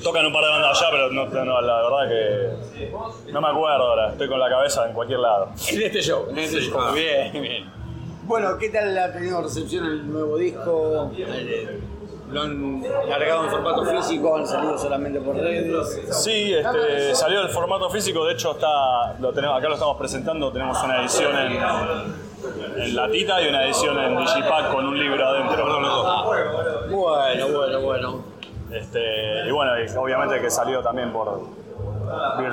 [0.03, 3.87] Tocan un par de bandas allá, pero no, no, la verdad que no me acuerdo
[3.89, 4.13] ahora.
[4.13, 5.49] Estoy con la cabeza en cualquier lado.
[5.69, 6.27] En este show.
[6.31, 6.81] En este show.
[6.81, 6.93] ah.
[6.95, 7.73] Bien, bien.
[8.25, 11.11] Bueno, ¿qué tal ha tenido recepción el nuevo disco?
[12.33, 14.37] ¿Lo han largado en formato físico?
[14.37, 16.01] ¿Han salido solamente por redes?
[16.11, 20.51] Sí, este, salió el formato físico, de hecho está, lo tenemos, acá lo estamos presentando,
[20.51, 25.67] tenemos una edición en, en latita y una edición en digipack con un libro adentro.
[26.91, 28.25] Bueno, bueno, bueno.
[28.71, 31.62] Este, y bueno, y obviamente que salió también por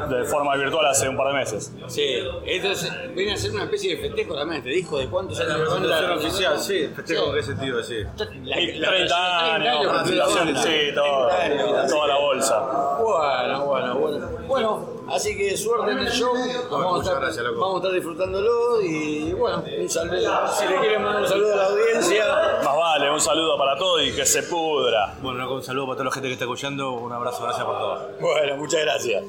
[0.09, 1.71] de forma virtual hace un par de meses.
[1.87, 5.59] Sí, entonces viene a ser una especie de festejo también este disco de cuántos años
[5.59, 7.79] La presentación oficial, sí, festejo en qué sentido.
[8.43, 10.05] La- la- 30 años, banda.
[10.05, 10.15] sí,
[10.95, 11.87] todo, 30 años.
[11.89, 12.59] toda la bolsa.
[13.01, 14.29] Bueno, bueno, bueno.
[14.47, 16.33] Bueno, así que suerte en el show.
[16.71, 17.59] Vamos, a muchas estar, gracias, loco.
[17.61, 20.47] vamos a estar disfrutándolo y bueno, un saludo.
[20.47, 22.25] Si le quieren mandar un saludo a la audiencia.
[22.63, 25.13] Más vale, un saludo para todos y que se pudra.
[25.21, 26.91] Bueno, loco, un saludo para toda la gente que está escuchando.
[26.93, 28.09] Un abrazo, gracias por todo.
[28.19, 29.23] Bueno, muchas gracias.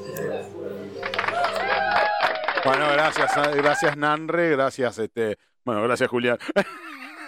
[2.65, 6.39] Bueno, gracias, eh, gracias Nanre, gracias, este, bueno, gracias Julián.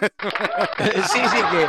[0.01, 1.67] sí, sí, que.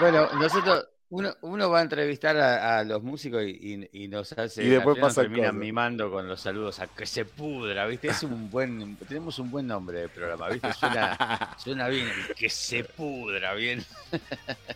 [0.00, 3.50] Bueno, nosotros Uno, uno va a entrevistar a, a los músicos y,
[3.92, 4.64] y- y nos hace.
[4.64, 5.60] Y después pasan terminan cosas.
[5.60, 8.08] mimando con los saludos a que se pudra, ¿viste?
[8.08, 8.96] Es un buen.
[8.96, 10.72] Tenemos un buen nombre de programa, ¿viste?
[10.72, 13.84] Suena, suena bien, que se pudra, bien.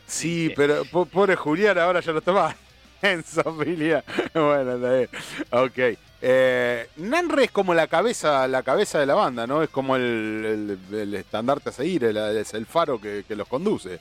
[0.07, 2.55] Sí, pero po- pobre Julián ahora ya lo toma
[3.03, 4.05] en familia.
[4.35, 5.09] Bueno, está bien.
[5.51, 5.99] Ok.
[6.21, 9.63] Eh, Nanre es como la cabeza, la cabeza de la banda, ¿no?
[9.63, 13.47] Es como el, el- el estandarte a seguir, el- es el faro que, que los
[13.49, 14.01] conduce.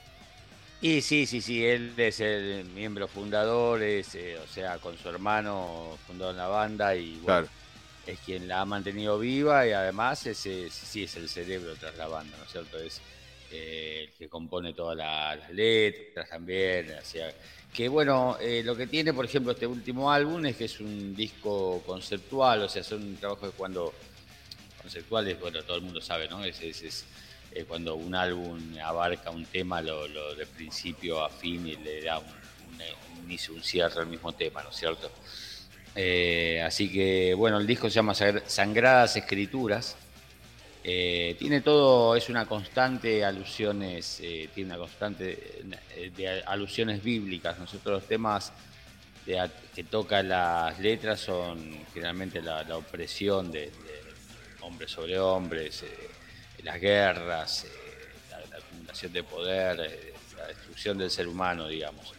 [0.81, 5.09] Y sí, sí, sí, él es el miembro fundador, es, eh, o sea, con su
[5.09, 7.47] hermano fundó la banda y bueno, Claro.
[8.05, 11.97] es quien la ha mantenido viva y además es, es- sí es el cerebro tras
[11.97, 12.77] la banda, ¿no es cierto?
[12.79, 13.01] Es
[13.51, 17.31] eh, el que compone todas la- las letras también, o sea,
[17.73, 21.15] que bueno, eh, lo que tiene, por ejemplo, este último álbum es que es un
[21.15, 23.93] disco conceptual, o sea, son trabajos que cuando
[24.81, 26.43] conceptuales, bueno, todo el mundo sabe, ¿no?
[26.43, 27.05] Es, es- es,
[27.67, 32.19] cuando un álbum abarca un tema, lo, lo de principio a fin y le da
[32.19, 35.09] un, un inicio, un cierre al mismo tema, ¿no es cierto?
[35.95, 39.95] Eh, así que, bueno, el disco se llama Sangradas Escrituras.
[40.89, 45.61] Eh, tiene todo, es una constante alusiones, eh, tiene una constante
[45.97, 47.59] eh, de alusiones bíblicas.
[47.59, 48.53] Nosotros los temas
[49.25, 53.69] que tocan las letras son generalmente la, opresión de,
[54.61, 55.83] hombres sobre hombres,
[56.63, 57.67] las guerras,
[58.31, 59.77] la, la acumulación de poder,
[60.37, 62.13] la destrucción del ser humano, digamos.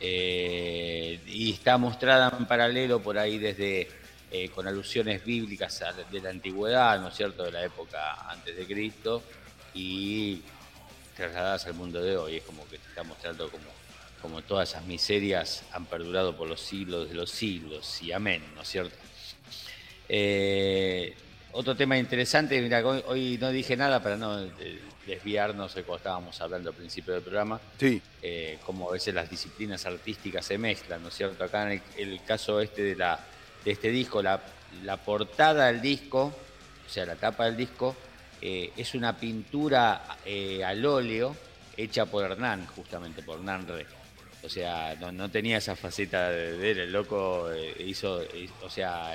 [0.00, 3.97] Y está mostrada en paralelo por ahí desde
[4.30, 8.66] eh, con alusiones bíblicas de la antigüedad, ¿no es cierto?, de la época antes de
[8.66, 9.22] Cristo
[9.74, 10.42] y
[11.16, 12.36] trasladadas al mundo de hoy.
[12.36, 13.64] Es como que te está mostrando como,
[14.20, 18.62] como todas esas miserias han perdurado por los siglos de los siglos y amén, ¿no
[18.62, 18.94] es cierto?
[20.08, 21.14] Eh,
[21.52, 25.96] otro tema interesante, mira, hoy, hoy no dije nada para no eh, desviarnos de cuando
[25.98, 30.58] estábamos hablando al principio del programa, Sí, eh, como a veces las disciplinas artísticas se
[30.58, 31.42] mezclan, ¿no es cierto?
[31.42, 33.18] Acá en el, el caso este de, la,
[33.64, 34.40] de este disco, la,
[34.84, 36.32] la portada del disco,
[36.86, 37.96] o sea, la tapa del disco,
[38.40, 41.36] eh, es una pintura eh, al óleo
[41.76, 43.86] hecha por Hernán, justamente por Hernán Re.
[44.42, 48.22] O sea, no, no tenía esa faceta de, de él, el loco eh, hizo,
[48.62, 49.14] o sea,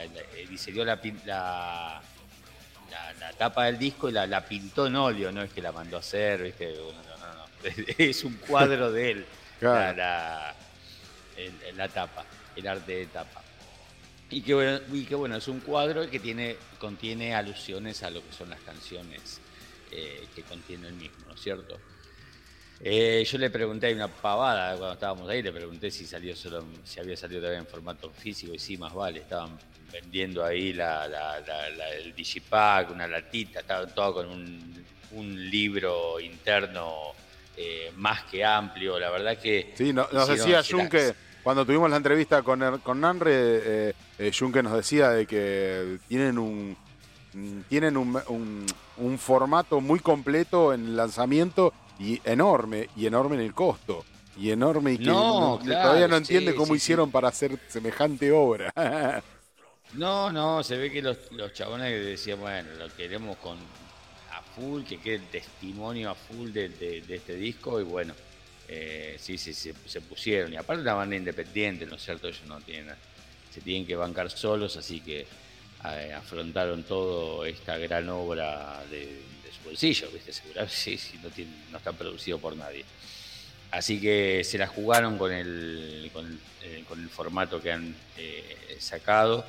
[0.49, 2.01] diseñó la, la,
[2.91, 5.71] la, la tapa del disco y la, la pintó en óleo, no es que la
[5.71, 6.73] mandó a hacer, ¿viste?
[6.75, 7.43] No, no, no, no.
[7.97, 9.25] Es un cuadro de él,
[9.59, 9.95] Claro.
[9.97, 10.53] la,
[11.75, 12.25] la tapa,
[12.57, 13.41] el arte de tapa.
[14.33, 18.25] Y que, bueno, y que bueno, es un cuadro que tiene, contiene alusiones a lo
[18.25, 19.41] que son las canciones
[19.91, 21.79] eh, que contiene el mismo, ¿no es cierto?
[22.79, 26.99] Eh, yo le pregunté, una pavada cuando estábamos ahí, le pregunté si salió solo, si
[26.99, 29.57] había salido también en formato físico y sí, más vale, estaban
[29.91, 37.13] vendiendo ahí la, la- el digipack, una latita, estaba todo con un, un libro interno
[37.55, 39.73] eh, más que amplio, la verdad que...
[39.77, 41.13] sí, no- nos decía se la- Junque,
[41.43, 43.31] cuando tuvimos la entrevista con, con Nanre,
[43.89, 44.31] eh, eh,
[44.63, 46.77] nos decía de que tienen un
[47.33, 48.65] mm, tienen un, un-
[48.97, 54.05] un formato muy completo en el lanzamiento y enorme, y enorme en el costo.
[54.35, 57.59] Y enorme y que No, claro, todavía no sí, entiende cómo sí, hicieron para hacer
[57.67, 58.73] semejante obra.
[59.93, 63.57] No, no, se ve que los, los chabones decían, bueno, lo queremos con
[64.31, 68.15] a full, que quede el testimonio a full de, de- de este disco y bueno,
[68.75, 70.51] eh, sí, sí, se, pusieron.
[70.53, 72.27] Y aparte una banda independiente, ¿no es cierto?
[72.27, 72.95] Ellos no tienen,
[73.49, 75.27] se tienen que bancar solos, así que
[75.85, 80.33] eh, afrontaron todo esta gran obra de, su bolsillo, ¿viste?
[80.33, 82.85] Seguramente sí, sí, no, está producido por nadie.
[83.71, 87.95] Así que se la jugaron con el, con, el- eh, con el formato que han
[88.79, 89.45] sacado,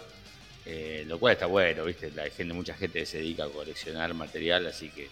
[1.07, 2.11] lo cual está bueno, ¿viste?
[2.11, 5.09] La gente, mucha gente se dedica a coleccionar material, así que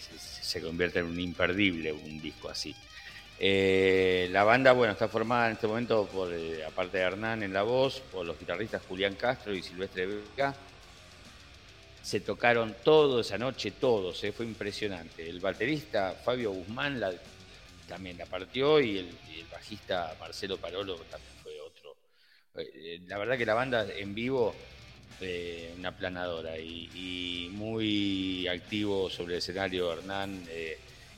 [0.00, 2.74] se convierte en un imperdible un disco así.
[3.40, 7.52] Eh, la banda, bueno, está formada en este momento por, eh, aparte de Hernán en
[7.52, 10.54] la voz, por los guitarristas Julián Castro y Silvestre Beca.
[12.02, 15.28] Se tocaron todos esa noche, todos, eh, fue impresionante.
[15.28, 17.00] El baterista Fabio Guzmán
[17.86, 19.16] también la partió y el,
[19.52, 21.96] bajista Marcelo Parolo también fue otro.
[23.06, 24.54] La verdad que la banda en vivo,
[25.78, 30.44] una planadora y, y muy activo sobre el escenario Hernán,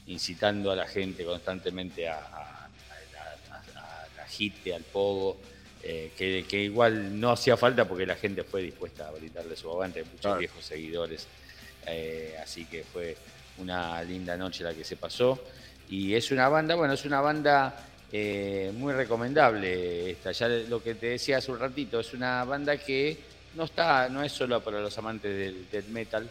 [0.06, 5.38] incitando a la gente constantemente a, a- a- a- a- al pogo.
[5.82, 9.70] eh, que, que igual no hacía falta porque la gente fue dispuesta a brindarle su
[9.70, 10.38] aguante, muchos Claro.
[10.38, 11.26] viejos seguidores.
[11.86, 13.16] eh, así que fue
[13.56, 15.42] una linda noche la que se pasó.
[15.88, 17.74] Y es una banda, bueno, es una banda
[18.12, 20.32] eh, muy recomendable esta.
[20.32, 23.16] Ya lo que te decía hace un ratito, es una banda que
[23.54, 26.30] no está, no es solo para los amantes del death metal,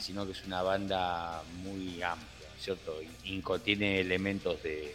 [0.00, 2.28] sino que es una banda muy amplia,
[2.64, 2.98] ¿cierto?
[3.24, 4.94] Y, contiene elementos de,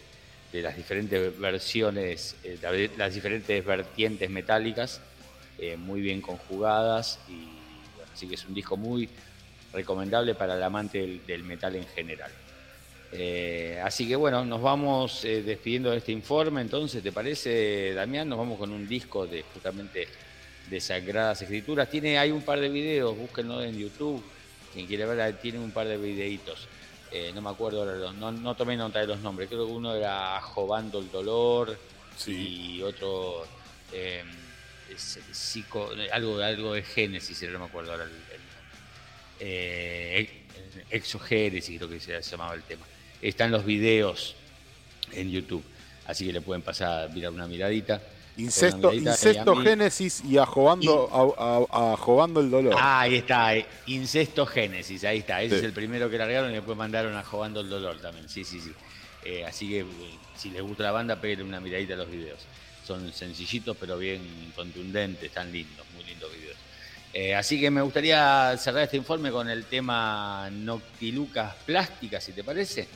[0.52, 5.00] de las diferentes versiones, eh, la- las diferentes vertientes metálicas,
[5.58, 7.46] eh, muy bien conjugadas y
[8.12, 9.08] así que es un disco muy
[9.72, 12.30] recomendable para el amante del, metal en general.
[13.12, 18.28] Eh, así que bueno, nos vamos despidiendo de este informe, entonces, ¿te parece, Damián?
[18.28, 20.08] Nos vamos con un disco de justamente
[20.68, 21.88] de Sagradas Escrituras.
[21.88, 24.22] Tiene, hay un par de videos, búsquenlo en YouTube.
[24.72, 26.68] Quien quiere ver, tiene un par de videitos.
[27.12, 29.48] Eh, no me acuerdo ahora, los- no, no tomé nota de los nombres.
[29.48, 31.76] Creo que uno era Jobando el Dolor
[32.26, 33.44] y otro
[33.92, 34.22] eh,
[34.96, 38.40] psico- algo, algo de Génesis, no me acuerdo ahora el, el
[39.40, 40.30] eh, ex-
[40.90, 42.86] Exogénesis, creo que se llamaba el tema.
[43.22, 44.34] Están los videos
[45.12, 45.64] en YouTube,
[46.06, 48.00] así que le pueden pasar, mirar una miradita.
[48.36, 52.74] Incesto, incesto a Génesis y ajobando, a, a- ajobando el dolor.
[52.78, 55.42] Ah, ahí está, eh, Incesto Génesis, ahí está.
[55.42, 55.58] Ese Sí.
[55.60, 58.28] es el primero que largaron y después mandaron a Jobando el Dolor también.
[58.28, 58.72] Sí, sí, sí.
[59.24, 59.86] Eh, así que eh,
[60.36, 62.38] si les gusta la banda, peguen una miradita a los videos.
[62.86, 64.22] Son sencillitos, pero bien
[64.56, 66.56] contundentes, están lindos, muy lindos videos.
[67.12, 72.42] Eh, así que me gustaría cerrar este informe con el tema Noctilucas Plásticas, si te
[72.44, 72.88] parece.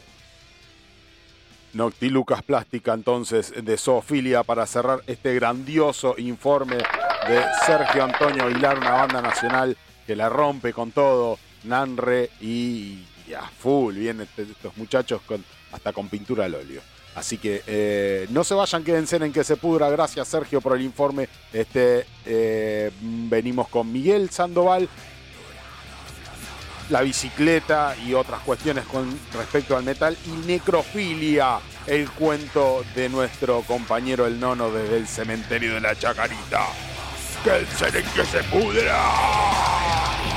[1.74, 8.92] Noctilucas Plástica, entonces, de Zoofilia, para cerrar este grandioso informe de Sergio Antonio Aguilar, una
[8.92, 9.76] banda nacional
[10.06, 13.04] que la rompe con todo, Nanre y,
[13.36, 15.20] a full, vienen estos muchachos
[15.72, 16.80] hasta con pintura al óleo.
[17.14, 19.88] Así que eh, no se vayan, quédense en que se pudra.
[19.88, 21.28] Gracias Sergio por el informe.
[21.52, 24.88] Este, eh, venimos con Miguel Sandoval,
[26.90, 33.62] la bicicleta y otras cuestiones con respecto al metal y necrofilia, el cuento de nuestro
[33.62, 36.66] compañero el nono desde el cementerio de la Chacarita.
[37.42, 40.33] Que el que se pudra.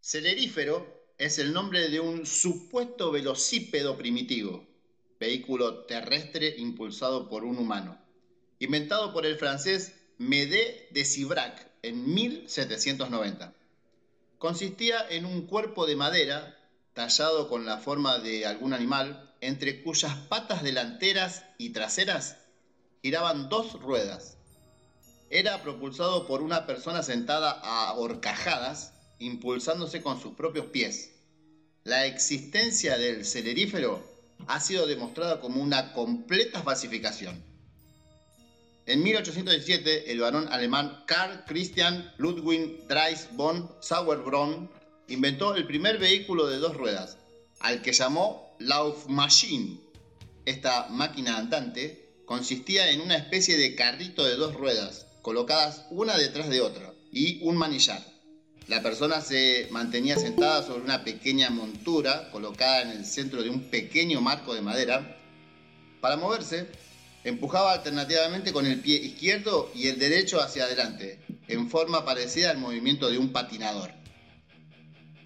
[0.00, 0.86] Celerífero
[1.18, 4.64] es el nombre de un supuesto velocípedo primitivo,
[5.18, 7.98] vehículo terrestre impulsado por un humano,
[8.60, 13.54] inventado por el francés Médée de Cibrac en 1790.
[14.38, 16.56] Consistía en un cuerpo de madera
[16.92, 22.36] tallado con la forma de algún animal, entre cuyas patas delanteras y traseras
[23.02, 24.33] giraban dos ruedas.
[25.34, 31.10] Era propulsado por una persona sentada a horcajadas, impulsándose con sus propios pies.
[31.82, 34.00] La existencia del celerífero
[34.46, 37.42] ha sido demostrada como una completa falsificación.
[38.86, 44.70] En 1817, el varón alemán Karl Christian Ludwig Dries von Sauerbrunn
[45.08, 47.18] inventó el primer vehículo de dos ruedas,
[47.58, 49.80] al que llamó Laufmaschine.
[50.44, 56.50] Esta máquina andante consistía en una especie de carrito de dos ruedas, colocadas una detrás
[56.50, 58.04] de otra, y un manillar.
[58.68, 63.62] La persona se mantenía sentada sobre una pequeña montura colocada en el centro de un
[63.70, 65.16] pequeño marco de madera.
[66.02, 66.66] Para moverse,
[67.24, 72.58] empujaba alternativamente con el pie izquierdo y el derecho hacia adelante, en forma parecida al
[72.58, 73.92] movimiento de un patinador.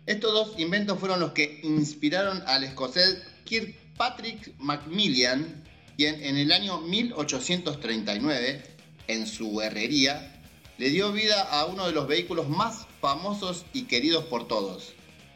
[0.06, 5.64] Estos dos inventos fueron los que inspiraron al escocés Kirkpatrick Macmillan,
[5.96, 8.77] quien en el año 1839,
[9.08, 10.40] en su herrería,
[10.78, 14.92] le dio vida a uno de los vehículos más famosos y queridos por todos,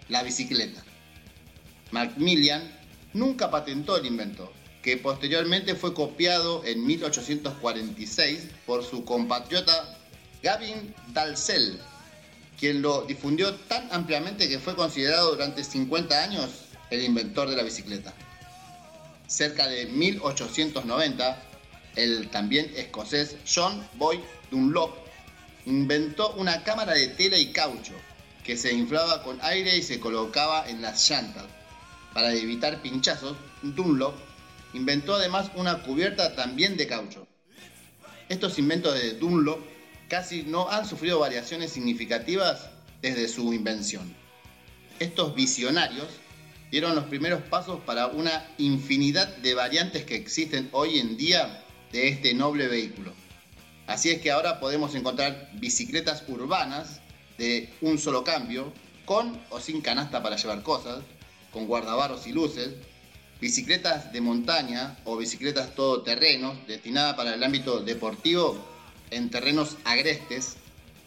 [0.08, 0.84] la bicicleta.
[1.90, 2.62] Macmillan
[3.12, 9.98] nunca patentó el invento, que posteriormente fue copiado en 1846 por su compatriota
[10.42, 11.78] Gavin Dalzell,
[12.58, 16.50] quien lo difundió tan ampliamente que fue considerado durante 50 años
[16.90, 18.12] el inventor de la bicicleta.
[19.26, 21.42] Cerca de 1890,
[21.96, 24.20] el también escocés John Boyd
[24.50, 24.94] Dunlop
[25.66, 27.94] inventó una cámara de tela y caucho
[28.44, 31.44] que se inflaba con aire y se colocaba en las llantas.
[32.12, 34.14] Para evitar pinchazos, Dunlop
[34.74, 37.26] inventó además una cubierta también de caucho.
[38.28, 39.60] Estos inventos de Dunlop
[40.08, 42.70] casi no han sufrido variaciones significativas
[43.00, 44.14] desde su invención.
[44.98, 46.08] Estos visionarios
[46.70, 51.61] dieron los primeros pasos para una infinidad de variantes que existen hoy en día
[51.92, 53.12] de este noble vehículo.
[53.86, 57.00] Así es que ahora podemos encontrar bicicletas urbanas
[57.38, 58.72] de un solo cambio,
[59.04, 61.02] con o sin canasta para llevar cosas,
[61.52, 62.70] con guardabarros y luces,
[63.40, 68.56] bicicletas de montaña o bicicletas todoterrenos destinadas para el ámbito deportivo
[69.10, 70.56] en terrenos agrestes,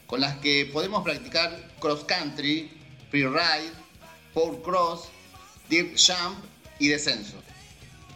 [0.05, 2.69] con las que podemos practicar cross country,
[3.09, 3.71] freeride,
[4.33, 5.05] four cross,
[5.69, 6.37] dirt jump
[6.77, 7.44] y descenso.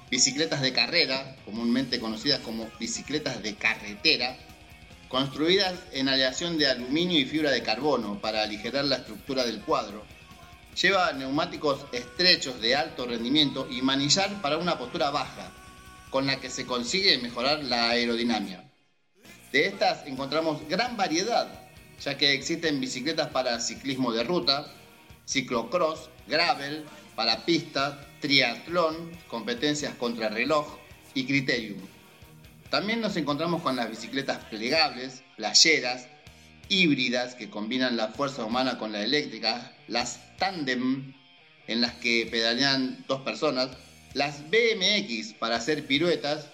[0.10, 4.36] Bicicletas de carrera, comúnmente conocidas como bicicletas de carretera,
[5.08, 10.04] construidas en aleación de aluminio y fibra de carbono para aligerar la estructura del cuadro.
[10.82, 15.52] Lleva neumáticos estrechos de alto rendimiento y manillar para una postura baja,
[16.10, 18.64] con la que se consigue mejorar la aerodinámica.
[19.52, 21.48] De estas encontramos gran variedad,
[22.04, 24.72] ya que existen bicicletas para ciclismo de ruta,
[25.28, 30.78] ciclocross, gravel, para pista, triatlón, competencias contra reloj
[31.14, 31.80] y criterium.
[32.70, 36.08] También nos encontramos con las bicicletas plegables, playeras,
[36.70, 41.14] híbridas que combinan la fuerza humana con la eléctrica, las tandem
[41.68, 43.70] en las que pedalean dos personas,
[44.14, 46.48] las BMX para hacer piruetas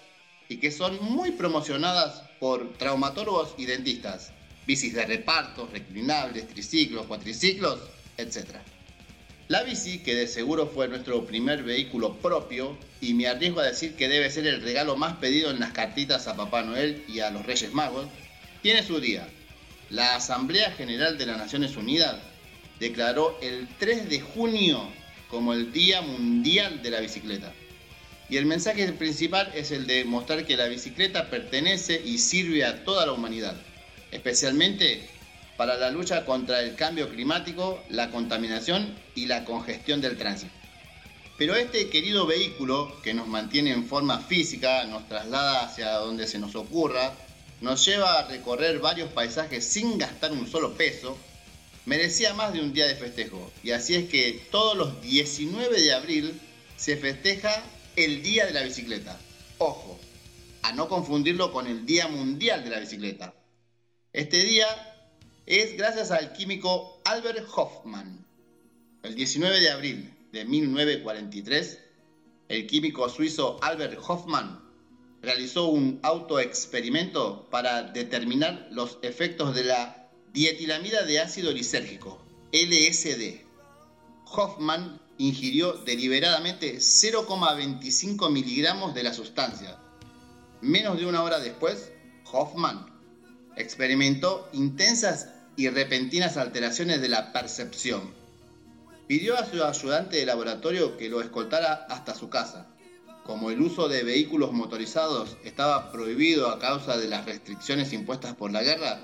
[0.48, 4.32] y que son muy promocionadas por traumatólogos y dentistas,
[4.66, 7.80] bicis de reparto, reclinables, triciclos, cuatriciclos,
[8.16, 8.56] etc.
[9.48, 13.94] La bici, que de seguro fue nuestro primer vehículo propio, y me arriesgo a decir
[13.94, 17.30] que debe ser el regalo más pedido en las cartitas a Papá Noel y a
[17.30, 18.08] los Reyes Magos,
[18.62, 19.28] tiene su día.
[19.88, 22.16] La Asamblea General de las Naciones Unidas
[22.80, 24.82] declaró el 3 de junio
[25.30, 27.52] como el Día Mundial de la Bicicleta.
[28.28, 32.84] Y el mensaje principal es el de mostrar que la bicicleta pertenece y sirve a
[32.84, 33.54] toda la humanidad,
[34.10, 35.08] especialmente
[35.56, 40.52] para la lucha contra el cambio climático, la contaminación y la congestión del tránsito.
[41.38, 46.38] Pero este querido vehículo que nos mantiene en forma física, nos traslada hacia donde se
[46.38, 47.12] nos ocurra,
[47.60, 51.16] nos lleva a recorrer varios paisajes sin gastar un solo peso,
[51.84, 53.50] merecía más de un día de festejo.
[53.62, 56.40] Y así es que todos los 19 de abril
[56.76, 57.62] se festeja
[57.96, 59.18] el Día de la Bicicleta.
[59.58, 59.98] Ojo,
[60.62, 63.34] a no confundirlo con el Día Mundial de la Bicicleta.
[64.12, 64.66] Este día
[65.46, 68.26] es gracias al químico Albert Hoffman.
[69.04, 71.78] El 19 de abril de 1943,
[72.48, 74.60] el químico suizo Albert Hoffman
[75.22, 82.20] realizó un autoexperimento para determinar los efectos de la dietilamida de ácido lisérgico,
[82.52, 83.44] LSD.
[84.24, 89.78] Hoffman ingirió deliberadamente 0,25 miligramos de la sustancia.
[90.60, 91.92] Menos de una hora después,
[92.32, 92.96] Hoffman
[93.56, 98.14] experimentó intensas y repentinas alteraciones de la percepción.
[99.06, 102.66] Pidió a su ayudante de laboratorio que lo escoltara hasta su casa.
[103.24, 108.52] Como el uso de vehículos motorizados estaba prohibido a causa de las restricciones impuestas por
[108.52, 109.00] la guerra,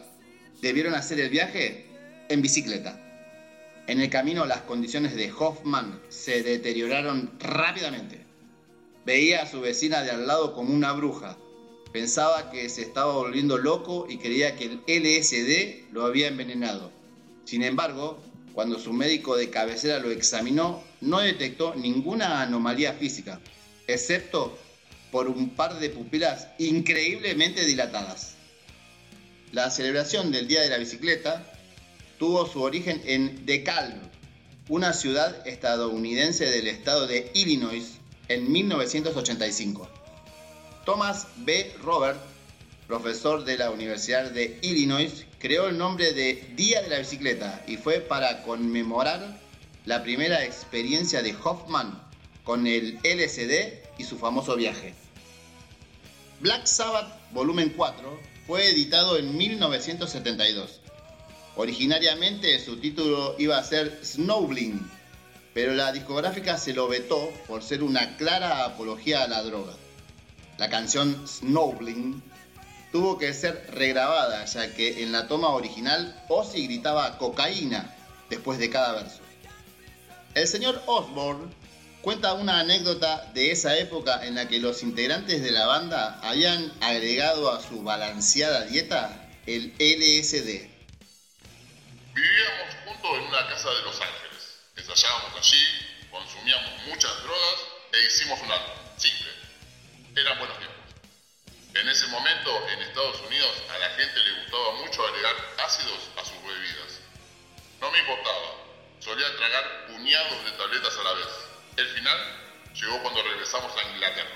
[0.61, 1.87] debieron hacer el viaje
[2.29, 2.99] en bicicleta.
[3.87, 8.24] En el camino las condiciones de Hoffman se deterioraron rápidamente.
[9.05, 11.37] Veía a su vecina de al lado como una bruja.
[11.93, 16.90] Pensaba que se estaba volviendo loco y creía que el LSD lo había envenenado.
[17.44, 18.19] Sin embargo,
[18.55, 23.40] cuando su médico de cabecera lo examinó, no detectó ninguna anomalía física,
[23.86, 24.56] excepto
[25.10, 28.36] por un par de pupilas increíblemente dilatadas.
[29.52, 31.44] La celebración del Día de la Bicicleta
[32.19, 34.01] tuvo su origen en DeKalb,
[34.70, 37.98] una ciudad estadounidense del estado de Illinois,
[38.28, 39.89] en 1985.
[40.85, 41.73] Thomas B.
[41.83, 42.19] Robert,
[42.89, 47.77] profesor de la Universidad de Illinois, creó el nombre de Día de la Bicicleta y
[47.77, 49.39] fue para conmemorar
[49.87, 52.03] la primera experiencia de Hoffman
[52.43, 54.95] con el LSD y su famoso viaje.
[56.41, 60.81] Black Sabbath Volumen 4 fue editado en 1972.
[61.55, 64.81] Originariamente su título iba a ser Snowbling,
[65.55, 69.75] pero la discográfica se lo vetó por ser una clara apología a la droga.
[70.59, 72.23] La canción Snowbling
[72.93, 77.95] tuvo que ser regrabada, ya que en la toma original Ozzy gritaba cocaína
[78.29, 79.20] después de cada verso.
[80.35, 81.53] El señor Osborne
[82.03, 86.73] cuenta una anécdota de esa época en la que los integrantes de la banda habían
[86.81, 90.69] agregado a su balanceada dieta el LSD.
[92.15, 94.59] Vivíamos juntos en una casa de Los Ángeles.
[94.77, 95.65] Ensayábamos allí,
[96.11, 97.57] consumíamos muchas drogas
[97.93, 98.74] e hicimos un álbum.
[98.97, 99.41] Simple.
[100.15, 100.77] Eran buenos tiempos.
[101.75, 105.35] En ese momento, en Estados Unidos, a la gente le gustaba mucho agregar
[105.65, 107.01] ácidos a sus bebidas.
[107.81, 108.57] No me importaba.
[109.01, 111.29] Solía tragar puñados de tabletas a la vez.
[111.79, 112.19] El final
[112.75, 114.31] llegó cuando regresamos a Inglaterra.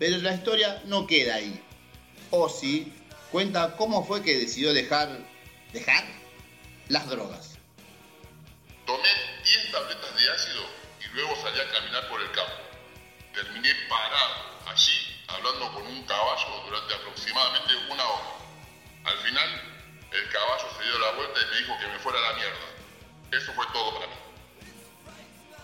[0.00, 1.62] Pero la historia no queda ahí.
[2.30, 2.92] Ozzy
[3.30, 5.16] cuenta cómo fue que decidió dejar...
[5.72, 6.04] ¿Dejar?
[6.88, 7.56] Las drogas.
[8.84, 9.08] Tomé
[9.44, 10.62] 10 tabletas de ácido
[11.00, 12.69] y luego salí a caminar por el campo.
[13.34, 14.34] Terminé parado
[14.66, 18.30] allí hablando con un caballo durante aproximadamente una hora.
[19.04, 19.48] Al final,
[20.12, 22.70] el caballo se dio la vuelta y me dijo que me fuera a la mierda.
[23.32, 24.12] Eso fue todo para mí.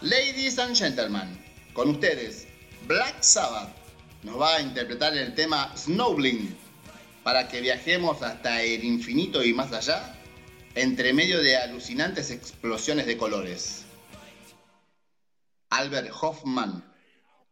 [0.03, 2.47] Ladies and gentlemen, con ustedes,
[2.83, 3.75] Black Sabbath
[4.23, 6.57] nos va a interpretar el tema Snowbling
[7.25, 10.15] para que viajemos hasta el infinito y más allá,
[10.77, 13.85] entre medio de alucinantes explosiones de colores.
[15.71, 16.85] Albert Hoffman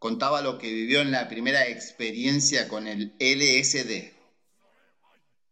[0.05, 4.12] contaba lo que vivió en la primera experiencia con el LSD.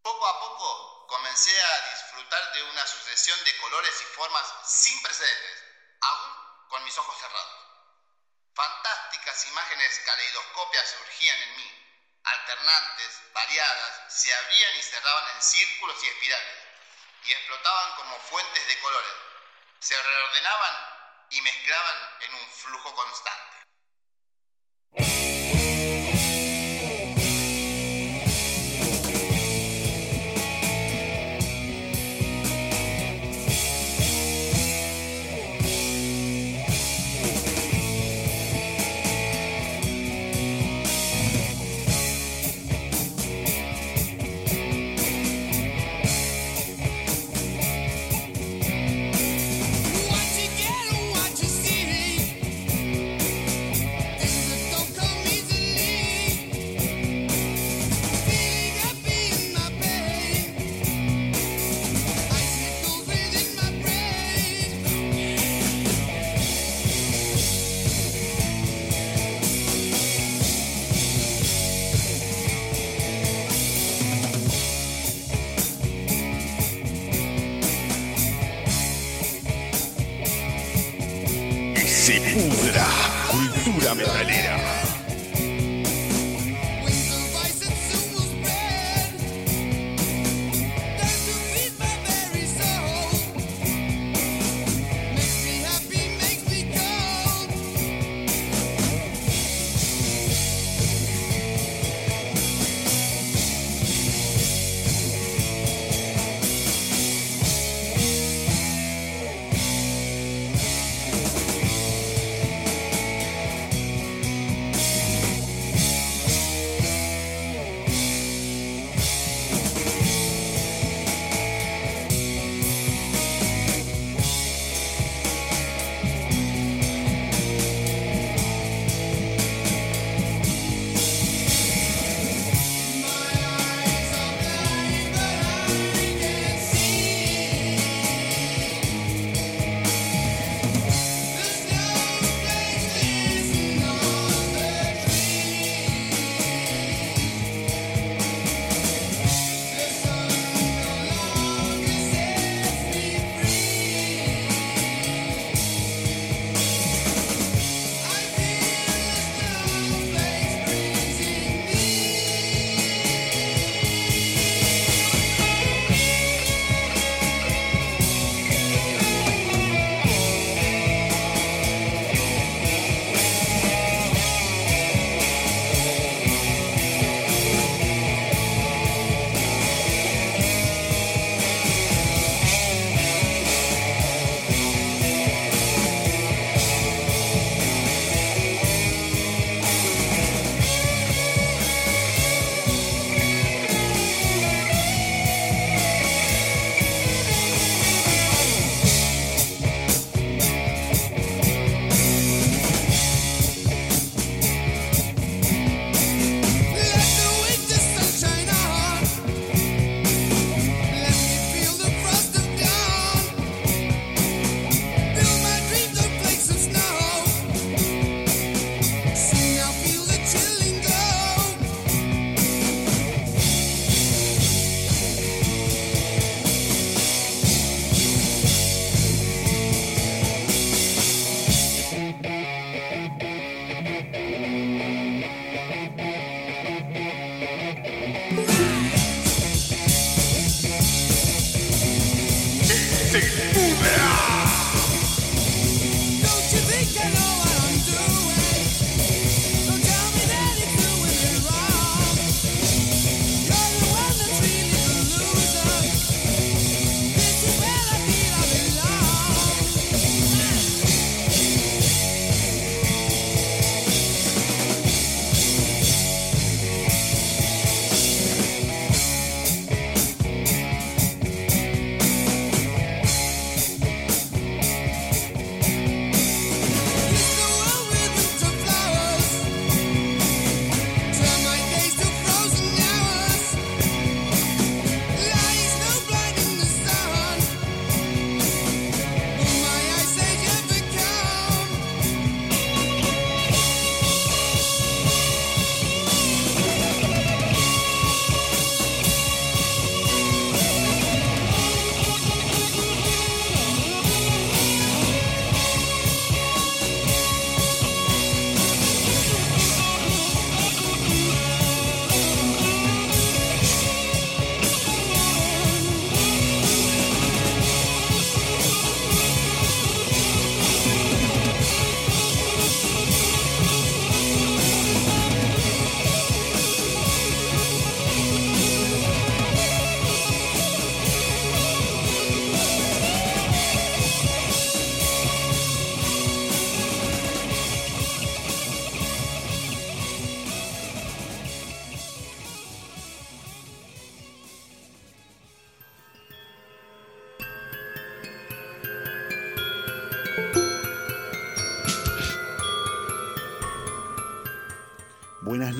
[0.03, 5.57] Poco a poco comencé a disfrutar de una sucesión de colores y formas sin precedentes,
[6.03, 7.55] aún con mis ojos cerrados.
[8.53, 11.70] Fantásticas imágenes caleidoscopias surgían en mí,
[12.23, 16.59] alternantes, variadas, se abrían y cerraban en círculos y espirales,
[17.24, 19.16] y explotaban como fuentes de colores,
[19.81, 20.77] se reordenaban
[21.31, 21.97] y mezclaban
[22.29, 23.52] en un flujo constante.
[24.98, 25.39] Yeah.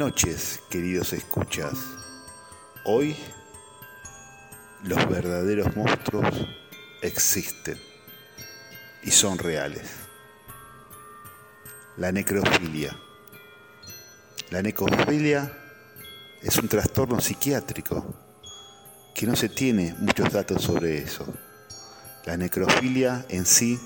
[0.03, 1.75] noches, queridos escuchas.
[2.83, 3.15] Hoy
[4.83, 6.27] los verdaderos monstruos
[7.01, 7.79] existen
[9.05, 9.89] y son reales.
[11.99, 12.99] La necrofilia.
[14.51, 15.57] La necrofilia
[16.43, 18.05] es un trastorno psiquiátrico
[19.15, 21.33] que no se tiene muchos datos sobre eso.
[22.27, 23.79] La necrofilia en sí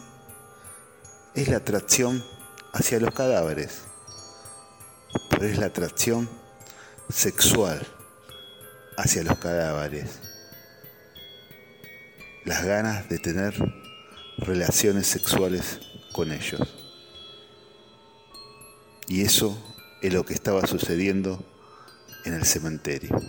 [1.34, 2.24] es la atracción
[2.72, 3.82] hacia los cadáveres,
[5.46, 6.28] es la atracción
[7.08, 7.86] sexual
[8.96, 10.20] hacia los cadáveres.
[12.44, 13.54] Las ganas de tener
[14.38, 15.80] relaciones sexuales
[16.12, 16.60] con ellos.
[19.08, 19.56] Y eso
[20.02, 21.44] es lo que estaba sucediendo
[22.24, 23.20] en el cementerio.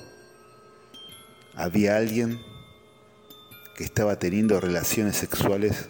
[1.56, 2.40] Había alguien
[3.76, 5.86] que estaba teniendo relaciones sexuales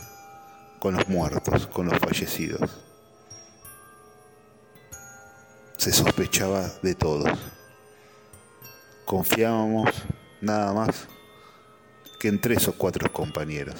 [0.79, 2.86] con los muertos, con los fallecidos.
[5.77, 7.29] Se sospechaba de todos.
[9.05, 9.89] Confiábamos
[10.41, 11.07] nada más
[12.19, 13.75] que en tres o cuatro compañeros.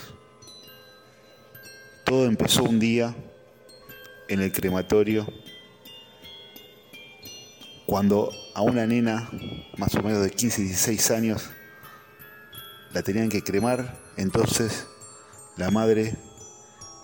[2.05, 3.15] Todo empezó un día
[4.27, 5.27] en el crematorio
[7.87, 9.29] cuando a una nena
[9.77, 11.49] más o menos de 15, 16 años
[12.93, 14.87] la tenían que cremar, entonces
[15.55, 16.15] la madre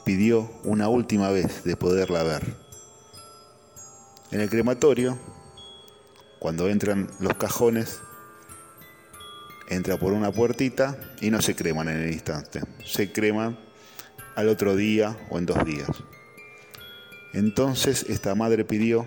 [0.06, 2.63] pidió una última vez de poderla ver.
[4.34, 5.16] En el crematorio,
[6.40, 8.02] cuando entran los cajones,
[9.70, 13.60] entra por una puertita y no se creman en el instante, se creman
[14.36, 15.88] al otro día o en dos días.
[17.34, 19.06] Entonces esta madre pidió,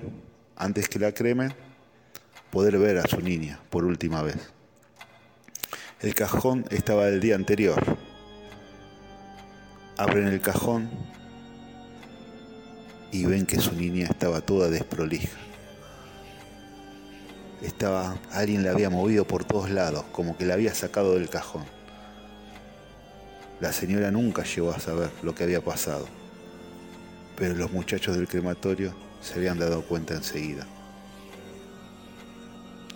[0.54, 1.52] antes que la cremen,
[2.52, 4.52] poder ver a su niña por última vez.
[6.02, 7.82] El cajón estaba del día anterior.
[9.96, 10.88] Abren el cajón
[13.16, 15.38] y ven que su niña estaba toda desprolija.
[17.62, 21.64] Estaba, alguien la había movido por todos lados, como que la había sacado del cajón.
[23.58, 26.06] La señora nunca llegó a saber lo que había pasado,
[27.36, 30.66] pero los muchachos del crematorio se habían dado cuenta enseguida.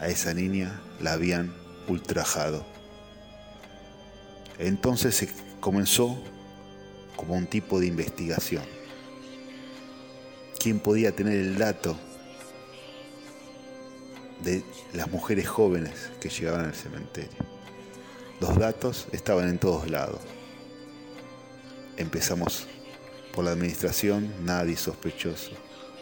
[0.01, 1.55] A esa niña la habían
[1.89, 2.67] ultrajado.
[4.59, 5.31] Entonces se
[5.61, 6.23] comenzó
[7.17, 8.80] como un tipo de investigación.
[10.61, 11.97] ¿Quién podía tener el dato
[14.43, 14.63] de
[14.93, 17.39] las mujeres jóvenes que llegaban al cementerio?
[18.43, 20.21] Los datos estaban en todos lados.
[21.97, 22.67] Empezamos
[23.33, 25.53] por la administración, nadie sospechoso.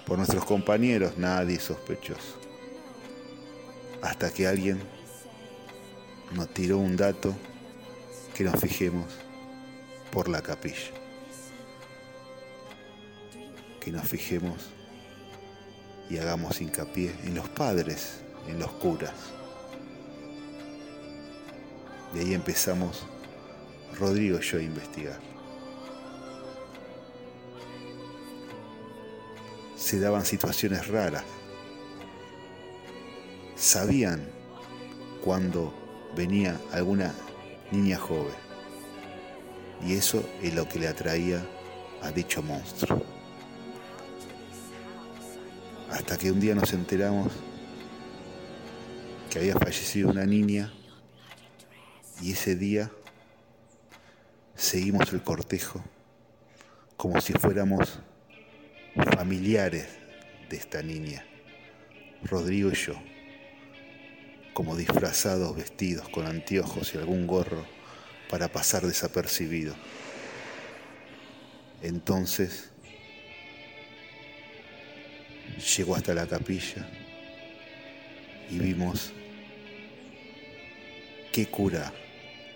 [0.05, 2.41] Por nuestros compañeros, nadie sospechoso.
[4.03, 4.81] Hasta que alguien
[6.33, 7.33] nos tiró un dato
[8.35, 9.07] que nos fijemos
[10.11, 10.99] por la capilla.
[13.81, 14.71] Que nos fijemos
[16.11, 19.13] y hagamos hincapié en los padres, en los curas.
[22.13, 23.07] De ahí empezamos
[23.99, 25.21] Rodrigo y yo a investigar.
[29.77, 31.25] Se daban situaciones raras.
[33.57, 34.29] Sabían
[35.23, 35.75] cuando
[36.17, 37.15] venía alguna
[37.71, 38.35] niña joven.
[39.85, 41.45] Y eso es lo que le atraía
[42.03, 43.18] a dicho monstruo.
[45.99, 47.33] Hasta que un día nos enteramos
[49.29, 50.73] que había fallecido una niña
[52.23, 52.89] y ese día
[54.55, 55.83] seguimos el cortejo
[56.97, 57.99] como si fuéramos
[59.17, 59.89] familiares
[60.49, 61.27] de esta niña,
[62.23, 62.95] Rodrigo y yo,
[64.55, 67.67] como disfrazados, vestidos con anteojos y algún gorro
[68.31, 69.75] para pasar desapercibido.
[71.83, 72.71] Entonces
[75.59, 76.89] llegó hasta la capilla
[78.51, 79.13] y vimos
[81.33, 81.93] qué cura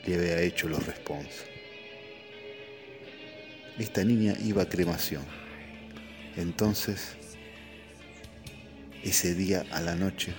[0.06, 1.44] le había hecho los responsos.
[3.78, 5.24] Esta niña iba a cremación.
[6.36, 7.16] Entonces,
[9.02, 10.34] ese día a la noche,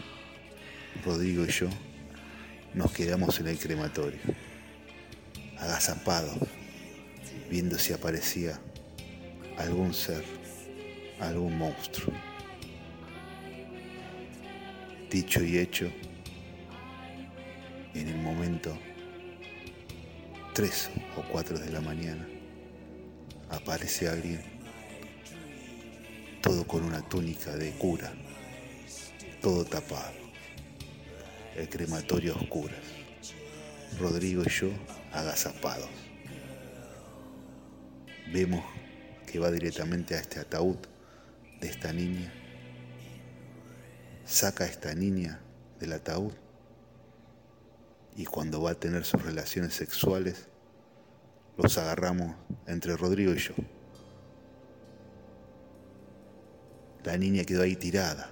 [1.06, 1.70] Rodrigo y yo
[2.74, 4.20] nos quedamos en el crematorio,
[5.60, 6.38] agazapados,
[7.50, 8.60] viendo si aparecía
[9.58, 10.24] algún ser,
[11.20, 12.33] algún monstruo.
[15.14, 15.92] Dicho y hecho,
[17.94, 18.76] en el momento
[20.56, 22.28] 3 o 4 de la mañana,
[23.52, 24.42] aparece alguien,
[26.42, 28.12] todo con una túnica de cura,
[29.40, 30.16] todo tapado,
[31.58, 32.84] el crematorio a oscuras,
[34.00, 34.70] Rodrigo y yo
[35.12, 35.92] agazapados.
[38.34, 38.66] Vemos
[39.32, 40.78] que va directamente a este ataúd
[41.62, 42.34] de esta niña
[44.26, 45.40] saca a esta niña
[45.80, 46.34] del ataúd
[48.16, 50.48] y cuando va a tener sus relaciones sexuales,
[51.58, 52.36] los agarramos
[52.68, 53.54] entre Rodrigo y yo.
[57.04, 58.30] La niña quedó ahí tirada,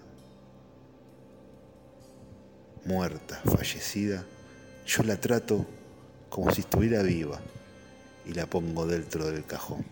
[2.85, 4.23] muerta, fallecida.
[4.85, 5.65] Yo la trato
[6.29, 7.41] como si estuviera viva
[8.25, 9.83] y la pongo dentro del cajón.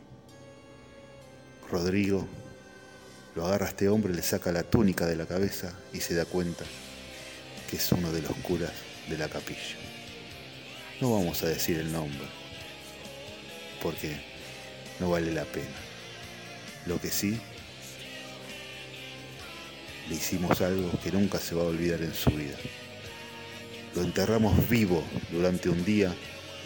[1.69, 2.25] Rodrigo
[3.39, 6.25] lo agarra a este hombre, le saca la túnica de la cabeza y se da
[6.25, 6.65] cuenta
[7.69, 8.73] que es uno de los curas
[9.07, 9.77] de la capilla.
[10.99, 12.27] No vamos a decir el nombre,
[13.81, 14.19] porque
[14.99, 15.79] no vale la pena.
[16.85, 17.39] Lo que sí,
[20.09, 22.57] le hicimos algo que nunca se va a olvidar en su vida.
[23.95, 25.01] Lo enterramos vivo
[25.31, 26.13] durante un día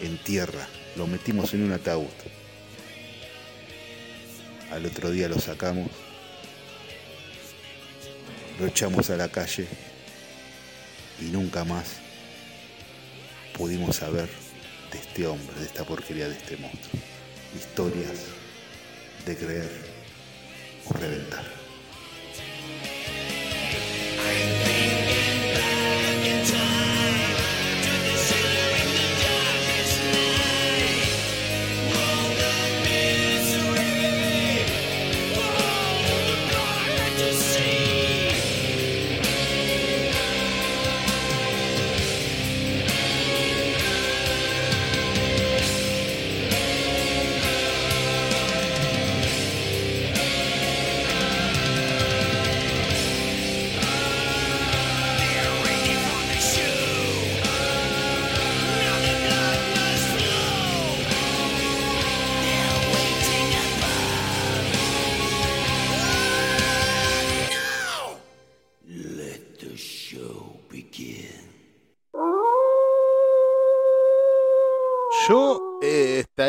[0.02, 2.08] en tierra, lo metimos en un ataúd.
[4.72, 5.88] Al otro día lo sacamos,
[8.58, 9.66] lo echamos a la calle
[11.20, 11.96] y nunca más
[13.56, 14.28] pudimos saber
[14.92, 17.00] de este hombre, de esta porquería, de este monstruo.
[17.56, 18.18] Historias
[19.24, 19.70] de creer
[20.88, 21.44] o reventar.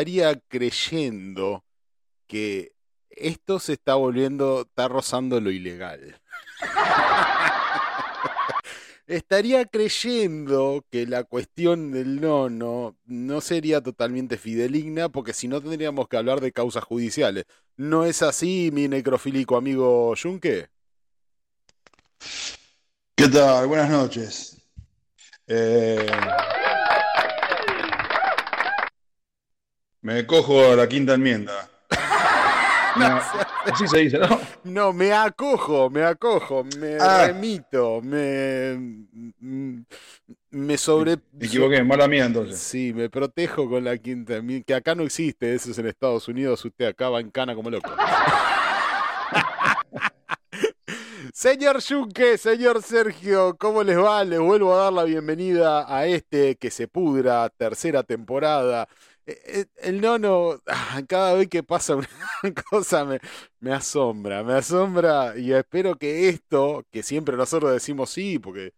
[0.06, 1.64] Estaría creyendo
[2.28, 2.72] que
[3.10, 6.20] esto se está volviendo, está rozando lo ilegal.
[9.08, 16.08] Estaría creyendo que la cuestión del nono no sería totalmente fideligna, porque si no tendríamos
[16.08, 17.44] que hablar de causas judiciales.
[17.76, 20.68] ¿No es así, mi necrofílico amigo Junque?
[23.14, 23.68] ¿Qué tal?
[23.68, 24.56] Buenas noches.
[25.46, 26.06] Eh,
[30.16, 31.68] me cojo a la quinta enmienda.
[32.98, 33.20] No,
[33.66, 34.40] así se dice, ¿no?
[34.64, 37.26] No, me acojo, me acojo, me Ah.
[37.26, 38.74] remito, me.
[39.38, 39.80] mm,
[40.52, 41.18] Me sobre.
[41.32, 42.58] Me equivoqué, mala mía entonces.
[42.58, 46.26] Sí, me protejo con la quinta enmienda, que acá no existe, eso es en Estados
[46.26, 47.90] Unidos, usted acá va en cana como loco.
[51.34, 54.24] Señor Yunque, señor Sergio, ¿cómo les va?
[54.24, 58.88] Les vuelvo a dar la bienvenida a este que se pudra, tercera temporada.
[59.26, 62.08] Eh, eh, El nono, ah, cada vez que pasa una
[62.70, 63.18] cosa me,
[63.60, 68.72] me asombra, me asombra y espero que esto, que siempre nosotros decimos sí, porque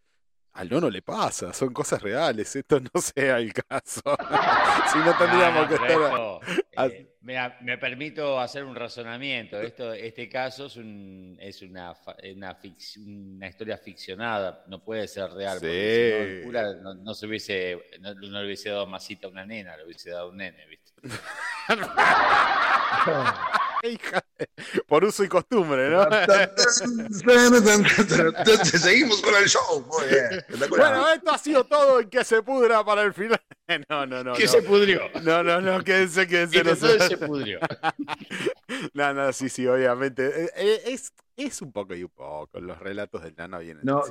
[0.59, 4.02] al nono le pasa, son cosas reales, esto no sea el caso.
[4.93, 5.90] si no tendríamos que estar...
[5.90, 6.40] esto,
[6.76, 9.60] a- eh, me, me permito hacer un razonamiento.
[9.60, 15.06] Esto, este caso es, un, es una, fa- una, fic- una historia ficcionada, no puede
[15.06, 15.59] ser real.
[15.60, 19.26] porque si no, el cura no, no se hubiese, no, no le hubiese dado masita
[19.26, 20.93] a una nena, le hubiese dado un nene, ¿viste?
[23.82, 24.48] Hija de-
[24.86, 26.05] Por uso y costumbre, ¿no?
[28.64, 29.86] Seguimos con el show.
[29.86, 30.24] Muy bien.
[30.32, 30.68] espectacular.
[30.94, 33.40] Bueno, esto ha sido todo en que se pudra para el final.
[33.90, 34.32] No, no, no.
[34.32, 34.50] ¿Qué no.
[34.50, 35.02] se pudrió?
[35.22, 36.64] No, no, no, quédense, quédense.
[36.64, 37.59] No se- se pudrió.
[38.94, 40.44] No, no, sí, sí, obviamente.
[40.44, 42.60] Eh, eh, Es, es un poco y un poco.
[42.60, 43.82] Los relatos del nano vienen.
[43.84, 44.02] No,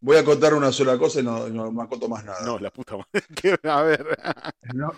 [0.00, 2.40] voy a contar una sola cosa y no, no me acoto más nada.
[2.44, 3.58] No, la puta madre.
[3.64, 4.18] A ver.
[4.72, 4.92] No.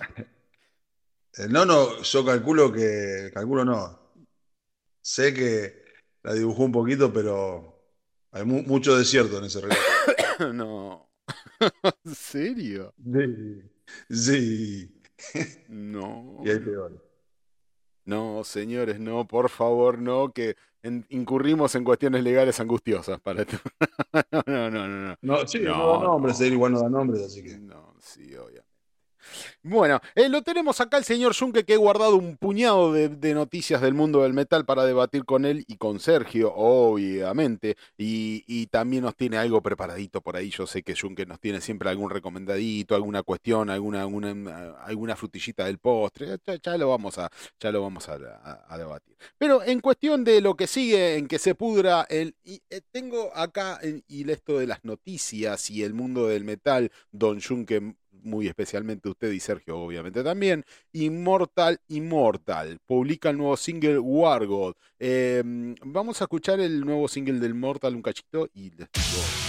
[1.37, 3.31] El nono, yo calculo que.
[3.33, 3.99] Calculo no.
[5.01, 5.83] Sé que
[6.23, 7.81] la dibujó un poquito, pero
[8.33, 9.81] hay mu- mucho desierto en ese relato.
[10.53, 11.11] No.
[12.05, 12.93] ¿En serio?
[12.99, 13.63] Sí.
[14.11, 15.01] Sí.
[15.69, 16.41] No.
[16.45, 17.03] Y hay peor.
[18.05, 23.57] No, señores, no, por favor, no, que en- incurrimos en cuestiones legales angustiosas para esto.
[24.33, 25.17] No, no, no, no.
[25.21, 27.59] No, sí, no, No, da nombres, él igual no da nombres, así que.
[27.59, 28.66] No, sí, obviamente.
[29.63, 33.81] Bueno, eh, lo tenemos acá el señor Junque que he guardado un puñado de, noticias
[33.81, 37.77] del mundo del metal para debatir con él y con Sergio, obviamente.
[37.99, 40.51] Y, también nos tiene algo preparadito por ahí.
[40.51, 45.65] Yo sé que Junque nos tiene siempre algún recomendadito, alguna cuestión, alguna, alguna, alguna frutillita
[45.65, 46.39] del postre.
[46.47, 47.31] Ya, ya lo vamos, a,
[47.61, 48.19] ya lo vamos a,
[48.77, 49.17] debatir.
[49.39, 53.35] Pero en cuestión de lo que sigue, en que se pudra, el, y, eh, tengo
[53.35, 57.95] acá en- y esto de las noticias y el mundo del metal, Don Junque
[58.27, 60.65] muy especialmente usted y Sergio, obviamente también.
[60.93, 64.75] Immortal Immortal publica el nuevo single War God.
[64.99, 65.43] Eh,
[65.85, 69.46] vamos a escuchar el nuevo single del Mortal un cachito y les digo.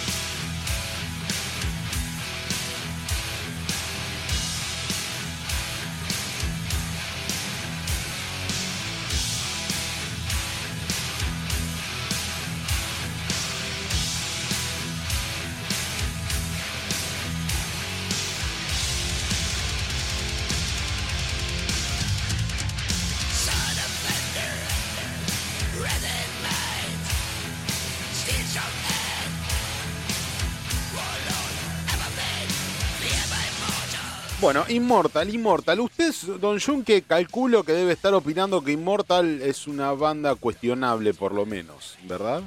[34.58, 35.80] Bueno, Immortal, Immortal.
[35.82, 41.14] Usted, Don Jun, que calculo que debe estar opinando que Immortal es una banda cuestionable,
[41.14, 42.42] por lo menos, ¿verdad?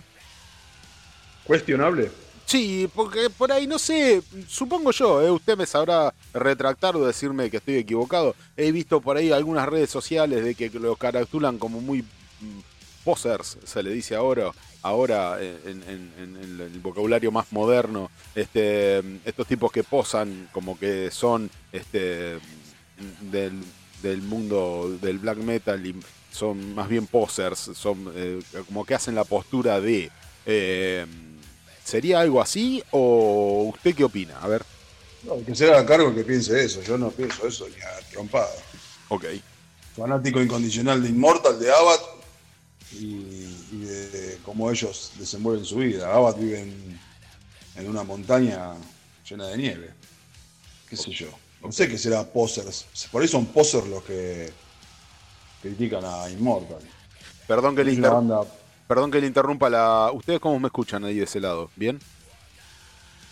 [1.44, 2.10] ¿Cuestionable?
[2.46, 5.30] Sí, porque por ahí, no sé, supongo yo, ¿eh?
[5.30, 8.34] usted me sabrá retractar o decirme que estoy equivocado.
[8.56, 12.58] He visto por ahí algunas redes sociales de que lo caractulan como muy mm,
[13.04, 14.50] posers, se le dice ahora,
[14.82, 20.78] ahora en, en- en- en el vocabulario más moderno, este, estos tipos que posan como
[20.78, 22.38] que son este,
[23.30, 23.62] del,
[24.02, 25.94] del mundo del black metal y
[26.32, 30.10] son más bien posers, son eh, como que hacen la postura de...
[30.46, 31.06] eh,
[31.82, 34.38] ¿Sería algo así o usted qué opina?
[34.40, 34.62] A ver.
[35.24, 36.80] No, que se haga cargo que piense eso.
[36.82, 38.48] Yo no pienso eso ni a trompada.
[39.08, 39.24] Ok.
[39.96, 41.98] Fanático incondicional de Immortal, de Abad
[42.92, 46.12] y, y de cómo ellos desenvuelven su vida.
[46.14, 47.00] Abad vive en,
[47.76, 48.74] en una montaña
[49.28, 49.90] llena de nieve.
[50.88, 51.28] ¿Qué sé yo?
[51.62, 52.86] No sé qué será posers.
[53.10, 54.52] Por ahí son posers los que
[55.60, 56.82] critican a Immortal.
[57.46, 58.42] Perdón que le inter- banda
[58.86, 60.10] Perdón que le interrumpa la.
[60.12, 61.70] ¿Ustedes cómo me escuchan ahí de ese lado?
[61.76, 62.02] ¿Bien?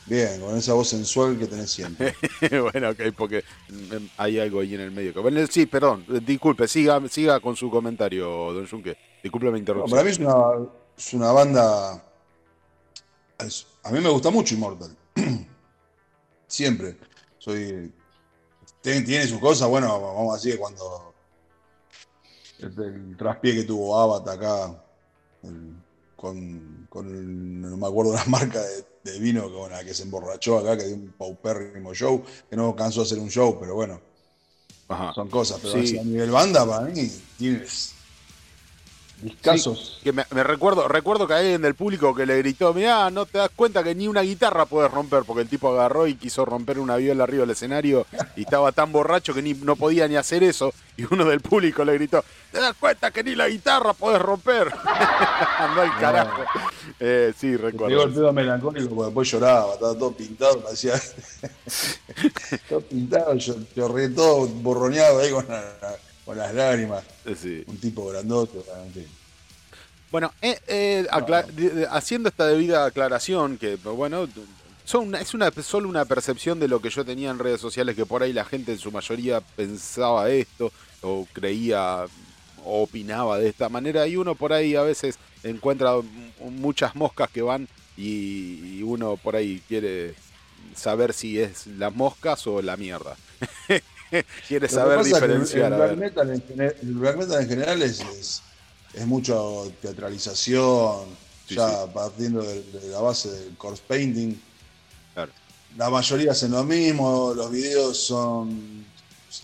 [0.06, 2.14] bien, con esa voz sensual que tenés siempre.
[2.72, 5.12] bueno, ok, porque mm, hay algo ahí en el medio.
[5.48, 8.96] sí, perdón, disculpe, siga, siga con su comentario, don Junque.
[9.22, 9.90] Disculpe la No, interrupción.
[9.90, 10.34] para mí es una,
[10.96, 12.04] es una banda.
[13.38, 14.96] es- a mí me gusta mucho Immortal.
[16.46, 16.96] Siempre.
[17.38, 17.92] Soy.
[18.80, 21.14] Tiene, tiene sus cosas, bueno, vamos a decir cuando.
[22.58, 24.82] El, el traspié que tuvo Abat acá.
[25.42, 25.76] el-
[26.16, 30.58] con, con no me acuerdo la marca de, de vino con la que se emborrachó
[30.58, 34.00] acá, que dio un paupérrimo show, que no cansó de hacer un show, pero bueno,
[34.88, 35.12] Ajá.
[35.14, 35.60] son cosas.
[35.62, 35.96] Pero Sí.
[35.96, 37.08] a nivel banda, para mí,
[37.38, 37.94] tienes.
[39.22, 39.96] Discasos.
[39.98, 43.10] Sí, que me, me recuerdo, recuerdo que hay alguien del público que le gritó, mirá,
[43.10, 46.14] no te das cuenta que ni una guitarra puedes romper, porque el tipo agarró y
[46.14, 50.06] quiso romper una viola arriba del escenario y estaba tan borracho que ni, no podía
[50.06, 50.72] ni hacer eso.
[50.96, 54.72] Y uno del público le gritó, ¿te das cuenta que ni la guitarra puedes romper?
[55.58, 56.42] Andó al carajo.
[57.00, 58.14] Eh, sí, Me Llegó el recuerdo.
[58.14, 60.94] pedo melancólico porque después lloraba, estaba todo pintado, parecía.
[62.68, 65.96] todo pintado, yo chorré todo borroneado ahí con, la-
[66.28, 67.02] con las lágrimas.
[67.24, 67.64] Eh, sí.
[67.66, 69.06] Un tipo grandote, realmente.
[70.12, 71.06] Bueno, eh, eh,
[71.90, 74.28] haciendo esta debida aclaración, que bueno,
[74.84, 77.96] son una- es una, solo una percepción de lo que yo tenía en redes sociales,
[77.96, 82.04] que por ahí la gente en su mayoría pensaba esto, o creía,
[82.62, 85.92] o opinaba de esta manera, y uno por ahí a veces encuentra
[86.40, 90.14] muchas moscas que van y, y uno por ahí quiere
[90.76, 93.16] saber si es las moscas o la mierda.
[94.48, 95.72] quiere saber el- diferenciar.
[95.72, 98.42] El, black metal en, gener- el black metal en general es, es,
[98.94, 101.06] es mucho teatralización,
[101.48, 104.34] Sí, ya partiendo de, de la base del corpse painting.
[105.14, 105.32] Claro.
[105.78, 108.86] La mayoría hacen lo mismo, los videos son.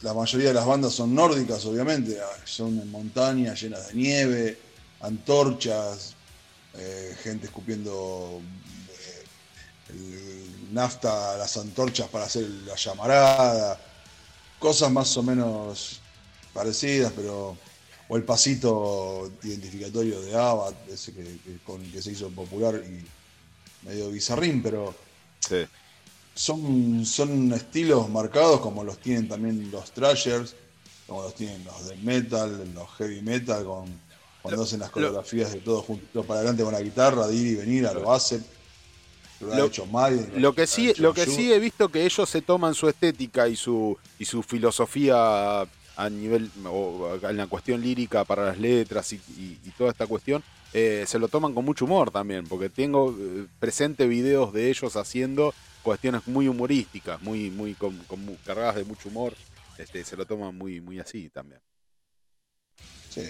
[0.03, 4.59] La mayoría de las bandas son nórdicas, obviamente, son en montañas llenas de nieve,
[5.01, 6.15] antorchas,
[6.75, 8.41] eh, gente escupiendo
[8.91, 9.25] eh,
[9.91, 13.79] el nafta a las antorchas para hacer la llamarada,
[14.67, 16.03] cosas más o menos
[16.53, 17.59] parecidas, pero.
[18.07, 18.73] O el pasito
[19.43, 23.11] identificatorio de Abad, ese que, que- con que se hizo popular y
[23.87, 24.83] medio bizarrín, pero
[25.41, 25.67] Sí.
[26.35, 30.57] son, son estilos marcados como los tienen también los thrashers,
[31.07, 34.01] como los tienen los de metal, los heavy metal, con,
[34.43, 37.55] cuando hacen las coreografías de todo junto para adelante con la guitarra, de ir y
[37.57, 38.03] venir, a lo
[39.45, 40.41] Lo ha Lo- hecho Maiden.
[40.43, 43.57] Lo que sí, lo que sí he visto que ellos se toman su estética y
[43.57, 45.61] su y su filosofía
[45.97, 50.07] a nivel o en la cuestión lírica para las letras y, y- y toda esta
[50.07, 50.43] cuestión
[50.73, 54.97] eh, se lo toman con mucho humor también porque tengo eh, presente videos de ellos
[54.97, 55.55] haciendo
[55.85, 58.05] cuestiones muy humorísticas muy muy con-
[58.45, 59.35] cargadas de mucho humor
[59.79, 61.61] este, se lo toman muy muy así también
[63.11, 63.23] Sí,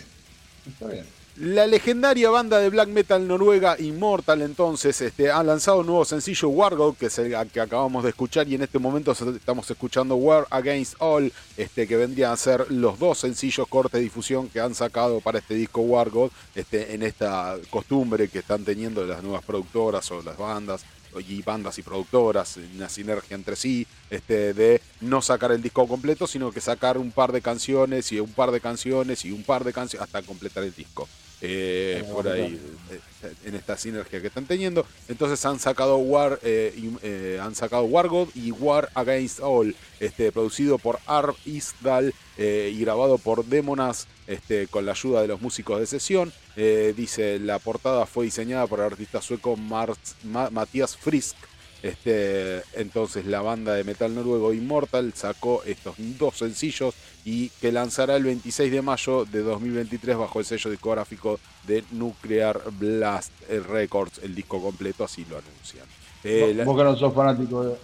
[0.67, 1.05] está bien.
[1.37, 6.49] La legendaria banda de black metal noruega Immortal entonces este, ha lanzado un nuevo sencillo
[6.49, 10.47] Wargod, que es el que acabamos de escuchar y en este momento estamos escuchando War
[10.51, 14.77] Against All, este, que vendrían a ser los dos sencillos corte de difusión que han
[14.77, 20.09] sacado para este disco Wargod, este, en esta costumbre que están teniendo las nuevas productoras
[20.13, 20.85] o las bandas
[21.19, 26.29] y bandas y productoras, una sinergia entre sí, este, de no sacar el disco completo,
[26.29, 29.65] sino que sacar un par de canciones y un par de canciones y un par
[29.65, 31.09] de canciones hasta completar el disco.
[31.47, 32.59] Eh, por ahí,
[32.91, 34.87] eh, en esta sinergia que están teniendo.
[35.09, 40.79] Entonces han sacado War, eh, y, han sacado Wargod y War Against All, este, producido
[40.79, 45.87] por Arv Isdal y grabado por Demonas este, con la ayuda de los músicos de
[45.87, 46.33] sesión.
[46.57, 51.37] Eh, dice, la portada fue diseñada por el artista sueco Ma- Matías Frisk.
[51.85, 56.95] Este, entonces la banda de metal noruego Immortal sacó estos dos sencillos
[57.27, 62.59] y que lanzará el 26 de mayo de 2023 bajo el sello discográfico de Nuclear
[62.79, 63.33] Blast
[63.69, 65.85] Records, el disco completo, así lo anuncian.
[66.25, 67.77] Eh, Vos- que no sos fanático de.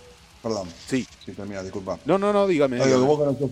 [0.43, 0.67] Perdón.
[0.87, 1.07] Sí.
[1.27, 1.99] Sí, termina, disculpa.
[2.07, 2.83] No, no, no, dígame.
[2.83, 3.05] Dígame.
[3.05, 3.51] vos, que no sos,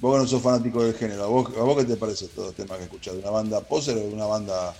[0.00, 2.48] vos que no sos fanático del género, ¿a vos, ¿a vos qué te parece todo
[2.48, 3.12] el tema que escuchás?
[3.12, 4.74] ¿De una banda poser o de una banda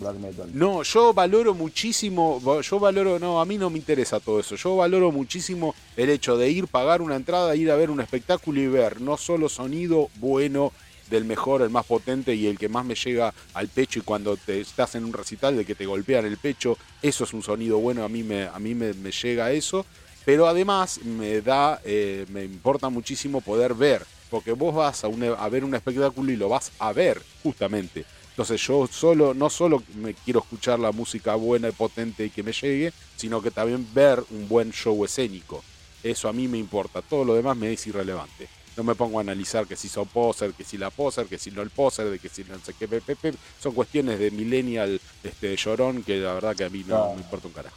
[0.00, 0.50] black metal?
[0.52, 4.76] No, yo valoro muchísimo, yo valoro, no, a mí no me interesa todo eso, yo
[4.76, 8.66] valoro muchísimo el hecho de ir, pagar una entrada, ir a ver un espectáculo y
[8.66, 10.72] ver no solo sonido bueno
[11.08, 14.36] del mejor, el más potente y el que más me llega al pecho y cuando
[14.36, 17.78] te estás en un recital de que te golpean el pecho, eso es un sonido
[17.78, 19.84] bueno, a mí me, a mí me, llega eso,
[20.24, 25.24] pero además me da, eh, me importa muchísimo poder ver, porque vos vas a, un-
[25.24, 28.04] a ver un espectáculo y lo vas a ver, justamente.
[28.40, 32.42] Entonces yo solo, no solo me quiero escuchar la música buena y potente y que
[32.42, 35.62] me llegue, sino que también ver un buen show escénico.
[36.02, 38.48] Eso a mí me importa, todo lo demás me es irrelevante.
[38.78, 41.50] No me pongo a analizar que si son poser, que si la poser, que si
[41.50, 42.88] no el poser, de que si no sé qué,
[43.62, 47.46] son cuestiones de millennial este, llorón que la verdad que a mí no me importa
[47.46, 47.76] un carajo.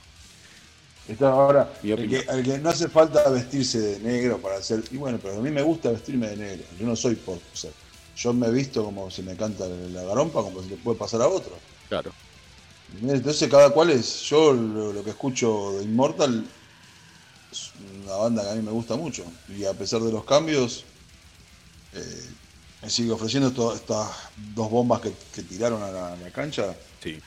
[1.10, 4.82] Está ahora, el que, el que no hace falta vestirse de negro para hacer.
[4.92, 6.64] Y bueno, pero a mí me gusta vestirme de negro.
[6.80, 7.74] Yo no soy poser.
[8.16, 11.28] Yo me visto como se me canta la garompa, como se le puede pasar a
[11.28, 11.58] otro.
[11.90, 12.12] Claro.
[13.02, 16.46] Entonces cada cual es, yo lo, lo que escucho de Immortal
[17.52, 17.72] es
[18.04, 19.24] una banda que a mí me gusta mucho.
[19.50, 20.86] Y a pesar de los cambios,
[21.94, 22.30] eh,
[22.84, 24.10] me sigue ofreciendo estas
[24.56, 26.76] dos bombas que, que tiraron a la, a la cancha.
[27.02, 27.20] Sí.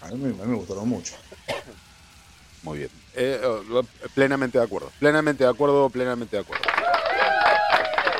[0.00, 1.14] A mí, me- a mí me gustaron mucho.
[2.62, 2.90] Muy bien.
[3.14, 3.82] Eh, eh,
[4.14, 4.90] plenamente de acuerdo.
[4.98, 6.64] Plenamente de acuerdo, plenamente de acuerdo.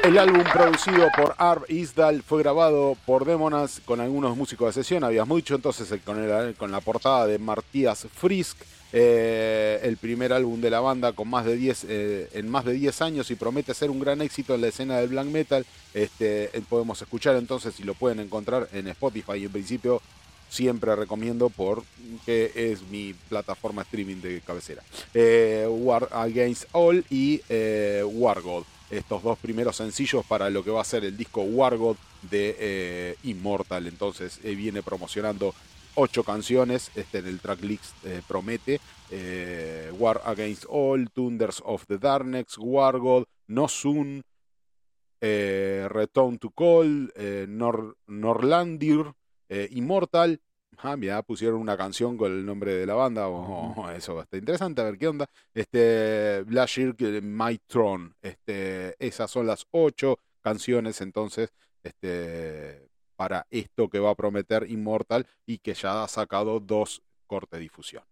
[0.04, 5.02] El álbum producido por Arv Isdal fue grabado por Demonas con algunos músicos de sesión,
[5.02, 6.18] habías mucho, entonces el- con,
[6.58, 8.58] con la portada de Martías Frisk,
[8.92, 12.74] eh, el primer álbum de la banda con más de 10, eh, en más de
[12.74, 15.64] 10 años y promete ser un gran éxito en la escena del black metal.
[15.94, 20.02] Este, eh, podemos escuchar entonces y lo pueden encontrar en Spotify en principio
[20.50, 24.82] siempre recomiendo porque es mi plataforma streaming de cabecera.
[25.14, 28.64] Eh, War Against All y eh, Wargod.
[28.96, 33.16] Estos dos primeros sencillos para lo que va a ser el disco Wargod de eh,
[33.24, 33.86] Immortal.
[33.86, 35.52] Entonces eh, viene promocionando
[35.96, 36.90] ocho canciones.
[36.94, 38.80] Este en el tracklist eh, promete.
[39.10, 44.22] eh, War Against All, Thunders of the Darkness, Wargod, No Soon,
[45.20, 47.12] Return to Call,
[47.48, 49.12] Nor- Norlandir,
[49.48, 50.40] Immortal.
[50.78, 53.28] Ah, mira, pusieron una canción con el nombre de la banda.
[53.28, 55.26] oh, oh, eso está interesante, a ver qué onda.
[55.52, 58.12] Este, Blashir, My Throne.
[58.22, 61.52] Este, esas son las ocho canciones entonces
[61.82, 67.58] este, para esto que va a prometer Immortal y que ya ha sacado dos corte
[67.58, 68.02] difusión.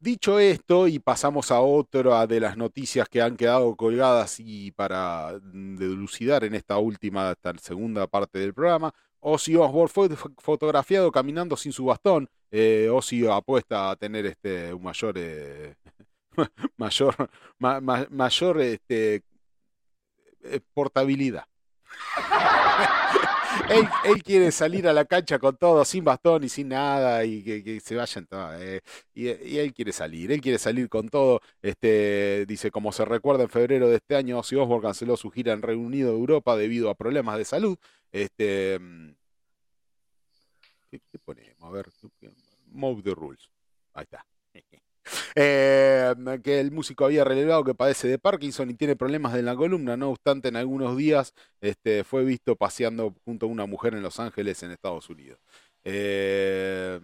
[0.00, 5.40] Dicho esto, y pasamos a otra de las noticias que han quedado colgadas y para
[5.42, 11.10] mm, delucidar en esta última, esta segunda parte del programa, Ozzy Osbourne fue fo- fotografiado
[11.10, 12.28] caminando sin su bastón.
[12.50, 15.74] Eh, Ozzy apuesta a tener este un mayor eh,
[16.76, 17.14] mayor
[17.58, 19.22] ma- ma- mayor este
[20.42, 21.44] eh, portabilidad.
[24.04, 27.80] él, quiere salir a la cancha con todo, sin bastón y sin nada, y que,
[27.80, 28.60] se vayan todos.
[28.60, 28.80] eh,
[29.14, 29.28] y,
[29.58, 31.40] él quiere salir, él quiere salir con todo.
[31.62, 35.52] Este, dice, como se recuerda, en febrero de este año, Ozzy Osbourne canceló su gira
[35.52, 37.78] en Reino Unido Europa debido a problemas de salud.
[38.12, 39.10] Este, mm,
[40.90, 41.62] ¿qué, qué ponemos?
[41.62, 41.86] A ver,
[42.66, 43.50] Move the Rules.
[43.94, 44.24] Ahí está.
[45.34, 49.56] Eh, que el músico había revelado que padece de Parkinson y tiene problemas de la
[49.56, 49.96] columna.
[49.96, 54.20] No obstante, en algunos días este, fue visto paseando junto a una mujer en Los
[54.20, 55.38] Ángeles, en Estados Unidos.
[55.84, 56.98] Eh,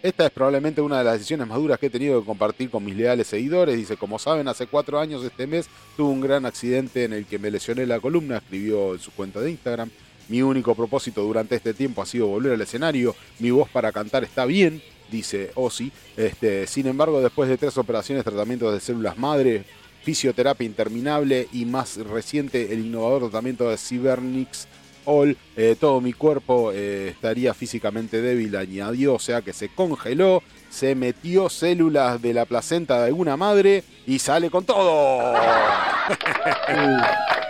[0.00, 2.84] esta es probablemente una de las decisiones más duras que he tenido que compartir con
[2.84, 3.76] mis leales seguidores.
[3.76, 7.38] Dice, como saben, hace cuatro años este mes tuve un gran accidente en el que
[7.38, 9.90] me lesioné la columna, escribió en su cuenta de Instagram.
[10.28, 13.14] Mi único propósito durante este tiempo ha sido volver al escenario.
[13.38, 15.90] Mi voz para cantar está bien, dice Ozzy.
[16.16, 19.64] Este, sin embargo, después de tres operaciones, tratamientos de células madre,
[20.02, 24.68] fisioterapia interminable y más reciente el innovador tratamiento de Cybernix
[25.04, 30.42] All, eh, todo mi cuerpo eh, estaría físicamente débil, añadió, o sea que se congeló,
[30.68, 35.32] se metió células de la placenta de alguna madre y sale con todo.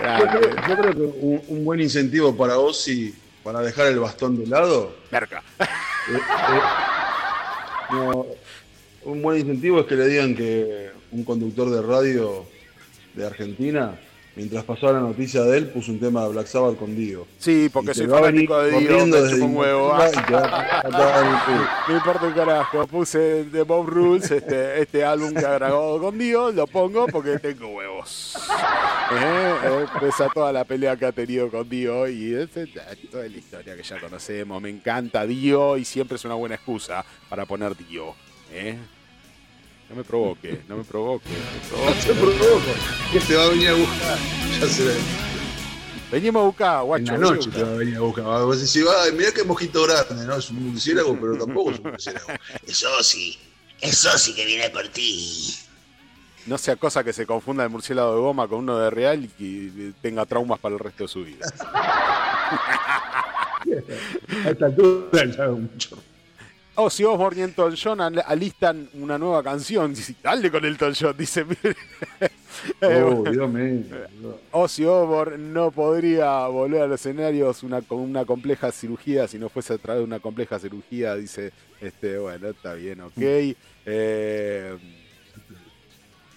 [0.00, 4.38] Yo creo, yo creo que un, un buen incentivo para Ozzy para dejar el bastón
[4.38, 4.94] de lado.
[5.10, 5.42] Merca.
[5.60, 5.66] eh,
[6.12, 6.60] eh,
[7.90, 8.26] no,
[9.04, 12.46] un buen incentivo es que le digan que un conductor de radio
[13.14, 13.98] de Argentina,
[14.36, 17.26] mientras pasaba la noticia de él, puso un tema de Black Sabbath con Dio.
[17.38, 19.94] Sí, porque soy fanático de Dio, me desde un huevo.
[21.88, 26.18] No importa un carajo, puse de Bob Rules, este, este álbum que ha grabado con
[26.18, 28.36] Dio, lo pongo porque tengo huevos.
[29.12, 32.70] Eh, eh, Pesa toda la pelea que ha tenido con Dio y es, es
[33.10, 34.62] toda la historia que ya conocemos.
[34.62, 38.14] Me encanta Dio y siempre es una buena excusa para poner Dio.
[38.52, 38.76] ¿eh?
[39.90, 41.28] No me provoque, no me provoque.
[41.28, 42.38] no me No te provoque.
[42.38, 42.64] provoco,
[43.12, 44.18] que te va a venir a buscar.
[44.60, 44.94] Ya se ve.
[46.12, 47.04] Venimos a buscar, En guacho.
[47.04, 48.24] la venimos a noche te va a venir a buscar.
[48.24, 50.36] Vas a decir, "Ay, mirá qué mojito grande, ¿no?
[50.36, 52.26] Es un murciélago, pero tampoco es un murciélago.
[52.66, 53.38] Eso sí,
[53.80, 55.54] eso sí que viene por ti.
[56.46, 59.28] No sea cosa que se confunda el murciélago de goma con uno de real y
[59.28, 61.46] que tenga traumas para el resto de su vida.
[64.44, 65.98] A esta altura ya mucho.
[66.80, 69.94] Ozzy Osbourne y Elton John al- alistan una nueva canción.
[69.94, 71.44] Dice, Dale con Elton John, dice.
[72.82, 73.84] Eh, Oh, Dios mío.
[74.50, 79.48] Ozzy Osbourne no podría volver a los escenarios una, con una compleja cirugía si no
[79.48, 81.14] fuese a través de una compleja cirugía.
[81.14, 83.12] Dice, este, bueno, está bien, ok.
[83.86, 84.76] Eh,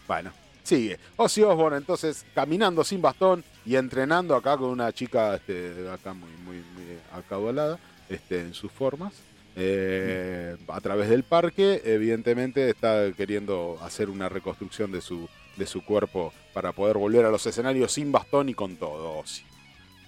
[0.07, 0.31] bueno,
[0.63, 0.97] sigue.
[1.17, 6.29] Ozzy Osbourne entonces caminando sin bastón y entrenando acá con una chica este, acá muy,
[6.45, 9.13] muy, muy acaudalada este, en sus formas.
[9.55, 15.83] Eh, a través del parque, evidentemente está queriendo hacer una reconstrucción de su, de su
[15.85, 19.17] cuerpo para poder volver a los escenarios sin bastón y con todo.
[19.19, 19.43] Ozzy.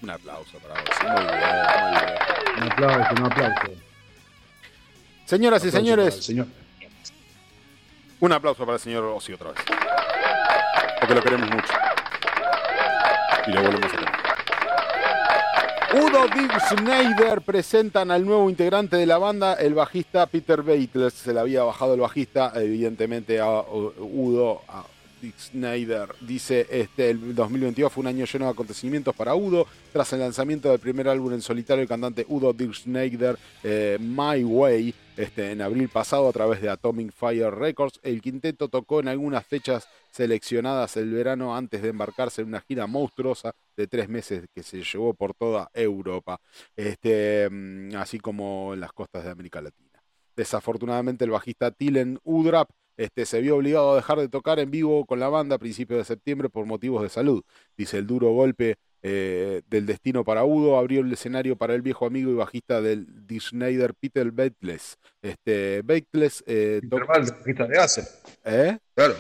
[0.01, 1.05] Un aplauso para Ozzy.
[1.05, 1.45] Muy bien,
[1.81, 2.15] muy bien.
[2.57, 3.71] Un aplauso, un aplauso.
[5.25, 6.47] Señoras y Aplauso señores, señor.
[8.19, 9.59] un aplauso para el señor Ozzy otra vez.
[10.99, 11.73] Porque lo queremos mucho.
[13.47, 14.14] Y lo volvemos a tener.
[15.95, 21.13] Udo Dick Snyder presentan al nuevo integrante de la banda, el bajista Peter Bates.
[21.13, 24.83] Se le había bajado el bajista, evidentemente a Udo, a
[25.21, 26.09] Dick Snyder.
[26.19, 29.67] Dice, este, el 2022 fue un año lleno de acontecimientos para Udo.
[29.93, 34.43] Tras el lanzamiento del primer álbum en solitario, el cantante Udo Dick Snyder, eh, My
[34.43, 39.07] Way, este, en abril pasado a través de Atomic Fire Records, el quinteto tocó en
[39.07, 44.45] algunas fechas seleccionadas el verano antes de embarcarse en una gira monstruosa de tres meses
[44.53, 46.39] que se llevó por toda Europa,
[46.75, 50.01] este, mm, así como en las costas de América Latina.
[50.35, 55.05] Desafortunadamente el bajista Tilen Udrap este, se vio obligado a dejar de tocar en vivo
[55.05, 57.43] con la banda a principios de septiembre por motivos de salud.
[57.77, 62.07] Dice el duro golpe eh, del destino para Udo abrió el escenario para el viejo
[62.07, 64.97] amigo y bajista del The Schneider Peter Baitles.
[65.21, 67.77] Este, Baitles eh, bajista de.
[68.45, 68.79] ¿eh?
[68.95, 69.13] Claro.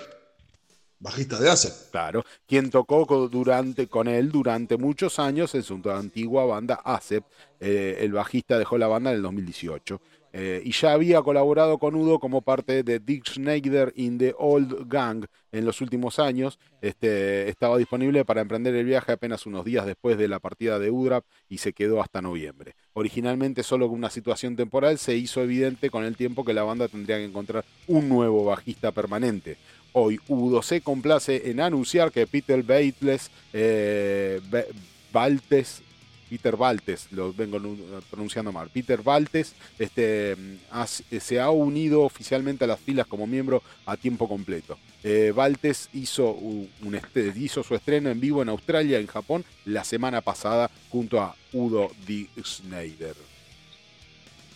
[0.99, 1.71] Bajista de Acer.
[1.91, 7.23] Claro, quien tocó co- durante, con él durante muchos años en su antigua banda ASEP.
[7.59, 10.01] Eh, el bajista dejó la banda en el 2018.
[10.37, 14.85] eh, y ya había colaborado con Udo como parte de Dick Schneider in the Old
[14.89, 16.59] Gang en los últimos años.
[16.81, 20.91] Este, estaba disponible para emprender el viaje apenas unos días después de la partida de
[20.91, 22.75] Udrap y se quedó hasta noviembre.
[22.93, 26.89] Originalmente solo con una situación temporal se hizo evidente con el tiempo que la banda
[26.89, 29.55] tendría que encontrar un nuevo bajista permanente.
[29.97, 34.65] Hoy Udo se complace en anunciar que Peter Baitles, eh, Ba-
[35.13, 35.81] Baltes,
[36.29, 37.77] Peter Baltes, lo vengo nu-
[38.09, 43.25] pronunciando mal, Peter Baltes este, mm, ha- se ha unido oficialmente a las filas como
[43.25, 44.77] miembro a tiempo completo.
[45.01, 49.85] Eh, Baltes hizo, un este- hizo su estreno en vivo en Australia, en Japón, la
[49.85, 52.27] semana pasada junto a Udo D.
[52.43, 53.15] Schneider.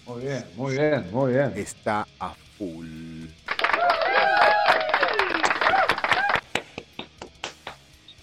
[0.05, 1.53] Muy bien, muy bien, muy bien.
[1.55, 3.27] Está a full.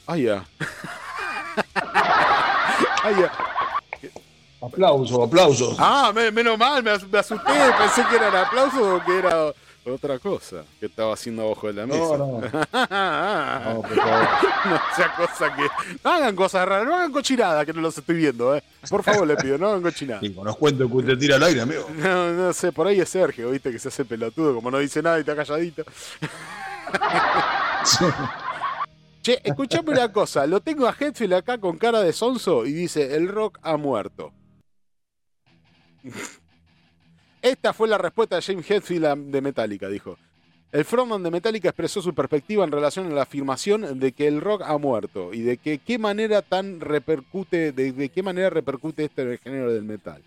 [0.07, 0.45] Ah, ya.
[3.03, 3.33] Ah, ya.
[4.63, 5.77] Aplausos, aplausos.
[5.79, 9.53] Ah, me- menos mal, me, as- me asusté, pensé que eran aplausos o que era
[9.85, 12.17] otra cosa que estaba haciendo abajo de la mesa.
[12.17, 12.41] No, no.
[12.41, 14.29] No, por favor.
[14.65, 15.69] no sea cosa que.
[16.03, 18.63] No hagan cosas raras, no hagan cochinadas que no los estoy viendo, eh.
[18.89, 20.23] Por favor, le pido, no hagan cochinadas.
[20.25, 21.87] Y con los cuentos que usted tira al aire, amigo.
[21.97, 25.01] No, no sé, por ahí es Sergio, viste, que se hace pelotudo, como no dice
[25.03, 25.85] nada y está calladito.
[29.27, 33.17] Che, escuchame una cosa, lo tengo a Hetfield acá con cara de sonso y dice,
[33.17, 34.33] el rock ha muerto.
[37.43, 40.17] Esta fue la respuesta de James Hetfield de Metallica, dijo.
[40.71, 44.41] El frontman de Metallica expresó su perspectiva en relación a la afirmación de que el
[44.41, 49.23] rock ha muerto y de que qué manera tan repercute, de, qué manera repercute esto
[49.23, 50.23] en el género del metal.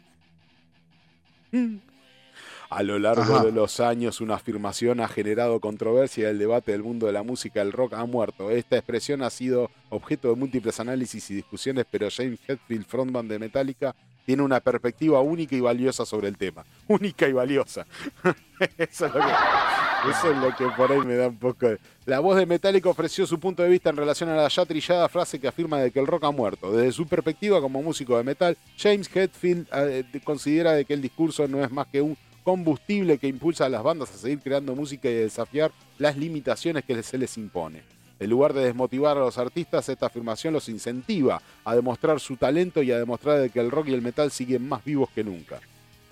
[2.70, 3.46] A lo largo Ajá.
[3.46, 7.24] de los años, una afirmación ha generado controversia y el debate del mundo de la
[7.24, 7.64] música.
[7.64, 8.52] El rock ha muerto.
[8.52, 13.40] Esta expresión ha sido objeto de múltiples análisis y discusiones, pero James Hetfield, frontman de
[13.40, 16.64] Metallica, tiene una perspectiva única y valiosa sobre el tema.
[16.88, 17.88] Única y valiosa.
[18.78, 21.80] eso, es lo que, eso es lo que por ahí me da un poco de...
[22.06, 25.10] La voz de Metallica ofreció su punto de vista en relación a la ya trillada
[25.10, 26.72] frase que afirma de que el rock ha muerto.
[26.72, 31.48] Desde su perspectiva como músico de metal, James Hetfield eh, considera de que el discurso
[31.48, 32.16] no es más que un
[32.50, 36.84] combustible que impulsa a las bandas a seguir creando música y a desafiar las limitaciones
[36.84, 37.84] que se les impone.
[38.20, 42.82] En lugar de desmotivar a los artistas, esta afirmación los incentiva a demostrar su talento
[42.82, 45.60] y a demostrar de que el rock y el metal siguen más vivos que nunca.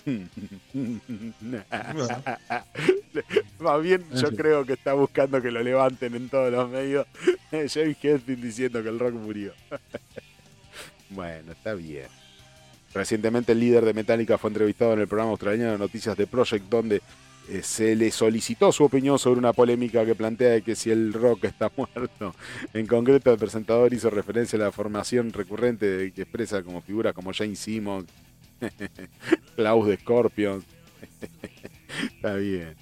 [3.58, 7.04] Más bien, yo creo que está buscando que lo levanten en todos los medios.
[7.50, 9.54] James Hetfield diciendo que el rock murió.
[11.10, 12.06] bueno, está bien.
[12.94, 16.66] Recientemente el líder de Metallica fue entrevistado en el programa australiano de noticias de Project,
[16.68, 17.02] donde
[17.50, 21.12] eh, se le solicitó su opinión sobre una polémica que plantea de que si el
[21.12, 22.34] rock está muerto.
[22.74, 27.12] En concreto, el presentador hizo referencia a la formación recurrente de- que expresa como figuras
[27.14, 28.06] como Jane Simmons,
[29.56, 30.64] Klaus de Scorpions.
[32.16, 32.74] está bien.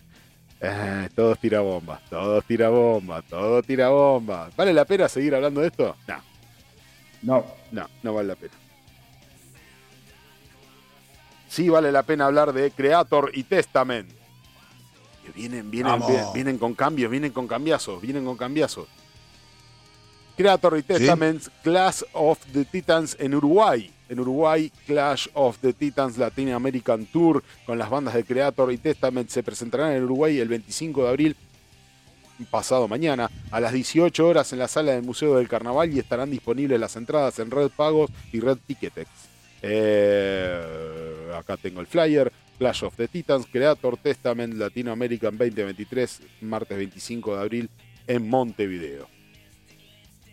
[0.62, 4.56] Ah, todos tirabombas, todos tirabombas, todos tirabombas.
[4.56, 5.94] ¿Vale la pena seguir hablando de esto?
[6.08, 6.16] No.
[7.22, 7.46] No.
[7.72, 8.52] No, no vale la pena.
[11.48, 14.10] Sí vale la pena hablar de Creator y Testament.
[15.24, 18.88] Que vienen, vienen, vienen, vienen con cambios, vienen con cambiazos, vienen con cambiazos.
[20.36, 23.90] Creator y Testament, Clash of the Titans en Uruguay.
[24.08, 28.78] En Uruguay, Clash of the Titans Latin American Tour con las bandas de Creator y
[28.78, 31.36] Testament se presentarán en Uruguay el 25 de abril
[32.50, 36.30] pasado mañana a las 18 horas en la sala del Museo del Carnaval y estarán
[36.30, 39.08] disponibles las entradas en Red Pagos y Red Ticketex.
[39.62, 42.32] Eh, acá tengo el flyer.
[42.58, 47.70] Clash of the Titans, Creator Testament Latino American 2023, martes 25 de abril
[48.06, 49.08] en Montevideo.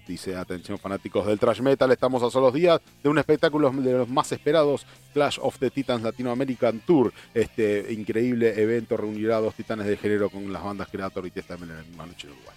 [0.08, 4.10] Dice, atención fanáticos del thrash metal, estamos a solos días de un espectáculo de los
[4.10, 7.14] más esperados, Clash of the Titans Latino American Tour.
[7.34, 11.72] Este increíble evento reunirá a dos titanes de género con las bandas Creator y Testament
[11.72, 12.56] en la misma noche en Uruguay.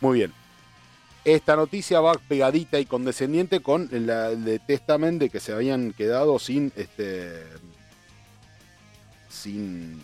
[0.00, 0.43] Muy bien.
[1.24, 6.38] Esta noticia va pegadita y condescendiente con la de Testament de que se habían quedado
[6.38, 7.42] sin este
[9.30, 10.02] sin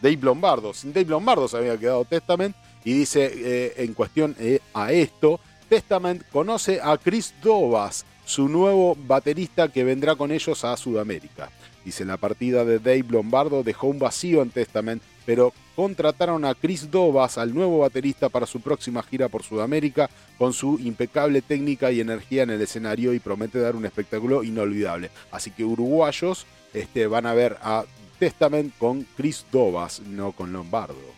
[0.00, 0.74] Dave Lombardo.
[0.74, 5.38] Sin Dave Lombardo se había quedado Testament y dice eh, en cuestión eh, a esto,
[5.68, 11.50] Testament conoce a Chris Dovas, su nuevo baterista que vendrá con ellos a Sudamérica.
[11.88, 16.90] Dice, la partida de Dave Lombardo dejó un vacío en Testament, pero contrataron a Chris
[16.90, 22.00] Dovas, al nuevo baterista, para su próxima gira por Sudamérica, con su impecable técnica y
[22.00, 25.08] energía en el escenario y promete dar un espectáculo inolvidable.
[25.30, 26.44] Así que uruguayos
[26.74, 27.86] este, van a ver a
[28.18, 31.17] Testament con Chris Dovas, no con Lombardo.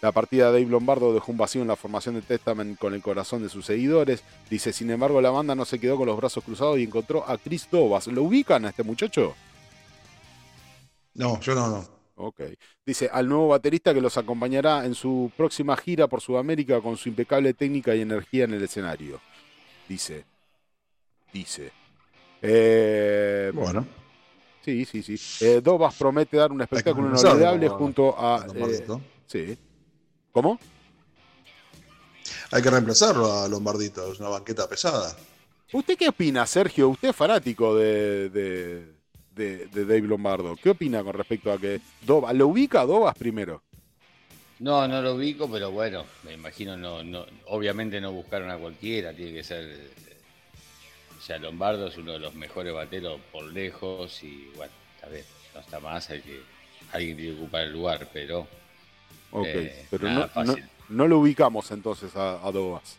[0.00, 3.02] La partida de Dave Lombardo dejó un vacío en la formación de Testament con el
[3.02, 4.22] corazón de sus seguidores.
[4.48, 7.36] Dice, sin embargo, la banda no se quedó con los brazos cruzados y encontró a
[7.36, 8.06] Chris Dovas.
[8.06, 9.34] ¿Lo ubican a este muchacho?
[11.14, 11.84] No, yo no, no.
[12.14, 12.42] Ok.
[12.86, 17.08] Dice, al nuevo baterista que los acompañará en su próxima gira por Sudamérica con su
[17.08, 19.20] impecable técnica y energía en el escenario.
[19.88, 20.24] Dice.
[21.32, 21.72] Dice.
[22.40, 23.84] Eh, Bueno.
[24.64, 25.44] Sí, sí, sí.
[25.44, 27.78] Eh, Dovas promete dar un espectáculo inolvidable ¿no?
[27.78, 28.46] junto a...
[28.54, 28.84] Eh,
[29.26, 29.58] sí.
[30.38, 30.60] ¿Cómo?
[32.50, 35.16] Hay que reemplazarlo a Lombardito, es una banqueta pesada.
[35.72, 36.88] ¿Usted qué opina, Sergio?
[36.88, 38.94] Usted es fanático de, de,
[39.30, 40.56] de- de Dave Lombardo.
[40.56, 42.34] ¿Qué opina con respecto a que Dovas...
[42.34, 43.62] ¿Lo ubica a Dovas primero?
[44.60, 49.14] No, no lo ubico, pero bueno, me imagino, no, no, obviamente no buscaron a cualquiera,
[49.14, 49.90] tiene que ser.
[51.18, 55.24] O sea, Lombardo es uno de los mejores bateros por lejos y bueno, está bien,
[55.54, 56.40] no está más, hay que,
[56.92, 58.48] alguien tiene que ocupar el lugar, pero.
[59.30, 60.64] Ok, eh, pero no, no, fácil.
[60.88, 62.98] no lo ubicamos entonces a, a Dovas.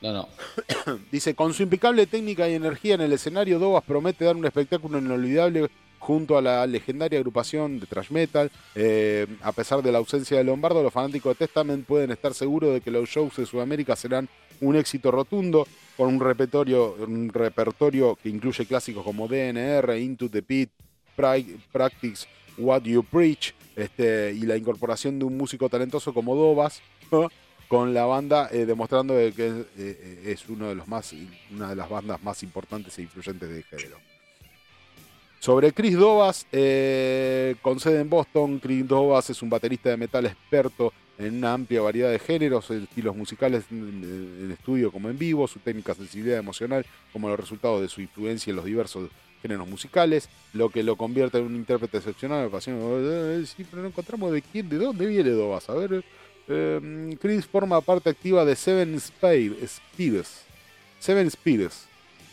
[0.00, 0.28] No, no.
[1.12, 4.98] Dice, con su impecable técnica y energía en el escenario, Dovas promete dar un espectáculo
[4.98, 5.68] inolvidable
[5.98, 8.50] junto a la legendaria agrupación de thrash metal.
[8.74, 12.74] Eh, a pesar de la ausencia de Lombardo, los fanáticos de Testament pueden estar seguros
[12.74, 14.28] de que los shows de Sudamérica serán
[14.60, 20.42] un éxito rotundo, con un repertorio, un repertorio que incluye clásicos como DNR, Into the
[20.42, 20.70] Pit,
[21.16, 22.26] Practice,
[22.58, 26.80] What You Preach, este, y la incorporación de un músico talentoso como Dovas,
[27.12, 27.28] ¿no?
[27.68, 31.14] con la banda eh, demostrando de que es, eh, es uno de los más,
[31.50, 33.98] una de las bandas más importantes e influyentes del género.
[35.40, 40.26] Sobre Chris Dovas, eh, con sede en Boston, Chris Dovas es un baterista de metal
[40.26, 45.46] experto en una amplia variedad de géneros, estilos musicales en, en estudio como en vivo,
[45.46, 49.10] su técnica sensibilidad emocional como los resultados de su influencia en los diversos
[49.46, 52.40] géneros musicales, lo que lo convierte en un intérprete excepcional.
[52.40, 52.80] Me apasiona.
[52.82, 55.68] Eh, Sí, pero no encontramos de quién, de dónde viene Dovas.
[55.70, 56.04] A ver,
[56.48, 60.42] eh, Chris forma parte activa de Seven Spears,
[60.98, 61.84] Seven Spears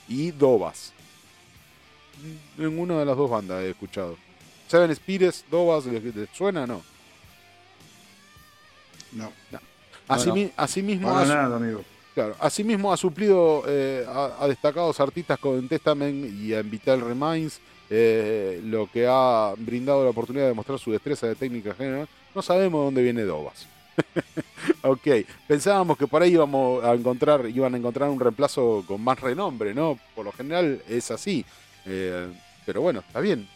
[0.07, 0.93] y Dovas.
[2.57, 4.17] Ninguna de las dos bandas he escuchado.
[4.67, 6.81] Seven Spears, Dovas, ¿les, suena o no?
[9.11, 9.31] No.
[9.51, 9.59] No, no.
[10.57, 11.83] Asimismo, nada, amigo.
[12.13, 17.59] Claro, asimismo ha suplido eh, a, a destacados artistas con Testament y a Vital Remains,
[17.89, 22.07] eh, lo que ha brindado la oportunidad de mostrar su destreza de técnica general.
[22.35, 23.67] No sabemos dónde viene Dovas.
[24.83, 25.07] ok,
[25.47, 29.73] pensábamos que por ahí íbamos a encontrar, iban a encontrar un reemplazo con más renombre,
[29.73, 29.99] ¿no?
[30.15, 31.43] Por lo general es así.
[31.85, 32.27] Eh,
[32.65, 33.47] pero bueno, está bien.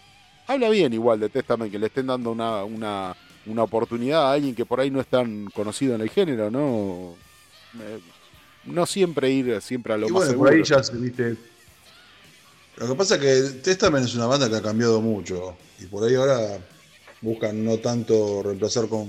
[0.47, 3.15] Habla bien igual de Testament que le estén dando una, una,
[3.45, 7.15] una oportunidad a alguien que por ahí no es tan conocido en el género, ¿no?
[8.67, 10.49] No siempre ir siempre a lo Y más bueno, seguro.
[10.51, 11.35] por ahí ya se viste.
[12.77, 15.57] Lo que pasa es que Testament es una banda que ha cambiado mucho.
[15.79, 16.59] Y por ahí ahora
[17.21, 19.07] buscan no tanto reemplazar con,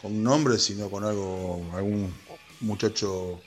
[0.00, 2.12] con un nombre, sino con algo, algún
[2.60, 3.40] muchacho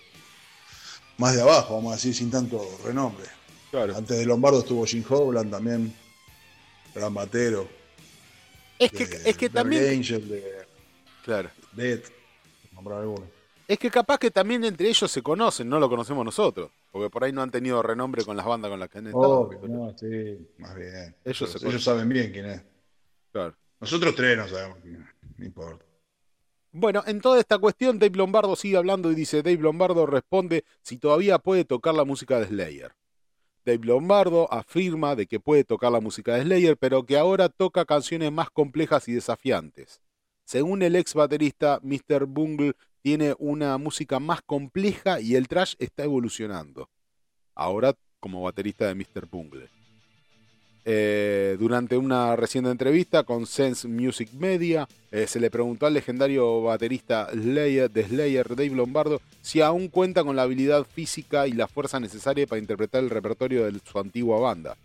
[1.17, 3.25] más de abajo, vamos a decir, sin tanto renombre.
[3.73, 5.93] Antes de Lombardo estuvo Jim Howland también,
[6.95, 7.67] gran batero.
[8.77, 9.89] Es que, de- es que de también.
[9.99, 10.43] Angel, de
[11.25, 11.49] Claro.
[11.73, 11.99] Dead,
[12.73, 13.25] nombrar alguno.
[13.69, 16.71] Es que capaz que también entre ellos se conocen, no lo conocemos nosotros.
[16.91, 19.47] Porque por ahí no han tenido renombre con las bandas con las que han estado.
[19.67, 21.15] No, sí, más bien.
[21.23, 22.63] Ellos se saben bien quién es.
[23.31, 23.55] Claro.
[23.79, 25.85] Nosotros tres no sabemos quién es, no importa.
[26.71, 30.97] Bueno, en toda esta cuestión, Dave Lombardo sigue hablando y dice: Dave Lombardo responde si
[30.97, 32.95] todavía puede tocar la música de Slayer.
[33.65, 37.85] Dave Lombardo afirma de que puede tocar la música de Slayer, pero que ahora toca
[37.85, 40.01] canciones más complejas y desafiantes.
[40.43, 42.25] Según el ex baterista, Mr.
[42.25, 46.89] Bungle tiene una música más compleja y el trash está evolucionando.
[47.55, 49.27] Ahora como baterista de Mr.
[49.29, 49.69] Bungle.
[50.85, 56.63] Eh, durante una reciente entrevista con Sense Music Media, eh, se le preguntó al legendario
[56.63, 61.67] baterista Slayer, de Slayer, Dave Lombardo, si aún cuenta con la habilidad física y la
[61.67, 64.77] fuerza necesaria para interpretar el repertorio de su antigua banda.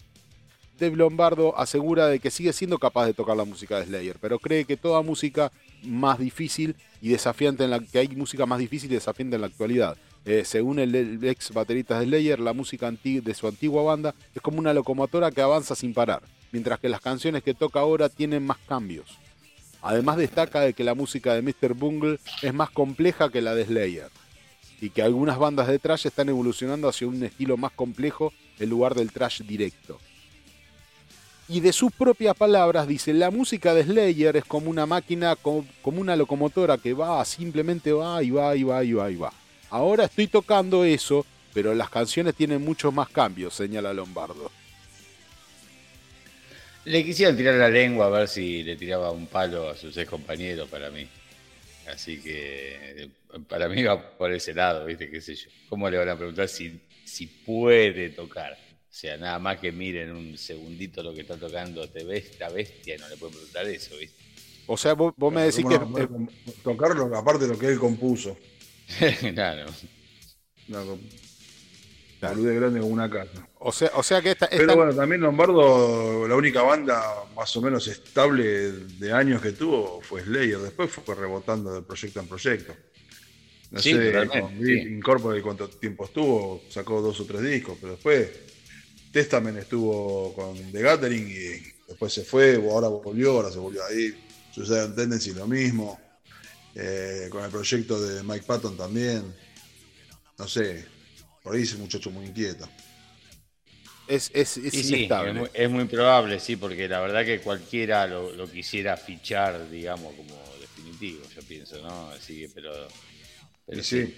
[0.79, 4.41] Dave Lombardo asegura de que sigue siendo capaz de tocar la música de Slayer, pero
[4.41, 5.53] cree que toda música
[5.85, 6.75] más difícil
[7.05, 9.95] y desafiante en la que hay música más difícil y desafiante en la actualidad.
[10.25, 14.59] Eh, según el, ex baterista de Slayer, la música de su antigua banda es como
[14.59, 18.57] una locomotora que avanza sin parar, mientras que las canciones que toca ahora tienen más
[18.67, 19.19] cambios.
[19.83, 21.75] Además destaca de que la música de Mr.
[21.75, 24.09] Bungle es más compleja que la de Slayer
[24.81, 28.95] y que algunas bandas de trash están evolucionando hacia un estilo más complejo en lugar
[28.95, 30.01] del trash directo.
[31.47, 35.65] Y de sus propias palabras dice, la música de Slayer es como una máquina, co-
[35.83, 39.33] como una locomotora que va, simplemente va y va y va y va y va.
[39.69, 44.51] Ahora estoy tocando eso, pero las canciones tienen muchos más cambios, señala Lombardo.
[46.87, 50.09] Le quisieron tirar la lengua a ver si le tiraba un palo a sus ex
[50.09, 51.07] compañeros para mí.
[51.93, 53.11] Así que
[53.49, 55.11] para mí va por ese lado, ¿viste?
[55.11, 55.51] ¿Qué sé yo?
[55.69, 58.57] ¿Cómo le van a preguntar si, si puede tocar?
[58.95, 62.49] O sea, nada más que miren un segundito lo que está tocando te ves esta
[62.49, 64.23] bestia, no le pueden preguntar eso, ¿viste?
[64.69, 65.79] O sea, vos, vos me decís ¿Cómo que...
[65.81, 66.09] no poder
[66.63, 68.37] tocarlo, aparte de lo que él compuso.
[69.35, 69.67] claro.
[70.69, 70.85] Una
[72.23, 73.49] boludez grande como una casa.
[73.59, 74.49] O sea, o sea que esta...
[74.49, 77.03] Pero bueno, también Lombardo, la única banda
[77.35, 80.59] más o menos estable de años que tuvo fue Slayer.
[80.59, 82.73] Después fue rebotando de proyecto en proyecto.
[83.73, 84.31] No Sí, sé,
[84.63, 84.73] sí.
[84.73, 88.54] Incorporate cuánto tiempo estuvo, sacó dos o tres discos, pero después
[89.15, 94.15] Testament estuvo con The Gathering y después se fue, ahora volvió, ahora se volvió ahí.
[94.53, 96.01] Suicide Tendency lo mismo.
[96.75, 99.35] Eh, con el proyecto de Mike Patton también.
[100.39, 100.87] No sé,
[101.43, 102.69] por ahí es un muchacho muy inquieto.
[104.07, 105.31] es, es, es Y sí, inestable.
[105.31, 109.71] es muy, es muy probable, sí, porque la verdad que cualquiera lo, lo quisiera fichar,
[109.71, 112.11] digamos, como definitivo, yo pienso, ¿no?
[112.11, 112.71] Así que, pero.
[113.67, 114.15] pero Y sí.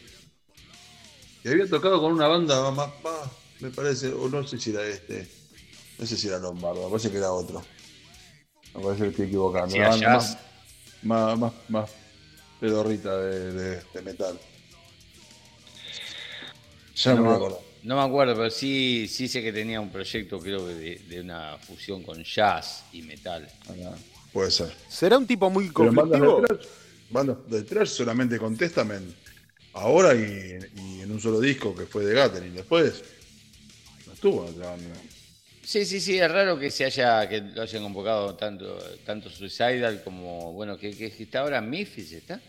[1.42, 3.30] que había tocado con una banda más, más,
[3.60, 5.28] me parece, o no sé si era este,
[5.98, 7.62] no sé si era Lombardo, me parece que era otro.
[8.74, 9.70] Me parece que estoy equivocando.
[9.74, 10.02] Sí, jazz.
[10.02, 10.38] más,
[11.02, 11.90] más, más, más
[12.60, 14.38] pedorrita de, de- de metal.
[16.96, 17.62] Ya no, me acuerdo.
[17.82, 21.20] No me acuerdo, pero sí, sí sé que tenía un proyecto, creo que de, de
[21.20, 23.46] una fusión con jazz y metal.
[24.32, 24.74] Puede ser.
[24.88, 26.40] ¿Será un tipo muy conflictivo?
[26.40, 26.66] de trash,
[27.10, 29.14] bandas de trash solamente con Testament
[29.74, 32.54] ahora y, y en un solo disco que fue de Gathering.
[32.54, 33.04] Después
[34.16, 34.96] estuvo en otra banda.
[35.62, 40.02] Sí, sí, sí, es raro que se haya, que lo hayan convocado tanto, tanto Suicidal
[40.04, 42.40] como, bueno, que, que está ahora en Memphis, ¿está?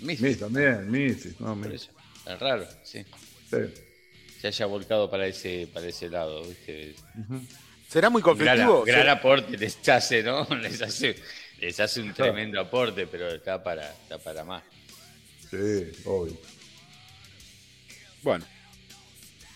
[0.00, 1.38] Miss también, Miss.
[1.40, 1.90] No, eso.
[2.26, 3.04] Es raro, sí.
[3.50, 3.56] Sí.
[4.40, 6.94] Se haya volcado para ese, para ese lado, ¿viste?
[7.88, 8.84] ¿Será muy gran, conflictivo?
[8.84, 10.46] gran ¿Será- aporte les hace, ¿no?
[10.62, 11.16] Les hace,
[11.58, 14.62] les hace un tremendo aporte, pero está para, está para más.
[15.50, 16.38] Sí, obvio.
[18.22, 18.46] Bueno.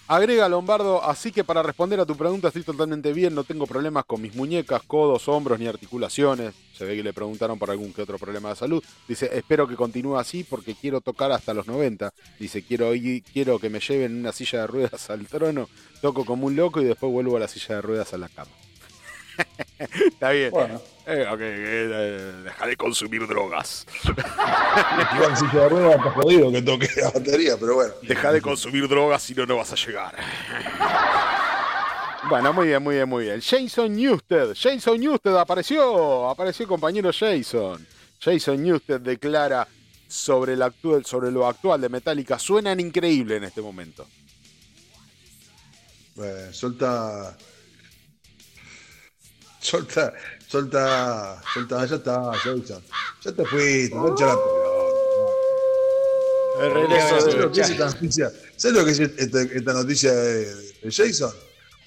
[0.07, 4.05] Agrega Lombardo, así que para responder a tu pregunta estoy totalmente bien, no tengo problemas
[4.05, 6.55] con mis muñecas, codos, hombros ni articulaciones.
[6.75, 8.85] Se ve que le preguntaron por algún que otro problema de salud.
[9.09, 12.13] Dice, espero que continúe así porque quiero tocar hasta los 90.
[12.39, 12.91] Dice, quiero,
[13.33, 15.71] quiero que me lleven en una silla de ruedas al trono,
[16.03, 18.51] toco como un loco y después vuelvo a la silla de ruedas a la cama.
[19.79, 20.51] Está bien.
[20.51, 20.94] Bueno.
[21.07, 23.87] Eh, ok, eh, deja de consumir drogas.
[25.15, 27.95] Igual si te jodido que toque la batería, pero bueno.
[28.03, 30.15] Deja de consumir drogas si no, no vas a llegar.
[32.27, 33.39] Bueno, muy bien, muy bien, muy bien.
[33.43, 34.55] Jason Newsted.
[34.57, 36.31] Jason Newsted apareció.
[36.31, 37.87] Apareció compañero Jason.
[38.19, 39.69] Jason Newsted declara
[40.09, 42.39] sobre, el actual, sobre lo actual de Metallica.
[42.39, 44.07] Suenan increíble en este momento.
[46.17, 47.37] Eh, suelta.
[49.65, 50.13] Solta,
[50.59, 52.83] solta, solta, ya está, Jason.
[53.23, 54.39] Ya te fuiste, no echa la El
[56.73, 56.75] pelota.
[56.75, 58.33] regreso ¿Sabes de- lo que es esta noticia?
[58.57, 61.33] ¿Sabes lo que es esta, esta noticia de, de Jason?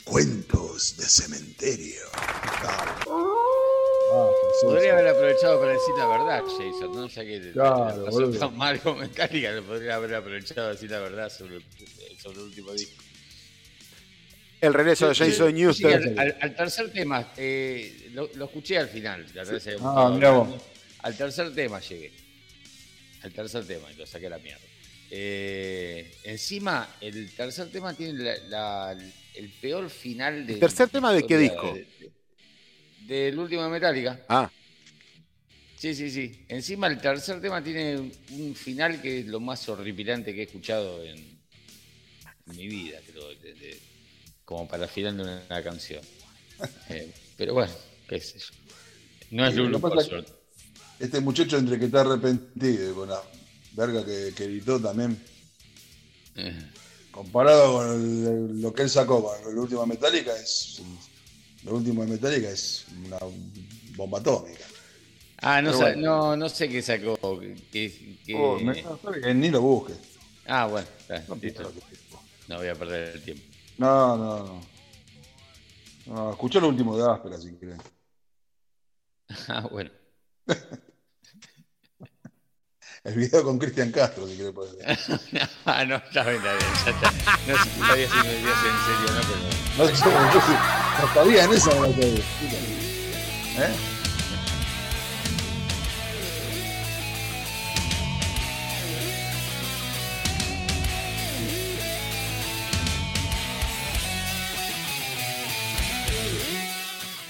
[0.03, 2.02] Cuentos de cementerio.
[2.14, 2.94] Ah.
[4.64, 7.07] Podría haber aprovechado para decir la verdad, Jason, ¿no?
[7.07, 10.91] Ya que Claro, la pasó tan mal con Metallica, lo podría haber aprovechado para decir
[10.91, 11.61] la verdad sobre,
[12.22, 13.03] sobre el último disco.
[14.59, 15.93] El regreso de Sí, sí, Jason sí, Newsted.
[15.93, 19.25] al, al- al tercer tema, eh, lo, lo escuché al final.
[19.34, 20.65] la verdad había Ah, bastante.
[21.03, 22.11] Al tercer tema llegué.
[23.21, 24.61] Al tercer tema y lo saqué a la mierda.
[25.11, 28.38] Eh, encima, el tercer tema tiene la-
[28.93, 30.53] la- el peor final de.
[30.53, 31.77] ¿El tercer tema de qué disco?
[33.07, 34.19] del último de Metallica.
[34.27, 34.51] Ah,
[35.77, 36.43] Sí, sí, sí.
[36.49, 40.43] Encima el tercer tema tiene un- un final que es lo más horripilante que he
[40.45, 43.79] escuchado en, en mi vida, creo, de- de-
[44.48, 46.02] como para el final de una, canción.
[46.90, 47.72] Eh, pero bueno,
[48.07, 48.45] qué sé yo.
[49.30, 50.32] No es pasa por suerte.
[50.99, 53.22] Este muchacho entre que está arrepentido y con la
[53.74, 55.22] verga que, que editó también,
[56.38, 56.72] Eh,
[57.11, 60.82] comparado con el- lo que él sacó con el último de Metallica, es
[61.64, 63.19] lo último de Metallica es una
[63.98, 64.65] bomba atómica.
[65.40, 66.02] Ah, no, bueno.
[66.02, 67.18] no, no sé qué sacó.
[67.40, 67.53] que-
[68.26, 68.84] que- Oh, me-
[69.22, 69.98] que ni lo busques.
[70.48, 71.72] Ah, bueno, está, listo.
[72.48, 73.44] No voy a perder el tiempo.
[73.77, 74.61] No, no, no.
[76.07, 77.79] No, escuchá lo último de Áspera si querés.
[79.49, 79.91] Ah, bueno.
[83.03, 84.53] El video con Cristian Castro, si querés.
[84.53, 84.97] podés ver.
[85.65, 86.65] ah, no, está bien, está bien.
[86.85, 87.11] Ya está.
[87.47, 89.21] No sé si todavía si me decías en serio, ¿no?
[89.27, 89.39] Pero
[89.77, 90.51] No sé, no si
[91.01, 91.75] no sabía en esa.
[91.75, 92.23] No sabía.
[93.59, 93.97] ¿Eh?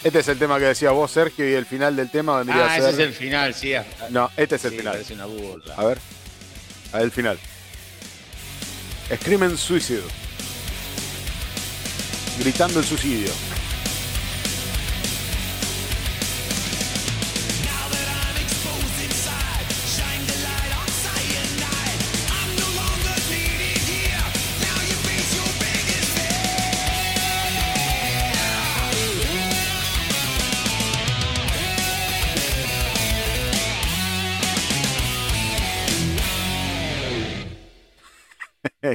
[0.07, 2.71] Este es el tema que decía vos, Sergio, y el final del tema vendría Ah,
[2.73, 3.01] a ese ser.
[3.01, 3.73] es el final, sí.
[3.75, 4.93] ah, No, este es el sí, final.
[4.93, 5.73] Parece una burla.
[5.75, 5.99] A ver.
[6.93, 7.39] A ver el final.
[9.15, 10.01] Screaming Suicide.
[12.39, 13.31] Gritando el suicidio.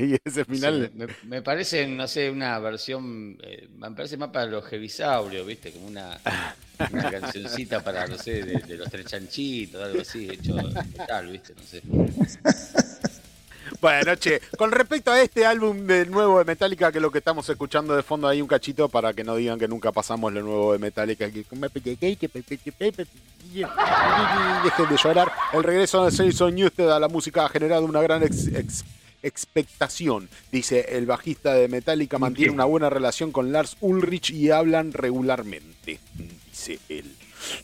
[0.00, 0.90] Y ese final.
[0.92, 5.46] Sí, me, me parece, no sé, una versión, eh, me parece más para los hebisaurios,
[5.46, 5.72] ¿viste?
[5.72, 6.18] Como una,
[6.90, 11.54] una cancioncita para, no sé, de, de los tres chanchitos, algo así, hecho metal, ¿viste?
[11.54, 11.82] No sé.
[13.80, 17.18] Bueno, che, con respecto a este álbum de nuevo de Metallica, que es lo que
[17.18, 20.40] estamos escuchando de fondo ahí un cachito para que no digan que nunca pasamos lo
[20.40, 21.24] nuevo de Metallica.
[21.26, 21.44] Dejen
[24.88, 25.32] de llorar.
[25.52, 28.84] El regreso de Jason Newsted a la música ha generado una gran ex- ex-
[29.22, 30.28] expectación.
[30.50, 36.00] Dice, el bajista de Metallica mantiene una buena relación con Lars Ulrich y hablan regularmente,
[36.50, 37.14] dice él.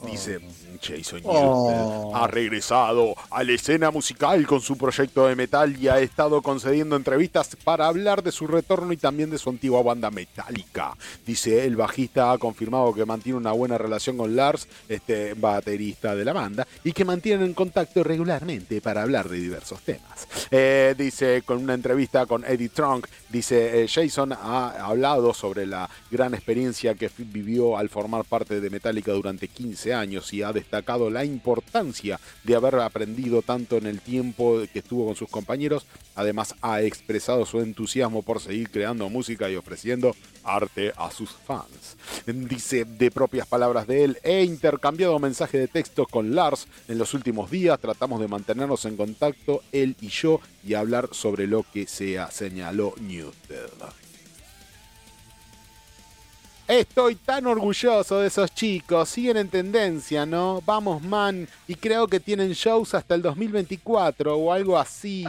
[0.04, 0.40] Dice
[0.82, 2.12] Jason Oh.
[2.14, 6.96] Ha regresado a la escena musical con su proyecto de metal y ha estado concediendo
[6.96, 10.96] entrevistas para hablar de su retorno y también de su antigua banda Metallica.
[11.26, 16.24] Dice el bajista ha confirmado que mantiene una buena relación con Lars, este baterista de
[16.24, 20.26] la banda, y que mantienen en contacto regularmente para hablar de diversos temas.
[20.50, 25.88] Eh, dice con una entrevista con Eddie Trunk, dice eh, Jason ha hablado sobre la
[26.10, 31.10] gran experiencia que vivió al formar parte de Metallica durante 15 años y ha destacado
[31.10, 35.86] la importancia de haber aprendido tanto en el tiempo que estuvo con sus compañeros.
[36.14, 41.96] Además ha expresado su entusiasmo por seguir creando música y ofreciendo arte a sus fans.
[42.26, 47.14] Dice de propias palabras de él, he intercambiado mensajes de texto con Lars en los
[47.14, 51.86] últimos días, tratamos de mantenernos en contacto él y yo y hablar sobre lo que
[51.86, 54.07] sea, señaló Newsted.
[56.68, 60.62] Estoy tan orgulloso de esos chicos, siguen en tendencia, ¿no?
[60.66, 65.24] Vamos, man, y creo que tienen shows hasta el 2024 o algo así.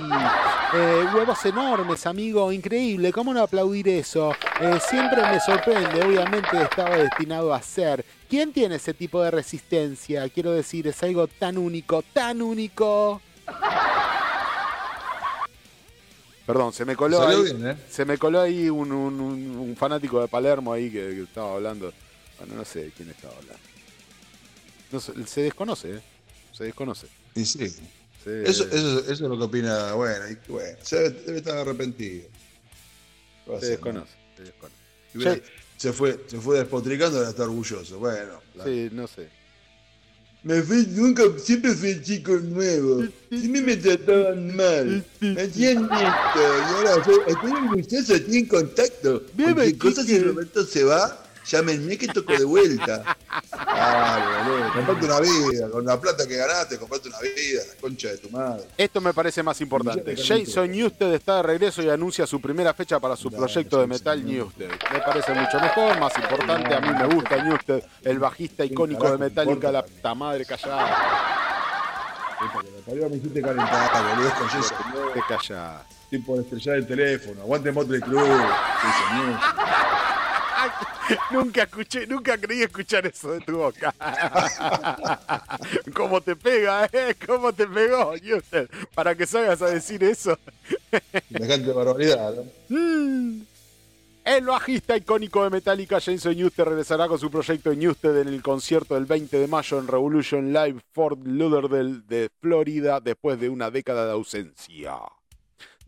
[0.73, 4.33] Eh, huevos enormes, amigo, increíble, ¿cómo no aplaudir eso?
[4.59, 8.03] Eh, siempre me sorprende, obviamente estaba destinado a ser.
[8.29, 10.27] ¿Quién tiene ese tipo de resistencia?
[10.27, 13.21] Quiero decir, es algo tan único, tan único.
[16.49, 17.77] Perdón, se me coló ahí, bien, ¿eh?
[17.91, 21.53] se me coló ahí un, un- un- un fanático de Palermo ahí que, que estaba
[21.53, 21.93] hablando.
[22.39, 23.61] Bueno, no sé de quién estaba hablando.
[24.91, 26.01] No se desconoce, ¿eh?
[26.51, 27.05] Se desconoce.
[27.35, 27.69] Y sí.
[28.23, 31.55] Se- Eso, eso, eso es lo que opina, bueno, y, bueno se debe, debe estar
[31.59, 32.27] arrepentido.
[33.45, 34.11] ¿Qué va a se hacer, desconoce.
[34.35, 34.75] Se desconoce.
[35.13, 35.39] Y mira,
[35.77, 37.99] se, fue, se fue despotricando, ahora está orgulloso.
[37.99, 39.29] Bueno, la- sí, no sé.
[40.41, 43.03] Me fui, nunca, siempre fui chico nuevo.
[43.29, 45.05] Siempre me trataban mal.
[45.19, 46.39] Me hacían esto.
[46.39, 49.23] Y ahora soy, estoy orgulloso, estoy en contacto.
[49.35, 53.17] Cualquier cosa, si Roberto se va, llámenme que toco de vuelta.
[53.51, 54.73] Ah, boludo.
[54.73, 55.69] Comprate una vida.
[55.69, 57.61] Con la plata que ganaste, comprate una vida.
[57.67, 58.63] La concha de tu madre.
[58.77, 60.15] Esto me parece más importante.
[60.15, 64.23] Jason Newsted está de regreso y anuncia su primera fecha para su proyecto de metal
[64.25, 64.69] Newsted.
[64.91, 66.75] Me parece mucho mejor, más importante.
[66.75, 70.97] A mí me gusta Newsted, el bajista icónico de Metallica, la puta madre callada.
[72.87, 74.33] Me hiciste calentar, boludo.
[74.35, 74.77] Con Jason.
[75.13, 75.81] Te callás.
[76.09, 77.41] Tipo de estrellar el teléfono.
[77.41, 78.23] Aguante Motley Crue.
[78.23, 79.39] Señor.
[81.31, 83.93] Nunca escuché, nunca creí escuchar eso de tu boca.
[85.95, 87.15] ¿Cómo te pega, eh?
[87.25, 88.69] ¿Cómo te pegó, Newsted?
[88.93, 90.37] Para que salgas a decir eso.
[91.31, 92.45] Semejante barbaridad, ¿no?
[92.69, 93.41] Mm.
[94.25, 98.93] El bajista icónico de Metallica, Jason Newsted, regresará con su proyecto Newsted en el concierto
[98.93, 104.05] del 20 de mayo en Revolution Live Fort Lauderdale de Florida después de una década
[104.05, 104.99] de ausencia.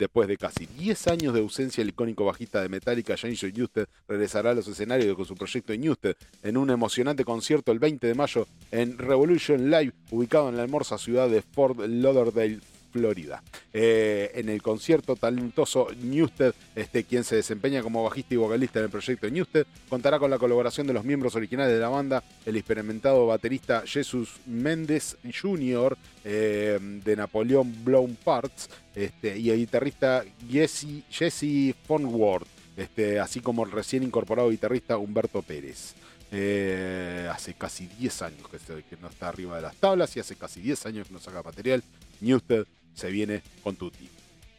[0.01, 4.49] Después de casi 10 años de ausencia, el icónico bajista de Metallica, Jason Newsted, regresará
[4.49, 8.47] a los escenarios con su proyecto Newsted en un emocionante concierto el 20 de mayo
[8.71, 12.61] en Revolution Live, ubicado en la hermosa ciudad de Fort Lauderdale,
[12.91, 13.41] Florida.
[13.73, 18.85] Eh, en el concierto talentoso Newsted, este, quien se desempeña como bajista y vocalista en
[18.85, 22.57] el proyecto Newsted, contará con la colaboración de los miembros originales de la banda, el
[22.57, 31.03] experimentado baterista Jesus Méndez Jr., eh, de Napoleón Blown Parts, este, y el guitarrista Jesse,
[31.09, 32.47] Jesse Fonworth,
[32.77, 35.95] este, así como el recién incorporado guitarrista Humberto Pérez.
[36.33, 40.61] Eh, hace casi 10 años que no está arriba de las tablas y hace casi
[40.61, 41.83] 10 años que no saca material.
[42.21, 42.65] Newsted
[42.95, 44.09] se viene con Tutti.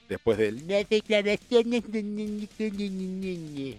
[0.08, 0.66] Después del...
[0.68, 3.78] Las declaraciones de...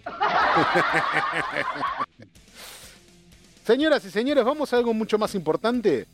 [3.64, 6.06] Señoras y señores, vamos a algo mucho más importante,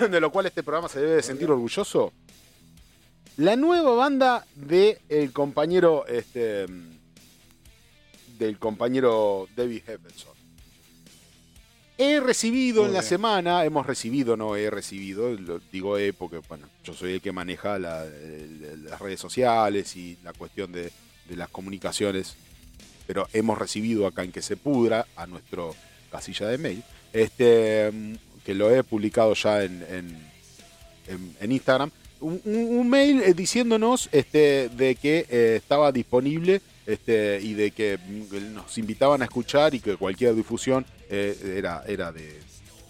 [0.10, 2.12] de lo cual este programa se debe de sentir orgulloso.
[3.36, 6.66] La nueva banda de el compañero, este,
[8.38, 10.31] del compañero David Heffelson.
[12.02, 16.40] He recibido Muy en la semana, hemos recibido, no he recibido, lo digo he porque
[16.48, 20.90] bueno, yo soy el que maneja la- el- las redes sociales y la cuestión de,
[21.28, 22.34] de las comunicaciones,
[23.06, 25.74] pero hemos recibido acá en que se pudra a nuestro
[26.10, 28.14] casilla de mail, este, mm,
[28.44, 30.18] que lo he publicado ya en, en-
[31.08, 36.60] en- en Instagram, un, un- un mail eh, diciéndonos este, de que eh, estaba disponible
[36.86, 37.98] este, y de que
[38.52, 42.40] nos invitaban a escuchar y que cualquier difusión eh, era, era de,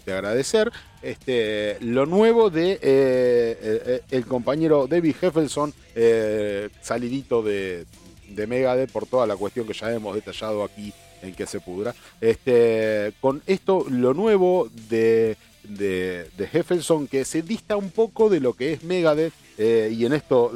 [0.05, 0.71] de agradecer.
[1.01, 5.73] Este, lo nuevo de eh, eh, el compañero David Heffelson,
[6.81, 7.85] salidito de,
[8.29, 11.93] de Megadeth por toda la cuestión que ya hemos detallado aquí en que se pudra.
[12.19, 18.39] Este, con esto, lo nuevo de, de, de Heffelson, que se dista un poco de
[18.39, 20.51] lo que es Megadeth, y en esto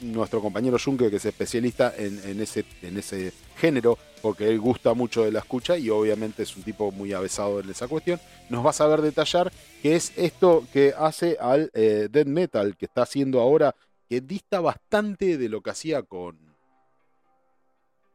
[0.00, 5.24] nuestro compañero Junque, que es especialista en, ese, en ese género, porque él gusta mucho
[5.24, 8.70] de la escucha y obviamente es un tipo muy avesado en esa cuestión, nos va
[8.70, 9.52] a saber detallar
[9.82, 13.74] qué es esto que hace al eh, death metal que está haciendo ahora,
[14.08, 16.38] que dista bastante de lo que hacía con,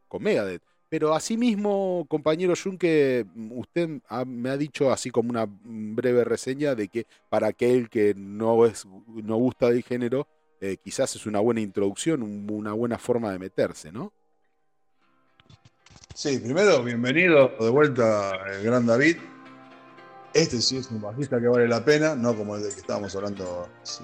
[0.07, 0.61] con Megadeth.
[0.87, 7.07] Pero asimismo, compañero Junque, usted me ha dicho así como una breve reseña de que
[7.27, 10.27] para aquel que no, es, no gusta del género,
[10.71, 14.11] eh, quizás es una buena introducción, un- una buena forma de meterse, ¿no?
[16.13, 19.17] Sí, primero, bienvenido de vuelta, el gran David.
[20.33, 23.15] Este sí es un bajista que vale la pena, no como el del que estábamos
[23.15, 24.03] hablando hace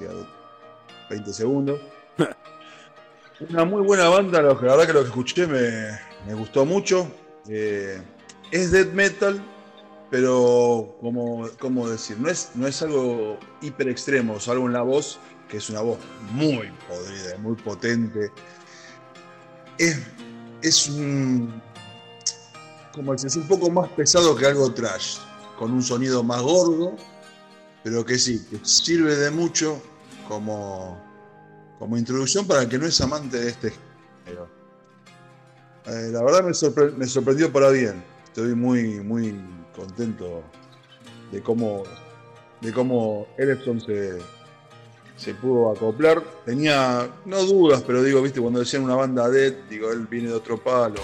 [1.09, 1.79] 20 segundos.
[3.49, 7.09] Una muy buena banda, la verdad que lo que escuché me, me gustó mucho.
[7.49, 7.99] Eh,
[8.51, 9.41] es death metal,
[10.11, 12.19] pero como, ¿cómo decir?
[12.19, 15.19] No es, no es algo hiper extremo, salvo en la voz,
[15.51, 15.99] que es una voz
[16.31, 18.31] muy podrida, muy potente.
[19.77, 19.99] Es,
[20.61, 21.61] es un,
[22.93, 25.17] como decir, es un poco más pesado que algo trash,
[25.59, 26.95] con un sonido más gordo,
[27.83, 29.81] pero que sí, sirve de mucho
[30.29, 30.97] como,
[31.77, 33.73] como introducción para el que no es amante de este
[34.23, 34.47] género.
[35.87, 38.01] Eh, la verdad me, sorpre- me sorprendió para bien.
[38.23, 39.37] Estoy muy, muy
[39.75, 40.43] contento
[41.31, 41.83] de cómo,
[42.61, 43.27] de cómo
[43.85, 44.19] se,
[45.17, 46.23] se pudo acoplar.
[46.45, 50.35] Tenía, no dudas, pero digo, viste, cuando decían una banda dead, digo, él viene de
[50.35, 51.01] otro palo.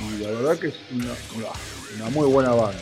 [0.00, 2.78] Y la verdad que es una, una- muy buena banda.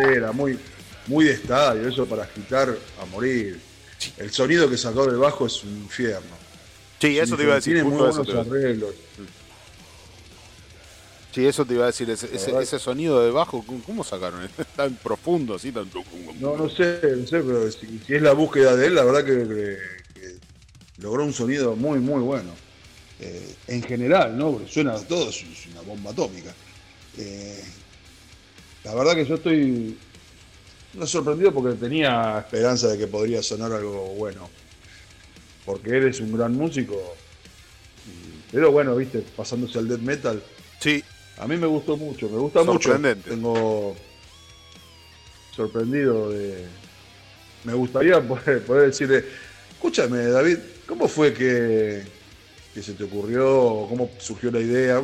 [0.00, 0.58] Muy ganchera, muy,
[1.06, 3.60] muy de estadio, eso para agitar a morir.
[4.16, 6.38] El sonido que sacó del bajo es un infierno.
[7.00, 7.74] Sí, eso te iba a decir.
[7.74, 8.94] Tiene muy buenos a arreglos.
[11.34, 12.10] Sí, eso te iba a decir.
[12.10, 14.48] Ese, ese- sonido de bajo, ¿cómo- ¿cómo sacaron?
[14.76, 15.88] tan profundo, así, tan.
[16.40, 19.24] No, no sé, no sé, pero si, si es la búsqueda de él, la verdad
[19.24, 20.36] que, que- que
[20.98, 22.50] logró un sonido muy, muy bueno.
[23.20, 24.52] Eh, en general, ¿no?
[24.52, 26.52] Porque suena todo, es es una bomba atómica.
[27.18, 27.62] Eh,
[28.84, 29.96] la verdad que yo estoy
[30.94, 34.48] no sorprendido porque tenía esperanza de que podría sonar algo bueno.
[35.64, 36.96] Porque él es un gran músico.
[38.50, 40.42] Pero bueno, viste, pasándose al death metal.
[40.80, 41.04] Sí.
[41.38, 42.90] A mí me gustó mucho, me gusta mucho.
[42.90, 43.30] Sorprendente.
[43.30, 43.94] Tengo
[45.54, 46.66] sorprendido de.
[47.64, 49.24] Me gustaría poder, poder decirle,
[49.70, 52.02] escúchame, David, ¿cómo fue que,
[52.74, 53.86] que se te ocurrió?
[53.88, 55.00] ¿Cómo surgió la idea?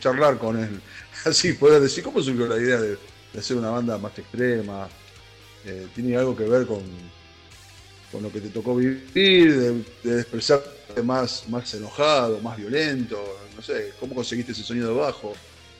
[0.00, 0.80] Charlar con él.
[1.24, 2.98] Así poder decir, ¿cómo surgió la idea de,
[3.32, 4.88] de hacer una banda más extrema?
[5.64, 6.82] Eh, ¿Tiene algo que ver con,
[8.10, 9.06] con lo que te tocó vivir?
[9.12, 13.22] De, de expresarte más, más enojado, más violento?
[13.54, 15.32] No sé, ¿cómo conseguiste ese sonido bajo?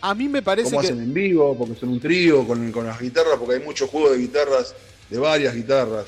[0.02, 0.86] A mí me parece cómo que.
[0.86, 4.10] hacen en vivo, porque son un trío con, con las guitarras, porque hay mucho juego
[4.10, 4.74] de guitarras,
[5.08, 6.06] de varias guitarras.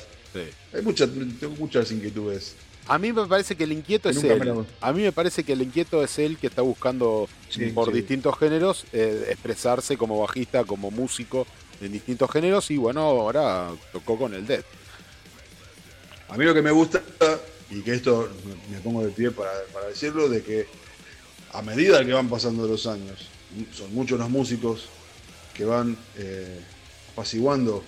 [0.73, 1.09] Hay muchas,
[1.39, 2.55] tengo muchas inquietudes.
[2.87, 4.65] A mí me parece que el inquieto es él.
[4.81, 7.93] A mí me parece que el inquieto es él que está buscando Sí, por sí.
[7.93, 11.47] distintos géneros eh, expresarse como bajista, como músico
[11.79, 14.63] en distintos géneros y bueno, ahora tocó con el Dead.
[16.29, 17.01] A mí lo que me gusta,
[17.69, 18.29] y que esto
[18.71, 20.67] me pongo de pie para, para decirlo, de que
[21.53, 23.27] a medida que van pasando los años,
[23.71, 24.87] son muchos los músicos
[25.53, 26.59] que van eh,
[27.13, 27.83] apaciguando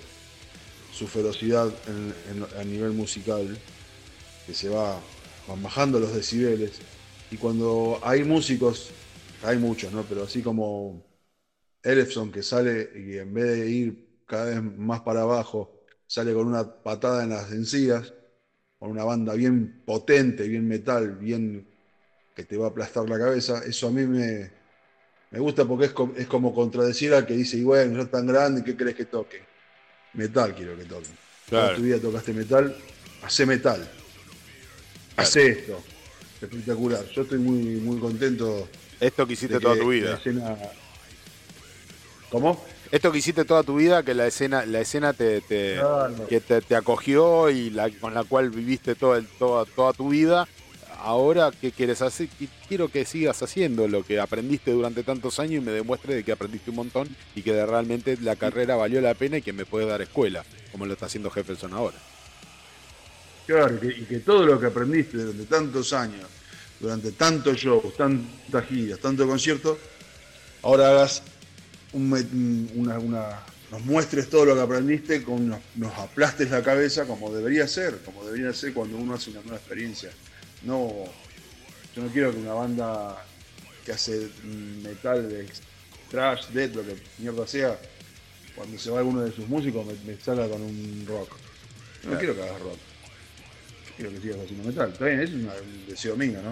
[0.94, 3.58] su ferocidad en- en- a nivel musical,
[4.46, 5.02] que se va
[5.48, 6.72] van bajando los decibeles.
[7.32, 8.92] Y cuando hay músicos,
[9.44, 10.04] hay muchos, ¿no?
[10.04, 11.04] Pero así como
[11.84, 16.48] Elefson que sale y en vez de ir cada vez más para abajo, sale con
[16.48, 18.14] una patada en las encías,
[18.80, 21.68] con una banda bien potente, bien metal, bien
[22.36, 24.52] que te va a aplastar la cabeza, eso a mí me,
[25.32, 28.12] me gusta porque es, co- es como contradecir al que dice, y bueno, no es
[28.12, 29.42] tan grande, ¿qué crees que toque?
[30.14, 31.08] Metal quiero que toque.
[31.48, 31.66] Claro.
[31.68, 32.76] Toda tu vida tocaste metal,
[33.24, 33.88] hace metal.
[35.18, 35.82] Hace esto.
[36.42, 37.06] Espectacular.
[37.10, 38.68] Yo estoy muy, muy contento.
[39.00, 40.16] Esto que hiciste toda tu vida.
[40.16, 40.58] escena-
[42.30, 42.64] ¿Cómo?
[42.92, 45.80] Esto que hiciste toda tu vida, que la escena, la escena te, te-
[46.28, 50.10] que te, te acogió y la, con la cual viviste todo el- toda, toda tu
[50.10, 50.48] vida.
[51.00, 52.28] Ahora, ¿qué quieres hacer?
[52.40, 56.24] Qui- Quiero que sigas haciendo lo que aprendiste durante tantos años y me demuestre de
[56.24, 59.54] que aprendiste un montón y que de realmente la carrera valió la pena y que
[59.54, 61.98] me puedes dar escuela, como lo está haciendo Jefferson ahora.
[63.48, 66.26] Claro, y que, y que todo lo que aprendiste durante tantos años,
[66.80, 69.78] durante tantos shows, tantas giras, tantos conciertos,
[70.64, 71.22] ahora hagas
[71.94, 73.40] un una, una-
[73.72, 77.98] nos muestres todo lo que aprendiste, con, nos, nos aplastes la cabeza como debería ser,
[78.06, 80.12] como debería ser cuando uno hace una nueva experiencia.
[80.64, 81.06] No,
[81.96, 83.26] yo no quiero que una banda
[83.86, 84.28] que hace
[84.84, 85.48] metal, de
[86.10, 87.78] trash, death, lo que mierda sea,
[88.56, 91.30] cuando se va alguno de sus músicos me, me salga con un rock.
[91.30, 92.20] No Claro.
[92.20, 92.78] quiero que hagas rock.
[93.98, 94.90] Quiero que sigas haciendo metal.
[94.92, 95.50] Está bien, es un
[95.88, 96.52] deseo mío, ¿no?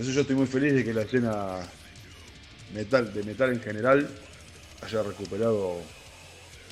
[0.00, 1.58] Eso yo estoy muy feliz de que la escena
[2.74, 4.08] metal, de metal en general
[4.82, 5.80] haya recuperado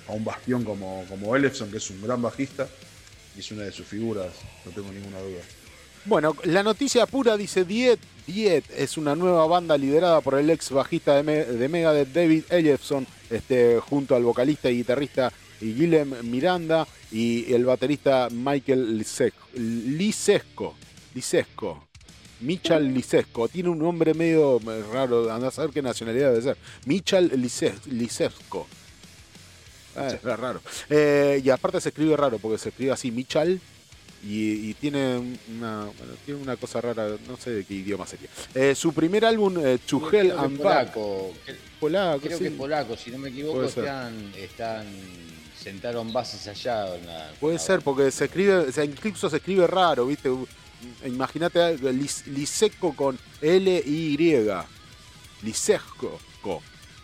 [0.09, 2.67] a un bastión como, como Ellefson, que es un gran bajista
[3.37, 4.29] y es una de sus figuras,
[4.65, 5.41] no tengo ninguna duda.
[6.05, 7.99] Bueno, la noticia pura dice Diet.
[8.27, 12.45] Diet es una nueva banda liderada por el ex bajista de, Me- de Megadeth, David
[12.51, 15.33] Ellefson, este, junto al vocalista y guitarrista
[15.73, 19.47] Guillem Miranda y el baterista Michael Lisesco.
[19.55, 20.75] Lisesco.
[21.15, 21.85] Lisesco.
[22.41, 23.47] Michal Lisesco.
[23.49, 24.61] Tiene un nombre medio
[24.93, 26.57] raro, anda a saber qué nacionalidad debe ser.
[26.87, 28.67] Michal Lises- Lisesco.
[29.95, 30.61] Ah, es raro.
[30.91, 33.61] Eh, y aparte se escribe raro, porque se escribe así, Michal,
[34.25, 35.19] y, y tiene
[35.55, 38.29] una bueno, tiene una cosa rara, no sé de qué idioma sería.
[38.55, 39.79] Eh, su primer álbum, eh,
[40.11, 41.33] que and polaco.
[41.79, 42.45] Polaco, Creo sí.
[42.45, 44.87] que polaco, si no me equivoco, están, están,
[45.63, 46.95] sentaron bases allá.
[46.97, 50.31] en la- Puede ser, porque se escribe, o sea, incluso se escribe raro, ¿viste?
[51.05, 51.79] Imagínate
[52.27, 54.17] Liseco con L-Y.
[55.43, 56.19] Lisesco.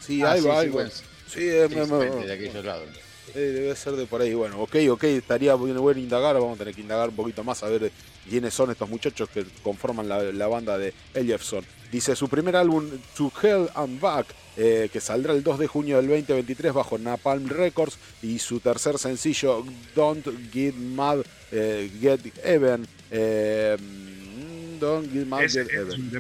[0.01, 0.75] Sí, Ah, algo, sí, sí, algo.
[0.75, 1.03] bueno, Sí,
[1.35, 2.89] sí, eh, sí, me- de aquellos lados.
[3.35, 4.35] Eh, debe ser de por ahí.
[4.35, 6.35] Bueno, ok, ok, estaría bueno, bueno indagar.
[6.35, 7.91] Vamos a tener que indagar un poquito más a ver
[8.29, 11.65] quiénes son estos muchachos que conforman la, la banda de Ellefson.
[11.91, 14.27] Dice su primer álbum, To Hell and Back,
[14.57, 17.97] eh, que saldrá el 2 de junio del 2023 bajo Napalm Records.
[18.23, 22.87] Y su tercer sencillo, Don't Get Mad, eh, Get Even.
[23.11, 26.11] eh, mm, don't Get Mad, Get es Even.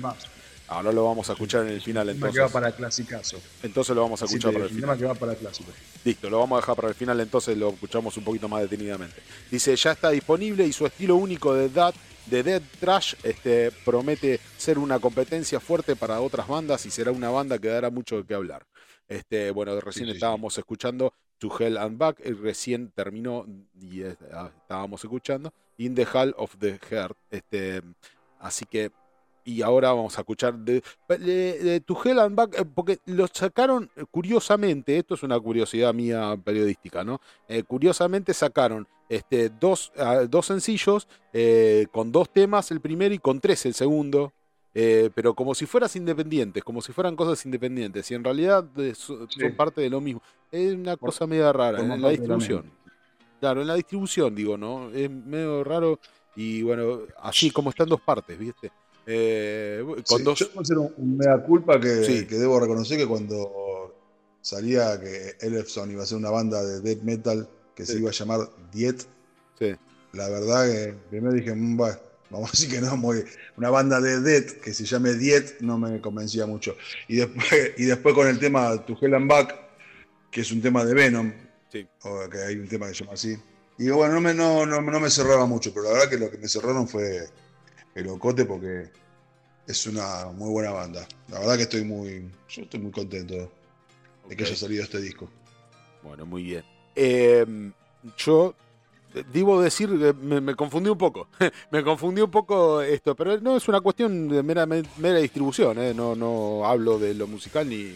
[0.68, 2.34] Ahora lo vamos a escuchar en el final Un tema entonces.
[2.36, 3.40] que va para clasicazo.
[3.62, 4.90] Entonces lo vamos a escuchar para el un final.
[4.97, 5.70] tema que va para clásico.
[6.05, 9.16] Listo, lo vamos a dejar para el final, entonces lo escuchamos un poquito más detenidamente.
[9.50, 11.94] Dice, ya está disponible y su estilo único de Dead,
[12.26, 17.30] de Dead Trash este, promete ser una competencia fuerte para otras bandas y será una
[17.30, 18.66] banda que dará mucho de qué hablar.
[19.08, 20.16] Este, bueno, recién sí, sí.
[20.16, 23.47] estábamos escuchando To Hell and Back, y recién terminó
[23.80, 27.16] y ah, estábamos escuchando In the Hall of the Heart.
[27.30, 27.80] Este,
[28.38, 28.90] así que
[29.48, 33.26] y ahora vamos a escuchar de, de, de To Hell and Back, eh, porque lo
[33.32, 37.20] sacaron eh, curiosamente, esto es una curiosidad mía periodística, ¿no?
[37.48, 43.18] Eh, curiosamente sacaron este, dos, ah, dos sencillos eh, con dos temas el primero y
[43.18, 44.32] con tres el segundo.
[44.74, 49.26] eh, pero como si fueras independientes, como si fueran cosas independientes, y en realidad so-
[49.28, 49.56] son Sí.
[49.56, 50.20] parte de lo mismo.
[50.52, 52.70] Es una cosa media rara en la distribución.
[53.40, 54.90] Claro, en la distribución, digo, ¿no?
[54.90, 55.98] Es medio raro
[56.36, 58.70] y bueno, así como está en dos partes, ¿viste?
[59.10, 60.38] Eh, con Sí, dos.
[60.38, 62.26] Yo puedo hacer un, un mea culpa que, Sí.
[62.26, 63.94] que debo reconocer que cuando
[64.42, 68.12] salía que Elefson iba a ser una banda de death metal que se iba a
[68.12, 68.40] llamar
[68.72, 69.04] Diet,
[70.12, 71.76] la verdad que primero dije, "Mm,
[72.30, 73.24] vamos a decir que no, muy-
[73.56, 76.76] una banda de death que se llame Diet no me convencía mucho.
[77.08, 77.46] Y después,
[77.78, 79.54] y después con el tema To Hell and Back,
[80.30, 81.32] que es un tema de Venom,
[82.02, 83.36] o que hay un tema que se llama así.
[83.78, 86.30] Y bueno, no me, no, no, no me cerraba mucho, pero la verdad que lo
[86.30, 87.26] que me cerraron fue
[87.98, 88.90] el Ocote porque
[89.66, 91.06] es una muy buena banda.
[91.28, 93.50] La verdad que estoy muy, yo estoy muy contento
[94.28, 95.28] de que haya salido este disco.
[96.02, 96.64] Bueno, muy bien.
[96.94, 97.44] Eh,
[98.16, 98.54] yo
[99.14, 101.28] eh, debo decir que me, me confundí un poco.
[101.70, 105.78] me confundí un poco esto, pero no es una cuestión de mera, mera distribución.
[105.78, 105.92] ¿eh?
[105.94, 107.94] No, no hablo de lo musical ni.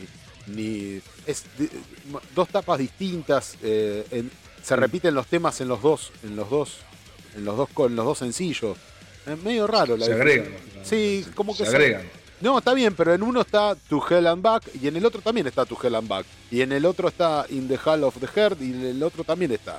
[0.49, 1.71] ni es de-
[2.35, 3.57] dos tapas distintas.
[3.63, 4.31] eh, en-
[4.63, 6.13] se repiten los temas en los dos.
[6.23, 6.79] En los dos.
[7.37, 8.77] En los dos, con los dos sencillos.
[9.27, 10.49] Es medio raro la Se agregan.
[10.83, 12.03] Sí, como que se agregan.
[12.41, 15.21] no, está bien, pero en uno está To Hell and Back y en el otro
[15.21, 16.27] también está To Hell and Back.
[16.51, 19.23] Y en el otro está In the Hall of the Heart y en el otro
[19.25, 19.79] también está.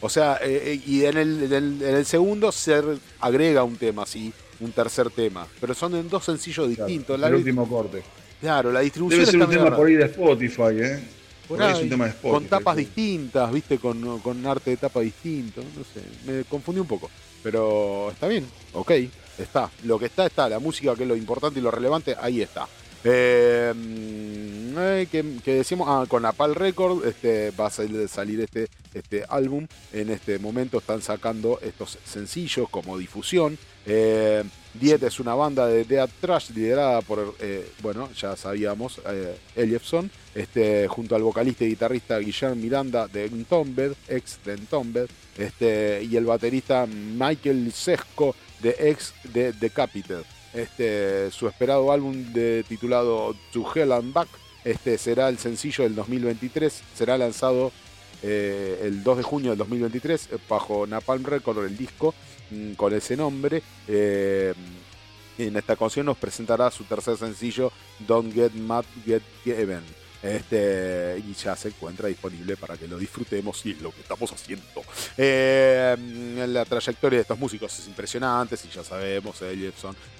[0.00, 3.62] O sea, eh, eh, y en el, en el- en el segundo se re- agrega
[3.62, 5.46] un tema, sí, un tercer tema.
[5.60, 7.18] Pero son en dos sencillos distintos.
[7.20, 8.02] La el último corte.
[8.40, 9.76] claro, la distribución Debe ser está un tema rara.
[9.76, 11.04] por ahí de Spotify, ¿eh?
[11.46, 12.32] Por Por ahí es un tema de Spotify.
[12.32, 16.86] con tapas distintas, viste, con, con arte de tapa distinto, no sé, me confundí un
[16.88, 17.08] poco.
[17.42, 18.92] Pero está bien, ok,
[19.38, 19.70] está.
[19.84, 20.48] Lo que está, está.
[20.48, 22.68] La música, que es lo importante y lo relevante, ahí está.
[23.04, 28.68] Mm, eh, que, que decíamos, ah, con Apal Record este, va a salir, salir este,
[28.94, 29.66] este álbum.
[29.92, 33.58] En este momento están sacando estos sencillos como difusión.
[33.86, 34.44] Eh,
[34.74, 40.10] Diet es una banda de Death Trash liderada por, eh, bueno, ya sabíamos, eh, Ellefson,
[40.34, 46.16] este, junto al vocalista y guitarrista Guillermo Miranda de Entombed, ex de Entombed, este, y
[46.16, 50.24] el baterista Michael Sesco de ex de Decapitated.
[50.54, 52.14] este, su esperado álbum
[52.68, 54.28] titulado To Hell and Back
[54.64, 56.82] este, será el sencillo del 2023.
[56.94, 57.72] Será lanzado
[58.22, 62.14] eh, el 2 de junio del 2023 eh, bajo Napalm Record el disco
[62.76, 63.62] con ese nombre.
[63.88, 64.52] Eh,
[65.38, 67.72] en esta ocasión nos presentará su tercer sencillo
[68.06, 69.82] Don't Get Mad, Get Even.
[70.22, 74.30] Este, y ya se encuentra disponible para que lo disfrutemos y es lo que estamos
[74.30, 74.64] haciendo.
[75.16, 75.96] Eh,
[76.46, 79.72] la trayectoria de estos músicos es impresionante, si ya sabemos, eh.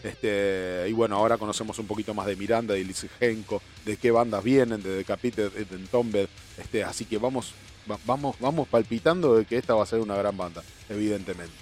[0.02, 4.42] Este, y bueno, ahora conocemos un poquito más de Miranda, de Henko, de qué bandas
[4.42, 6.26] vienen, de Decapitated, de Entombed.
[6.58, 7.52] Este, así que vamos,
[7.88, 11.54] va- vamos, vamos palpitando de que esta va a ser una gran banda, evidentemente.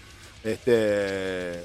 [0.45, 1.63] Este,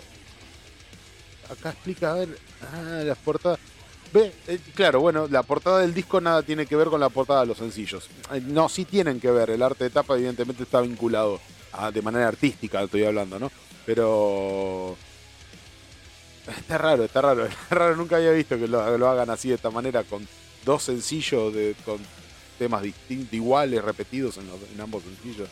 [1.50, 2.38] acá explica, a ver,
[2.74, 3.60] ah, las portadas.
[4.14, 7.42] Ve, eh, claro, bueno, la portada del disco nada tiene que ver con la portada
[7.42, 8.08] de los sencillos.
[8.34, 9.50] Eh, No, sí tienen que ver.
[9.50, 11.40] El arte de tapa, evidentemente, está vinculado
[11.74, 13.52] a- de manera artística, estoy hablando, ¿no?
[13.86, 14.96] Pero.
[16.48, 17.46] Está raro, está raro.
[17.48, 20.28] Está raro, nunca había visto que lo, lo hagan así de esta manera, con
[20.64, 21.98] dos sencillos, de, con
[22.60, 25.50] temas distintos, iguales, repetidos en, los- en ambos sencillos.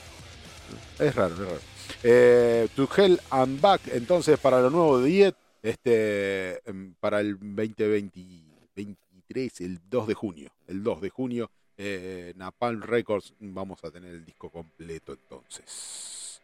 [0.99, 1.59] Es raro, es raro.
[2.03, 7.37] Eh, to Hell and Back, entonces, para lo nuevo de Diet, este, em, para el
[7.39, 10.49] 2023, el 2 de junio.
[10.67, 16.41] El 2 de junio, eh, Napalm Records, vamos a tener el disco completo entonces.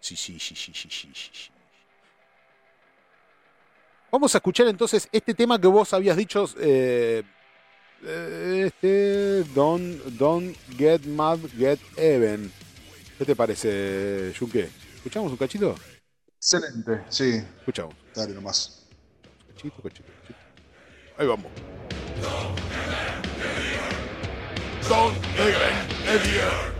[0.00, 1.50] Sí, sí, sí, sí, sí, sí, sí.
[4.10, 6.46] Vamos a escuchar entonces este tema que vos habías dicho.
[6.58, 7.22] eh,
[8.02, 9.44] eh, este.
[9.54, 12.50] Don't get mad, get even.
[13.20, 14.70] ¿Qué te parece, Junque?
[14.96, 15.74] ¿Escuchamos un cachito?
[16.38, 17.44] Excelente, sí.
[17.58, 17.94] Escuchamos.
[18.14, 18.86] Dale nomás.
[19.46, 20.38] Cachito, cachito, cachito.
[21.18, 21.52] Ahí vamos.
[24.88, 26.79] Don't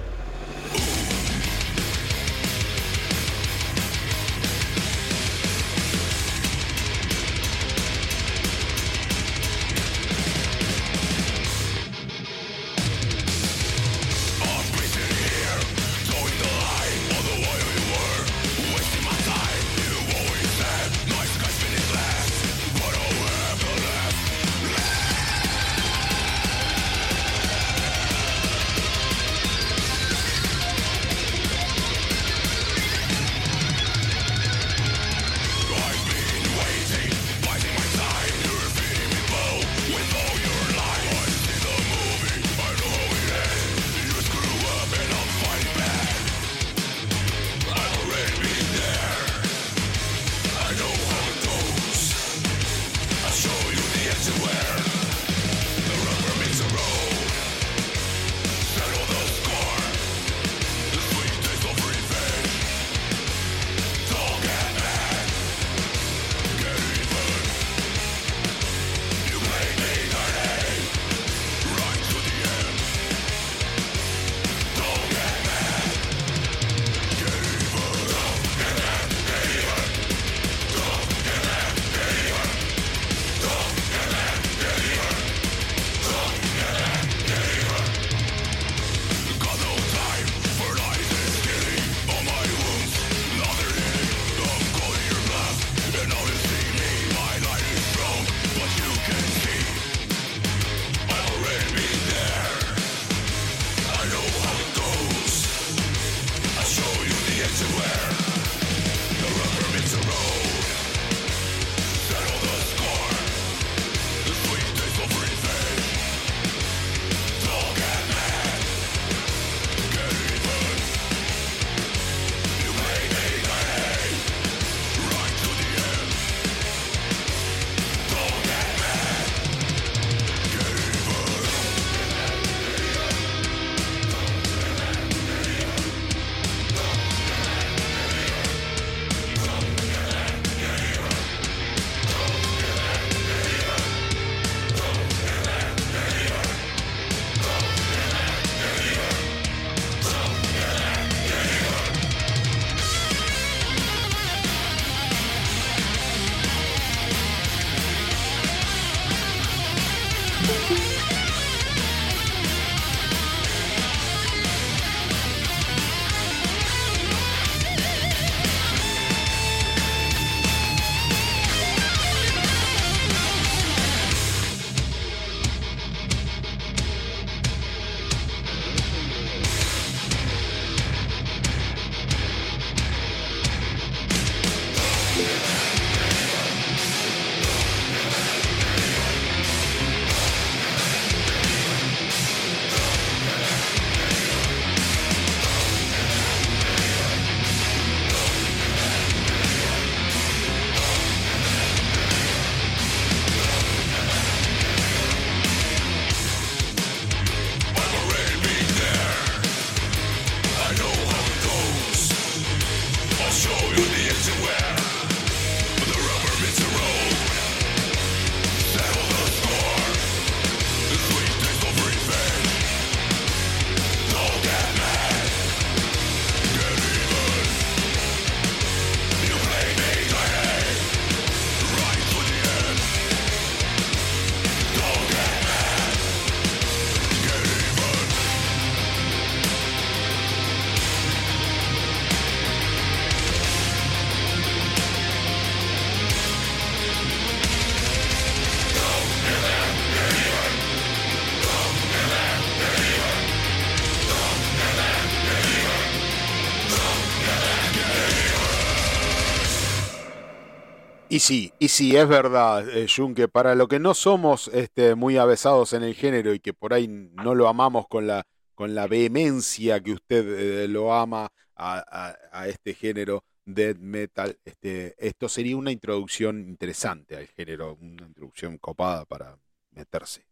[261.21, 265.17] sí, y sí, es verdad, eh, Jun, que para lo que no somos este, muy
[265.17, 268.87] avesados en el género y que por ahí no lo amamos con la, con la
[268.87, 272.15] vehemencia que usted eh, lo ama a,
[272.47, 279.05] este género death metal, este, esto sería una introducción interesante al género, una introducción copada
[279.05, 279.39] para
[279.73, 280.25] meterse.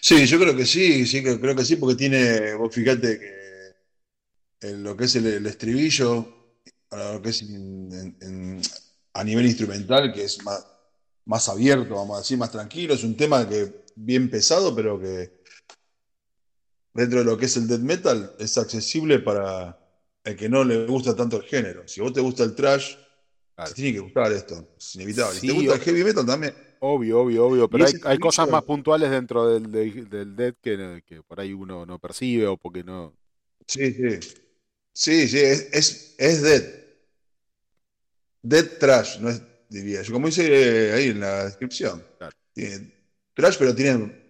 [0.00, 4.82] Sí, yo creo que sí, sí, creo que sí, porque tiene, vos fíjate que en
[4.82, 6.56] lo que es el, estribillo,
[6.90, 8.60] lo que es en-
[9.12, 10.66] a nivel instrumental, que es más,
[11.24, 15.38] más abierto, vamos a decir, más tranquilo, es un tema que bien pesado, pero que
[16.94, 19.78] dentro de lo que es el death metal es accesible para
[20.24, 21.86] el que no le gusta tanto el género.
[21.86, 22.96] Si vos te gusta el trash,
[23.56, 25.40] te tiene que gustar esto, es inevitable.
[25.40, 26.54] Si te gusta el heavy metal también.
[26.80, 31.02] Obvio, obvio, obvio, pero hay, hay cosas más puntuales dentro del, del, del death que,
[31.04, 33.12] que por ahí uno no percibe o porque no...
[33.66, 34.20] Sí, sí.
[34.92, 36.62] Sí, sí, es, es, es dead.
[38.48, 40.12] Dead trash, no es, diría yo.
[40.14, 42.02] Como dice ahí en la descripción.
[42.52, 42.92] Tiene
[43.34, 44.28] trash, pero tiene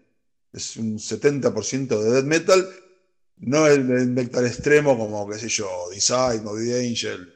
[0.53, 2.69] es un 70% de death metal.
[3.37, 7.33] No el death metal extremo como, qué sé yo, Deicide, No The Angel,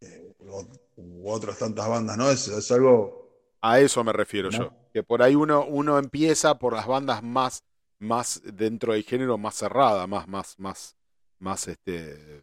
[0.00, 0.64] eh, u,
[0.96, 2.30] u otras tantas bandas, ¿no?
[2.30, 3.20] Es, es algo.
[3.60, 4.58] A eso me refiero ¿No?
[4.58, 4.72] yo.
[4.94, 7.62] Que por ahí uno, uno empieza por las bandas más,
[7.98, 10.96] más dentro del género más cerrada, más, más, más,
[11.38, 12.42] más este,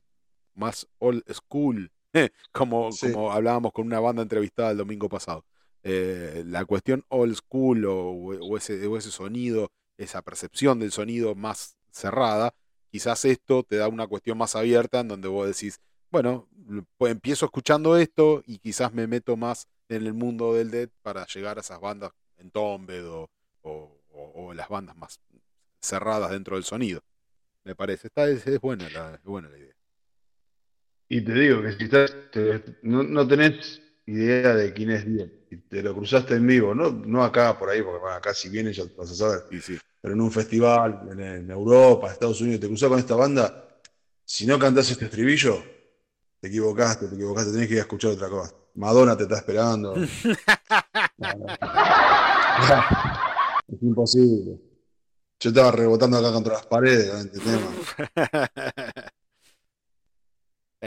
[0.54, 1.92] más old school,
[2.52, 3.12] como, Sí.
[3.12, 5.46] como hablábamos con una banda entrevistada el domingo pasado.
[5.84, 11.36] Eh, la cuestión old school o, o ese, o ese sonido, esa percepción del sonido
[11.36, 12.54] más cerrada,
[12.92, 15.80] quizás esto te da una cuestión más abierta en donde vos decís,
[16.12, 16.48] bueno,
[16.98, 21.26] pues empiezo escuchando esto y quizás me meto más en el mundo del death para
[21.28, 23.30] llegar a esas bandas en Tombed o,
[23.62, 25.20] o- las bandas más
[25.82, 27.02] cerradas dentro del sonido.
[27.64, 29.76] Me parece, está, es, es buena la, es buena la idea.
[31.10, 35.34] Y te digo que si estás, te- no, no tenés idea de quién es bien,
[35.50, 38.50] y te lo cruzaste en vivo, no, no acá por ahí, porque bueno, acá si
[38.50, 39.44] vienes ya vas a saber,
[40.02, 43.68] pero en un festival, en, en Europa, Estados Unidos, te cruzás con esta banda,
[44.26, 45.64] si no cantás este estribillo,
[46.40, 48.54] te equivocaste, te equivocaste, tenés que ir a escuchar otra cosa.
[48.76, 49.96] Madonna te está esperando.
[49.98, 50.08] No,
[51.18, 51.58] no.
[53.68, 54.58] Es imposible.
[55.40, 57.68] Yo estaba rebotando acá contra las paredes con este tema.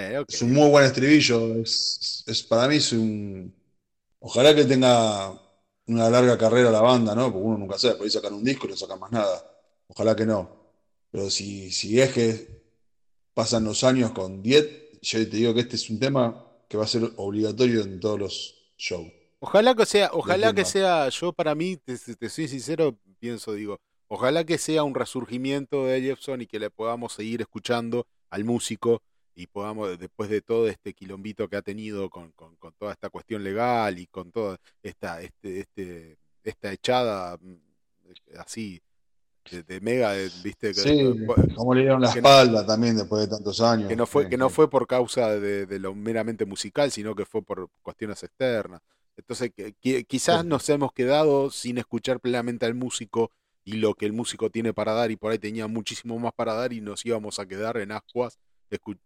[0.00, 0.24] Eh.
[0.28, 1.56] Es un muy buen estribillo.
[1.62, 3.54] Es, es- para mí es un.
[4.20, 5.32] Ojalá que tenga
[5.86, 7.32] una larga carrera la banda, ¿no?
[7.32, 9.44] Porque uno nunca sabe, por ahí sacan un disco y no sacan más nada.
[9.88, 10.50] Ojalá que no.
[11.10, 12.62] Pero si, si es que
[13.34, 14.68] pasan los años con 10,
[15.02, 18.18] yo te digo que este es un tema que va a ser obligatorio en todos
[18.18, 19.08] los shows.
[19.40, 23.78] Ojalá que sea, ojalá que sea, yo para mí, te, te soy sincero, pienso, digo,
[24.08, 29.02] ojalá que sea un resurgimiento de Jefferson y que le podamos seguir escuchando al músico
[29.40, 33.08] y podamos, después de todo este quilombito que ha tenido con, con- con toda esta
[33.10, 37.56] cuestión legal y con toda esta, este, este, esta echada mm,
[38.38, 38.82] así
[39.50, 42.96] de, de mega, de- viste, que- Sí, como le dieron la que no- espalda también
[42.96, 43.88] después de tantos años.
[43.88, 44.54] que no fue, Sí, que no sí.
[44.56, 48.80] fue por causa de, de lo meramente musical, sino que fue por cuestiones externas.
[49.16, 53.30] Entonces, que- que- quizás nos hemos quedado sin escuchar plenamente al músico
[53.64, 56.54] y lo que el músico tiene para dar, y por ahí tenía muchísimo más para
[56.54, 58.40] dar, y nos íbamos a quedar en ascuas, eh,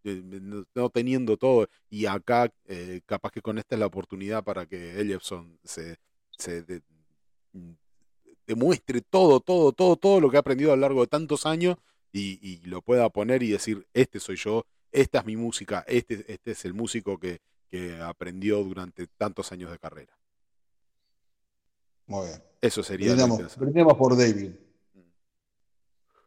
[0.04, 1.68] no no teniendo todo.
[1.90, 5.96] Y acá, eh, capaz que con esta es la oportunidad para que Ellefson se,
[6.36, 6.82] se de-
[8.46, 11.76] demuestre todo, todo, todo, todo lo que ha aprendido a lo largo de tantos años
[12.12, 16.24] y, y lo pueda poner y decir, este soy yo, esta es mi música, este,
[16.32, 20.16] este es el músico que, que aprendió durante tantos años de carrera.
[22.06, 22.42] Muy bien.
[22.60, 23.60] Eso sería interesante.
[23.60, 24.50] brindemos por David.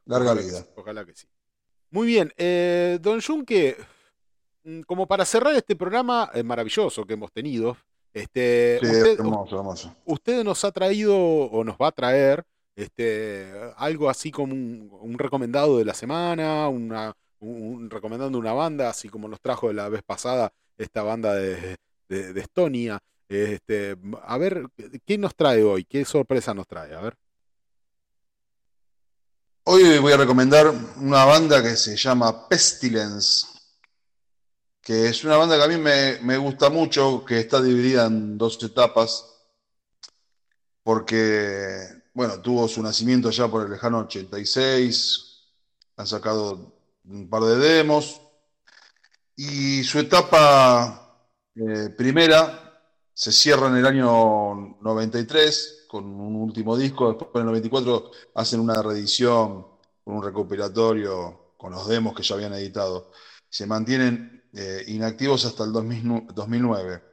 [0.05, 0.61] Larga Ojalá que vida.
[0.61, 1.27] sí, ojalá que sí.
[1.89, 3.77] Muy bien, eh, don Junque,
[4.63, 7.77] mm, como para cerrar este programa eh, maravilloso que hemos tenido,
[8.13, 9.95] este, Sí, usted, hermoso, hermoso.
[10.05, 12.43] usted nos ha traído o nos va a traer
[12.75, 18.53] este, algo así como un, un recomendado de la semana, una, un, un- recomendando una
[18.53, 21.77] banda, así como nos trajo la vez pasada esta banda de,
[22.09, 22.99] de- de Estonia.
[23.29, 24.67] Este, a ver,
[25.05, 25.83] ¿qué nos trae hoy?
[25.85, 26.93] ¿Qué sorpresa nos trae?
[26.95, 27.15] A ver.
[29.69, 33.45] Hoy voy a recomendar una banda que se llama Pestilence,
[34.79, 38.63] que es una banda que a mí me, gusta mucho, que está dividida en dos
[38.63, 39.25] etapas,
[40.83, 41.81] porque,
[42.13, 45.51] bueno, tuvo su nacimiento ya por el lejano 86,
[45.97, 46.73] han sacado
[47.03, 48.21] un par de demos,
[49.35, 52.81] y su etapa eh, primera
[53.13, 58.59] se cierra en el año 93 con un último disco, después en el 94 hacen
[58.59, 59.65] una reedición
[60.03, 63.11] con un recopilatorio con los demos que ya habían editado.
[63.49, 67.03] Se mantienen eh, inactivos hasta el 2000 2009.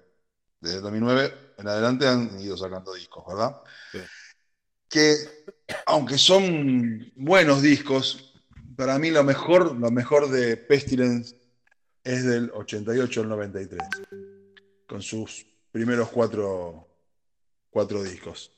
[0.60, 3.60] desde 2009 en adelante han ido sacando discos, ¿verdad?
[3.92, 3.98] Sí.
[4.88, 5.16] Que
[5.86, 8.34] aunque son buenos discos,
[8.76, 11.36] para mí lo mejor, lo mejor de Pestilence
[12.02, 13.80] es del 88 al 93,
[14.86, 16.86] con sus primeros cuatro,
[17.70, 18.52] cuatro discos.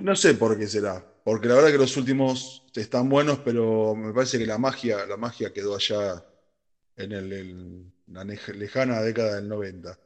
[0.00, 4.14] No sé por qué será, porque la verdad que los últimos están buenos, pero me
[4.14, 6.24] parece que la magia, la magia quedó allá
[6.96, 10.00] en la lejana década del 90.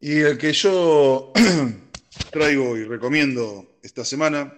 [0.00, 1.32] Y el que yo
[2.32, 4.52] traigo y recomiendo esta semana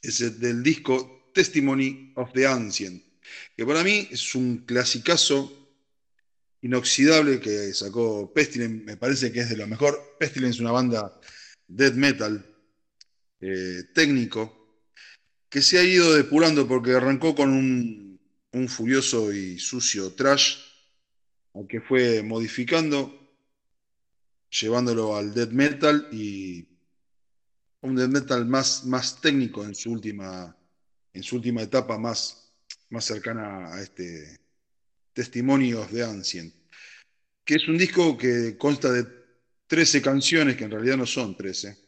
[0.00, 3.02] es el del disco Testimony of the Ancient,
[3.56, 5.52] que para mí es un clasicazo
[6.60, 10.16] inoxidable que sacó Pestilence, me parece que es de lo mejor.
[10.20, 11.20] Pestilence es una banda
[11.66, 12.54] death metal
[13.40, 14.58] eh, técnico
[15.48, 18.20] que se ha ido depurando porque arrancó con un,
[18.52, 20.58] un furioso y sucio trash,
[21.54, 23.14] al que fue modificando,
[24.50, 26.66] llevándolo al death metal y
[27.80, 30.56] un death metal más, más técnico en su última,
[31.12, 32.52] en su última etapa, más,
[32.90, 34.38] más cercana a este
[35.12, 36.54] Testimonios de Ancient,
[37.44, 39.04] que es un disco que consta de
[39.66, 41.87] 13 canciones, que en realidad no son 13,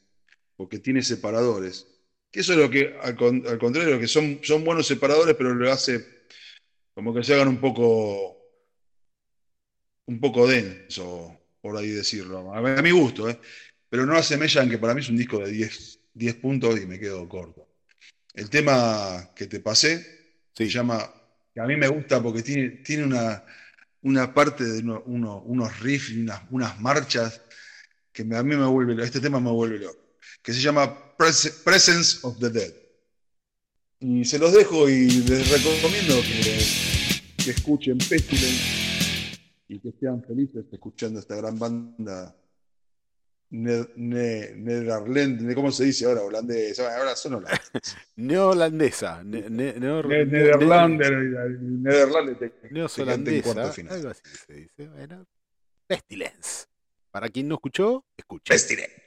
[0.61, 1.87] porque tiene separadores.
[2.31, 5.55] Que eso es lo que, al, con- al contrario, que son, son buenos separadores, pero
[5.55, 6.05] lo hace
[6.95, 8.37] como que se hagan un poco,
[10.07, 12.53] un poco denso, por ahí decirlo.
[12.55, 13.39] A, mi- a mi gusto, ¿eh?
[13.89, 16.99] Pero no asemellan que para mí es un disco de 10, 10 puntos y me
[16.99, 17.67] quedo corto.
[18.35, 20.07] El tema que te pasé
[20.55, 21.11] se llama,
[21.55, 23.45] que a mí me gusta porque tiene, tiene una,
[24.03, 27.43] una parte de uno- uno- unos riffs y unas, unas marchas
[28.13, 29.03] que me- a mí me vuelve.
[29.05, 30.00] Este tema me vuelve loco.
[30.43, 32.73] Que se llama Pres- Presence of the Dead.
[34.01, 39.39] Y se los dejo y les recomiendo que, que escuchen Pestilence
[39.69, 42.35] y que sean felices escuchando esta gran banda
[43.51, 46.23] ne- ne- nederlandesa, ¿cómo se dice ahora?
[46.23, 47.97] Holandesa, ahora son holandeses.
[48.17, 49.23] Neoholandesa.
[49.23, 51.13] Ne, Nederlander,
[51.61, 53.53] Nederlander te- te canta en Neozelandesa.
[53.53, 53.93] cuarto final.
[53.95, 54.89] Algo así se dice.
[54.89, 55.27] Bueno,
[55.87, 56.65] Pestilence.
[57.11, 58.51] Para quien no escuchó, escuche.
[58.51, 59.03] Pestilence.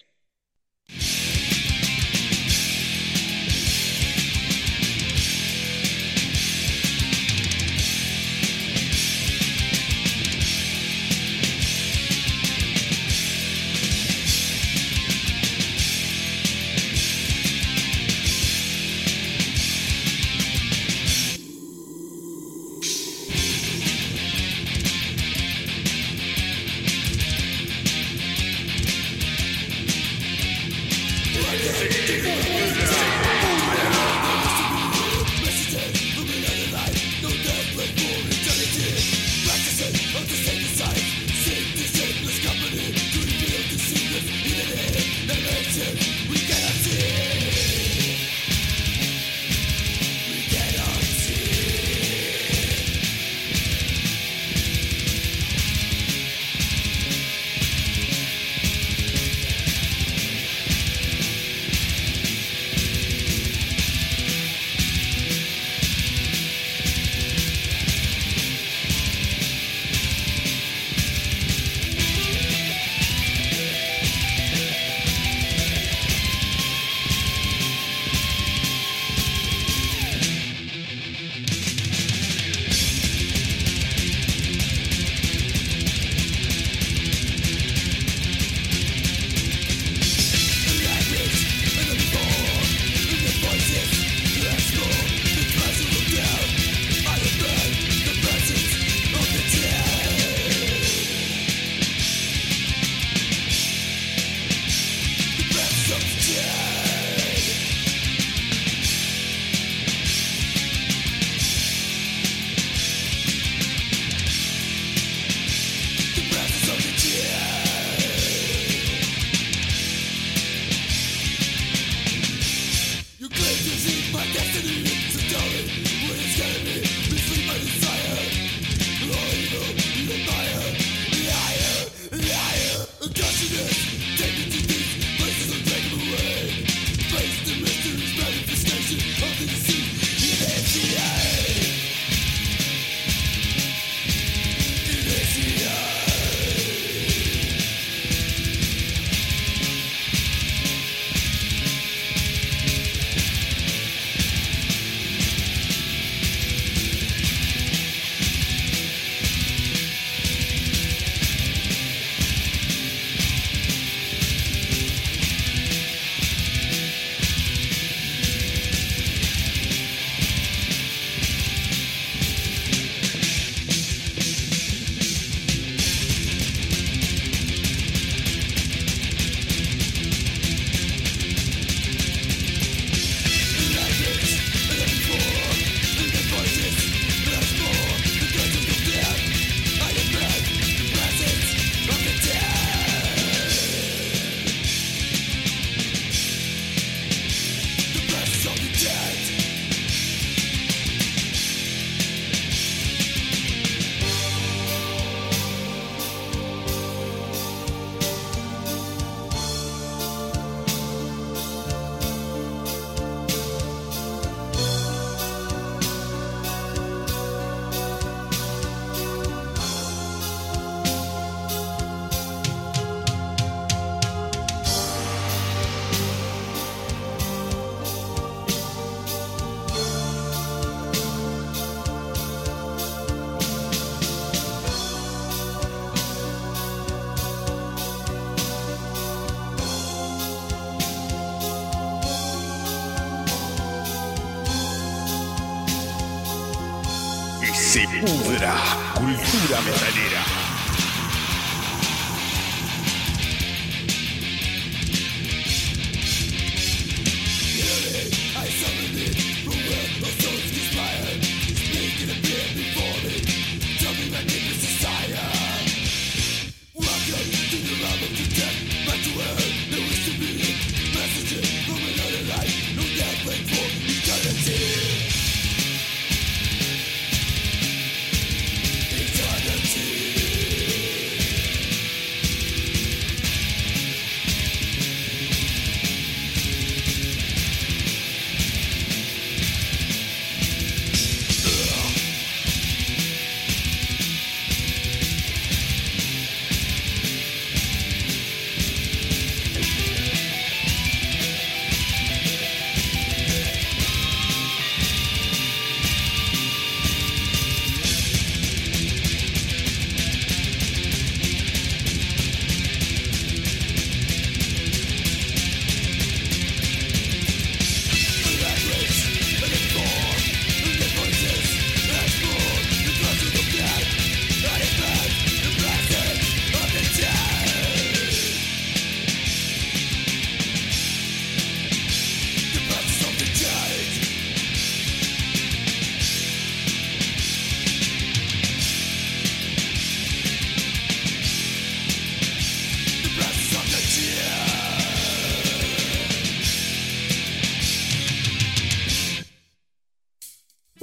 [248.01, 248.53] Pudra.
[248.95, 250.32] Cultura metalera.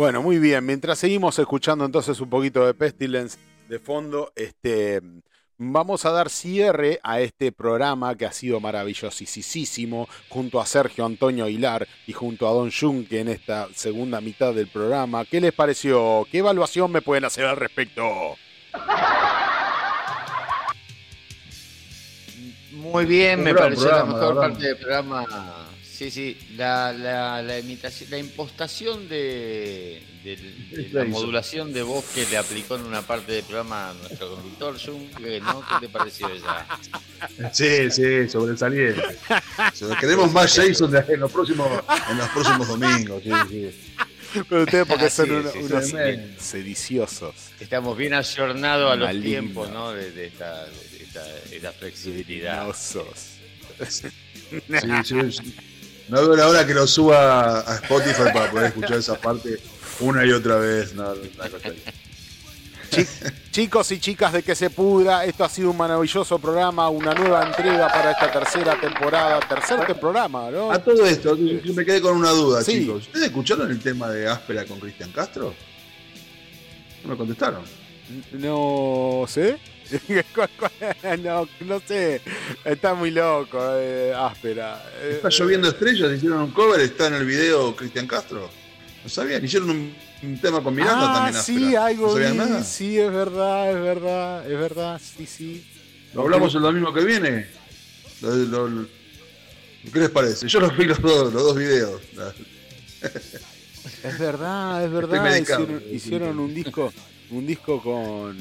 [0.00, 0.64] Bueno, muy bien.
[0.64, 3.38] Mientras seguimos escuchando entonces un poquito de Pestilence
[3.68, 5.02] de fondo, este,
[5.58, 11.48] vamos a dar cierre a este programa que ha sido maravillosísimo junto a Sergio Antonio
[11.48, 15.26] Hilar y junto a Don Junque en esta segunda mitad del programa.
[15.26, 16.26] ¿Qué les pareció?
[16.32, 18.02] ¿Qué evaluación me pueden hacer al respecto?
[22.72, 24.48] Muy bien, me pareció programa, la la mejor verdad.
[24.48, 25.59] parte del programa.
[26.00, 30.00] Sí, sí, la, la, la imitación, la impostación de,
[30.92, 31.10] La hizo.
[31.10, 35.40] modulación de voz que le aplicó en una parte del programa a nuestro conductor Junque,
[35.42, 35.60] ¿no?
[35.60, 36.66] ¿Qué te pareció esa?
[37.52, 39.02] Sí, sí, sobresaliente.
[39.74, 41.68] So- Queremos más Jason en los próximos,
[42.10, 43.22] en los próximos domingos.
[43.22, 43.70] Sí, sí.
[44.48, 45.94] Pero ustedes porque Ah, son sí, uno- sí, unos sí.
[46.38, 47.34] sediciosos.
[47.60, 49.92] Estamos bien ayornados a los tiempos, ¿no?
[49.92, 52.66] De, de esta, de esta, de esta flexibilidad.
[56.10, 59.58] No veo la hora que lo suba a Spotify para poder escuchar esa parte
[60.00, 60.92] una y otra vez.
[60.94, 61.12] No,
[63.52, 67.46] Chicos y chicas de que se pudra, esto ha sido un maravilloso programa, una nueva
[67.46, 70.72] entrega para esta tercera temporada, tercer te- programa, ¿no?
[70.72, 72.80] A todo esto, me quedé con una duda, Sí.
[72.80, 73.02] chicos.
[73.06, 75.54] ¿Ustedes escucharon el tema de Áspera con Cristian Castro?
[77.04, 77.62] No me contestaron.
[78.32, 79.56] No sé.
[81.22, 82.20] No, no sé.
[82.64, 84.82] Está muy loco, eh, áspera.
[85.02, 88.50] Eh, Está lloviendo estrellas, hicieron un cover, está en el video Cristian Castro.
[89.02, 91.36] No sabían, hicieron un, un tema con Miranda ah, también.
[91.36, 91.58] Áspera.
[91.58, 92.62] sí, algo ¿No nada?
[92.64, 95.66] Sí, es verdad, es verdad, es verdad, sí, sí.
[96.14, 97.46] ¿Lo hablamos el domingo que viene?
[98.20, 98.86] Lo- lo- lo-
[99.92, 100.46] ¿Qué les parece?
[100.46, 102.02] Yo los vi los dos, los dos videos.
[104.04, 105.36] Es verdad, es verdad.
[105.90, 106.92] hicieron un disco,
[107.30, 108.36] un disco con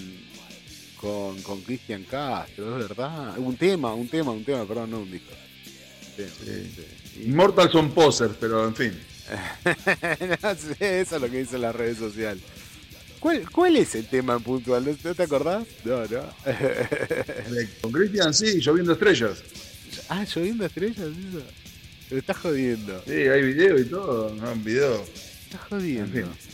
[0.99, 3.37] con, con Cristian Castro, es verdad.
[3.37, 5.31] Un tema, un tema, un tema, perdón, no un disco.
[5.31, 7.23] Un tema, sí.
[7.25, 8.99] Immortal son posers, pero en fin.
[10.41, 12.41] No sé, eso es lo que dicen las redes sociales.
[13.19, 14.97] ¿Cuál, ¿Cuál es el tema en puntual?
[15.03, 15.65] ¿No te acordás?
[15.83, 16.21] No, no.
[17.81, 19.43] Con Cristian sí, lloviendo estrellas.
[20.09, 21.43] ah, lloviendo estrellas, eso.
[22.09, 23.03] Me estás jodiendo.
[23.05, 24.51] Sí, hay video y todo, ¿no?
[24.51, 25.03] Un video.
[25.43, 26.17] Estás jodiendo.
[26.17, 26.48] En ¿En qué?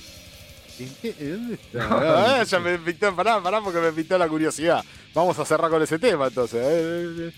[0.77, 1.79] ¿Dónde está?
[1.89, 4.83] No, Ah, ya me pintó, pará, pará, porque me pintó la curiosidad.
[5.13, 6.61] Vamos a cerrar con ese tema entonces.
[6.63, 7.33] A ver,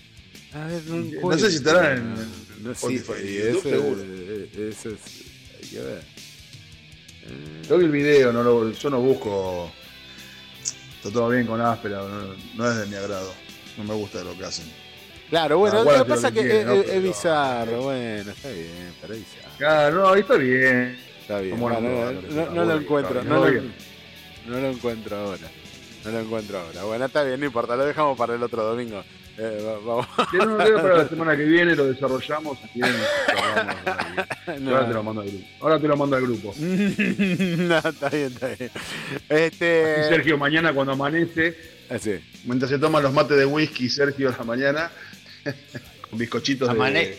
[0.54, 1.98] a ver, no, sé si estará en-
[2.56, 4.02] en No, Spotify, sí, seguro.
[4.52, 4.98] ese es.
[5.62, 6.02] Hay que ver.
[7.68, 9.70] Yo vi el video, no lo- yo no busco.
[10.96, 13.32] Está todo bien con Áspera, no, no es de mi agrado.
[13.76, 14.64] No me gusta lo que hacen.
[15.28, 17.82] Claro, bueno, Ah, lo que pasa es que es, bizarro.
[17.82, 19.54] Bueno, está bien, pero es bizarro.
[19.58, 20.98] Claro, no, ahí está bien.
[21.28, 21.60] Está bien.
[21.60, 21.78] Bueno,
[22.54, 23.22] no, lo encuentro.
[23.22, 23.70] No lo, bien.
[24.46, 25.46] no lo encuentro ahora.
[26.02, 26.84] No lo encuentro ahora.
[26.84, 27.76] Bueno, está bien, no importa.
[27.76, 29.04] Lo dejamos para el otro domingo.
[29.36, 30.06] Eh, va- vamos.
[30.32, 33.06] No, que para la semana que viene lo desarrollamos cerramos
[34.46, 34.60] ahí.
[34.60, 34.70] No.
[34.74, 35.46] Ahora te lo mando al grupo.
[35.60, 36.54] Ahora te lo mando al grupo.
[36.58, 38.70] no, está bien, está bien.
[39.28, 40.08] Este.
[40.08, 41.54] Sergio mañana cuando amanece,
[41.90, 42.18] Así.
[42.46, 44.90] mientras se toman los mates de whisky, Sergio a la mañana,
[46.08, 47.18] con bizcochitos Amane- de...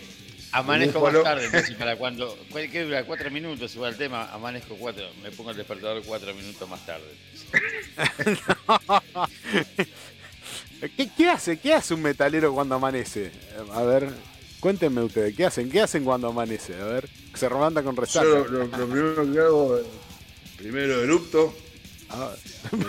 [0.52, 2.38] Amanezco más tarde, para cuando.
[2.52, 3.04] ¿cuál- ¿Qué dura?
[3.06, 4.32] Cuatro minutos igual el tema.
[4.34, 5.06] Amanezco cuatro.
[5.22, 7.06] Me pongo el despertador cuatro minutos más tarde.
[10.96, 11.60] ¿Qué, qué hace?
[11.60, 13.32] ¿Qué hace un metalero cuando amanece?
[13.74, 14.10] A ver,
[14.60, 15.70] cuéntenme ustedes, ¿qué hacen?
[15.70, 16.76] ¿Qué hacen cuando amanece?
[16.80, 18.26] A ver, se romanta con resaca.
[18.26, 19.80] Yo lo, primero que hago,
[20.58, 21.54] primero erupto.
[22.10, 22.32] Ah,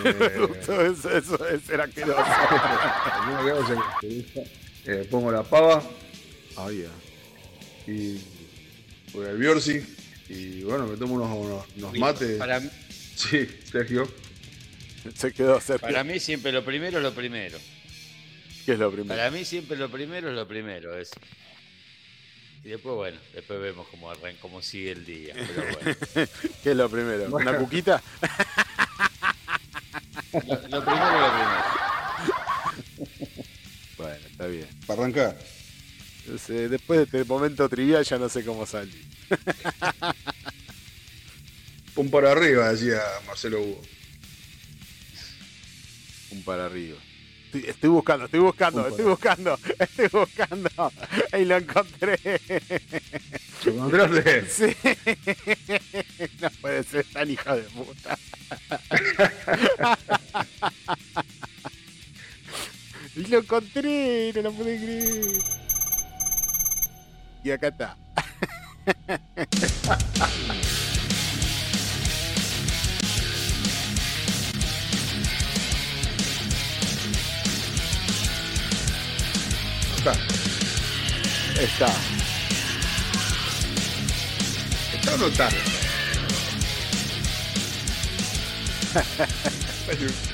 [0.05, 0.81] Eh, eso,
[1.15, 2.19] eso es ser asqueroso.
[2.19, 3.61] Lo primero que hago
[4.01, 4.43] es que,
[4.85, 5.83] eh, pongo la pava
[6.57, 6.89] Oh, yeah.
[7.87, 8.19] Y
[9.13, 9.81] voy al Biorsi
[10.29, 12.37] y bueno, me tomo unos, unos, unos mates.
[12.37, 12.61] Para,
[13.15, 14.11] Sí, Sergio.
[15.15, 15.87] Se quedó cerca.
[15.87, 17.57] para mí siempre lo primero es lo primero.
[18.65, 19.09] ¿Qué es lo primero?
[19.15, 20.97] Para mí siempre lo primero es lo primero.
[20.97, 21.11] Es...
[22.63, 25.33] Y después, bueno, después vemos cómo arranca, cómo sigue el día.
[25.35, 25.97] Pero bueno.
[26.63, 27.25] ¿Qué es lo primero?
[27.35, 28.01] ¿Una cuquita?
[30.33, 31.63] Lo, lo primero es lo primero.
[33.97, 34.67] Bueno, está bien.
[34.87, 35.37] Para arrancar.
[36.37, 39.05] Sé, después de este momento trivial ya no sé cómo salir.
[41.95, 43.81] Un para arriba, decía Marcelo Hugo.
[46.31, 46.97] Un para arriba.
[47.45, 50.69] Estoy, estoy buscando, estoy buscando, estoy buscando, estoy buscando.
[51.37, 52.17] Y lo encontré.
[53.65, 54.45] ¿Lo encontraste?
[54.49, 54.73] Sí.
[56.41, 58.17] No puede ser tan hija de puta.
[63.15, 65.60] Y lo encontré, no lo pude creer.
[67.43, 67.95] Y acá está.
[79.97, 80.13] Está.
[81.59, 81.87] Está.
[84.93, 85.49] ¿Está o?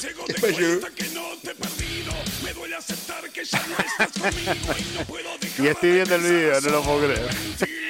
[0.00, 0.80] Cuando me ciego de Espacio.
[0.80, 2.12] cuenta que no te he perdido,
[2.44, 6.14] me duele aceptar que ya no estás conmigo y no puedo dejar Y estoy viendo
[6.14, 7.30] el video, no lo puedo creer.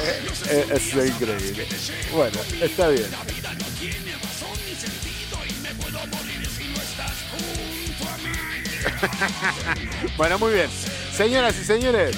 [0.52, 1.66] Eh, Es increíble.
[2.12, 3.06] Bueno, está bien.
[10.16, 10.68] Bueno, muy bien.
[11.16, 12.16] Señoras y señores.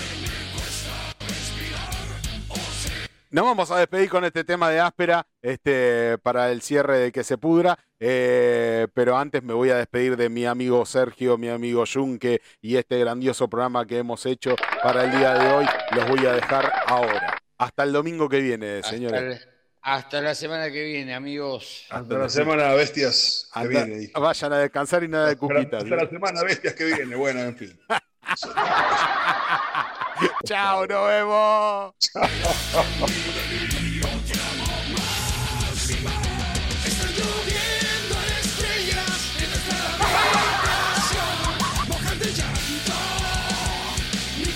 [3.32, 7.24] Nos vamos a despedir con este tema de áspera este, para el cierre de que
[7.24, 7.78] se pudra.
[7.98, 12.76] eh, pero antes me voy a despedir de mi amigo Sergio, mi amigo Junque y
[12.76, 15.66] este grandioso programa que hemos hecho para el día de hoy.
[15.92, 17.38] Los voy a dejar ahora.
[17.56, 19.22] Hasta el domingo que viene, Hasta, señores.
[19.22, 19.40] el-
[19.80, 21.86] hasta la semana que viene, amigos.
[21.90, 24.10] Hasta la semana bestias que viene.
[24.14, 25.82] vayan a descansar y nada de Hasta, cuquitas.
[25.84, 27.16] hasta la semana bestias que viene.
[27.16, 27.80] Bueno, en fin.
[30.46, 31.94] Chao, nos vemos.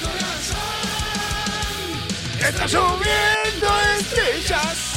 [0.02, 0.60] Corazón.
[2.40, 4.92] Está lloviendo estrellas.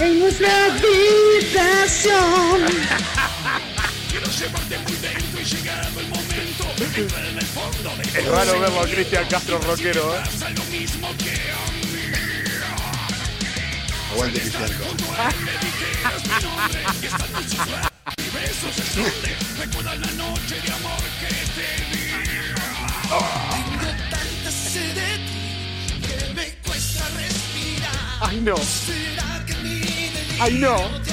[0.00, 2.14] En nuestra habitación.
[4.10, 6.33] Quiero llevarte muy dentro y llegado el momento,
[6.76, 10.20] Es raro verlo a Cristian Castro rockero, ¿eh?
[10.24, 11.84] pasa lo mismo que a mí.
[14.12, 14.70] Aguante, Cristian.
[28.20, 28.54] Ay, no.
[30.40, 31.04] Ay, no.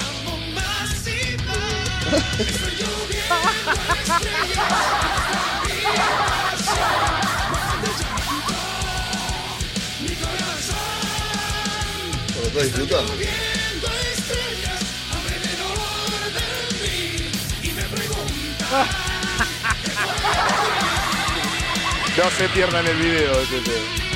[12.36, 13.14] Lo estás disfrutando.
[22.18, 24.11] No se pierdan el video de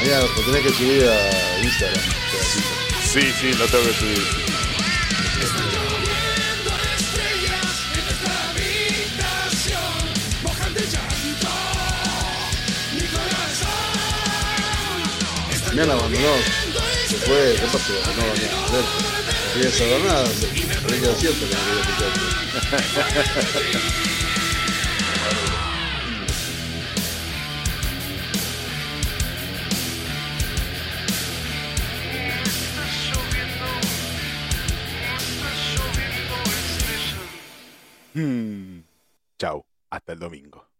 [0.00, 2.04] Mañana lo tenés que subir a Instagram.
[3.04, 4.18] Sí, sí, lo tengo que subir.
[13.12, 13.68] corazón.
[15.66, 16.34] Mañana abandonó.
[17.06, 17.92] Se fue, ¿qué pasó?
[17.92, 18.32] No, no,
[18.72, 18.80] no.
[18.80, 18.84] No
[19.52, 20.28] quería saber nada.
[20.86, 22.20] Creí que era cierto que no quería escucharte.
[38.14, 38.80] Hmm.
[39.38, 40.64] Chau, hasta el domingo.